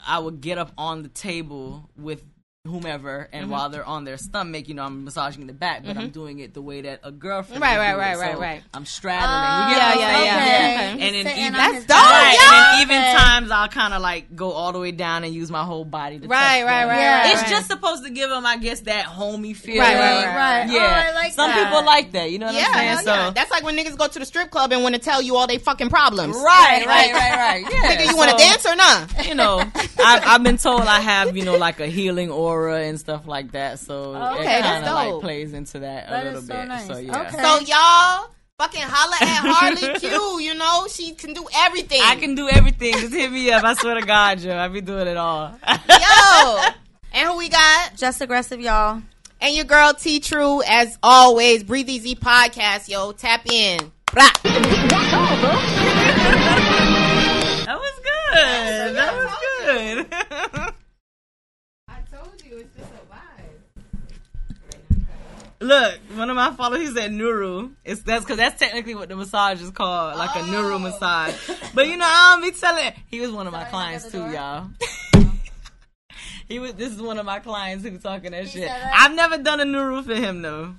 [0.07, 2.23] I would get up on the table with
[2.67, 3.53] whomever, and Mm-hmm.
[3.53, 6.53] while they're on their stomach, you know, I'm massaging the back, but I'm doing it
[6.53, 7.63] the way that a girlfriend.
[7.63, 8.21] Right, would right, do right, it.
[8.21, 8.63] right, So right.
[8.75, 9.31] I'm straddling.
[9.31, 10.25] Oh, you get what yeah, yeah, okay.
[10.27, 10.93] yeah.
[10.93, 11.97] He's And then even- That's dope.
[11.97, 12.49] Right, yeah.
[12.53, 13.17] and then even Okay.
[13.17, 16.19] times I'll kind of like go all the way down and use my whole body
[16.19, 16.89] to Right, touch right, them.
[16.91, 17.21] right, Yeah.
[17.23, 17.51] right, It's right.
[17.51, 19.81] just supposed to give them, I guess, that homey feel.
[19.81, 20.71] Right, right, right, right.
[20.71, 21.65] Yeah, Oh, I like some that.
[21.65, 22.31] people like that.
[22.31, 22.89] You know what Yeah, I'm saying?
[22.89, 23.31] hell so yeah.
[23.31, 25.47] That's like when niggas go to the strip club and want to tell you all
[25.47, 26.37] they fucking problems.
[26.37, 27.65] right, right, right, right.
[27.73, 27.97] Yeah.
[27.97, 29.27] Nigga, you want to so, dance or not?
[29.27, 29.61] You know,
[29.99, 33.53] I've, I've been told I have, you know, like a healing aura and stuff like
[33.53, 33.79] that.
[33.79, 36.69] So Okay, it kind of like plays into that, That a little is so bit.
[36.69, 36.87] nice.
[36.87, 37.21] So yeah.
[37.23, 37.37] Okay.
[37.43, 40.41] So y'all fucking holla at Harley Q.
[40.41, 42.01] You know she can do everything.
[42.03, 42.93] I can do everything.
[42.95, 43.65] Just hit me up.
[43.65, 44.57] I swear to God, yo.
[44.57, 45.59] I be doing it all.
[45.89, 46.59] Yo,
[47.15, 47.97] and who we got?
[47.97, 49.03] Just aggressive, y'all.
[49.43, 51.65] And your girl T True, as always.
[51.65, 53.13] Breathe Easy podcast, yo.
[53.13, 53.79] Tap in.
[54.13, 54.29] Blah.
[56.51, 58.97] That was good.
[58.97, 59.33] That was
[59.65, 60.07] good.
[61.89, 63.61] I told you it's just a vibe.
[65.63, 67.73] Look, one of my followers, he said Nuru.
[67.85, 70.79] It's that's because that's technically what the massage is called, like a Nuru oh.
[70.79, 71.35] massage.
[71.75, 72.93] But you know, I don't be telling.
[73.09, 74.71] He was one of my clients too, the y'all.
[76.49, 76.73] he was.
[76.75, 78.69] This is one of my clients who talking that He shit.
[78.69, 78.93] that?
[78.95, 80.75] I've never done a Nuru for him though.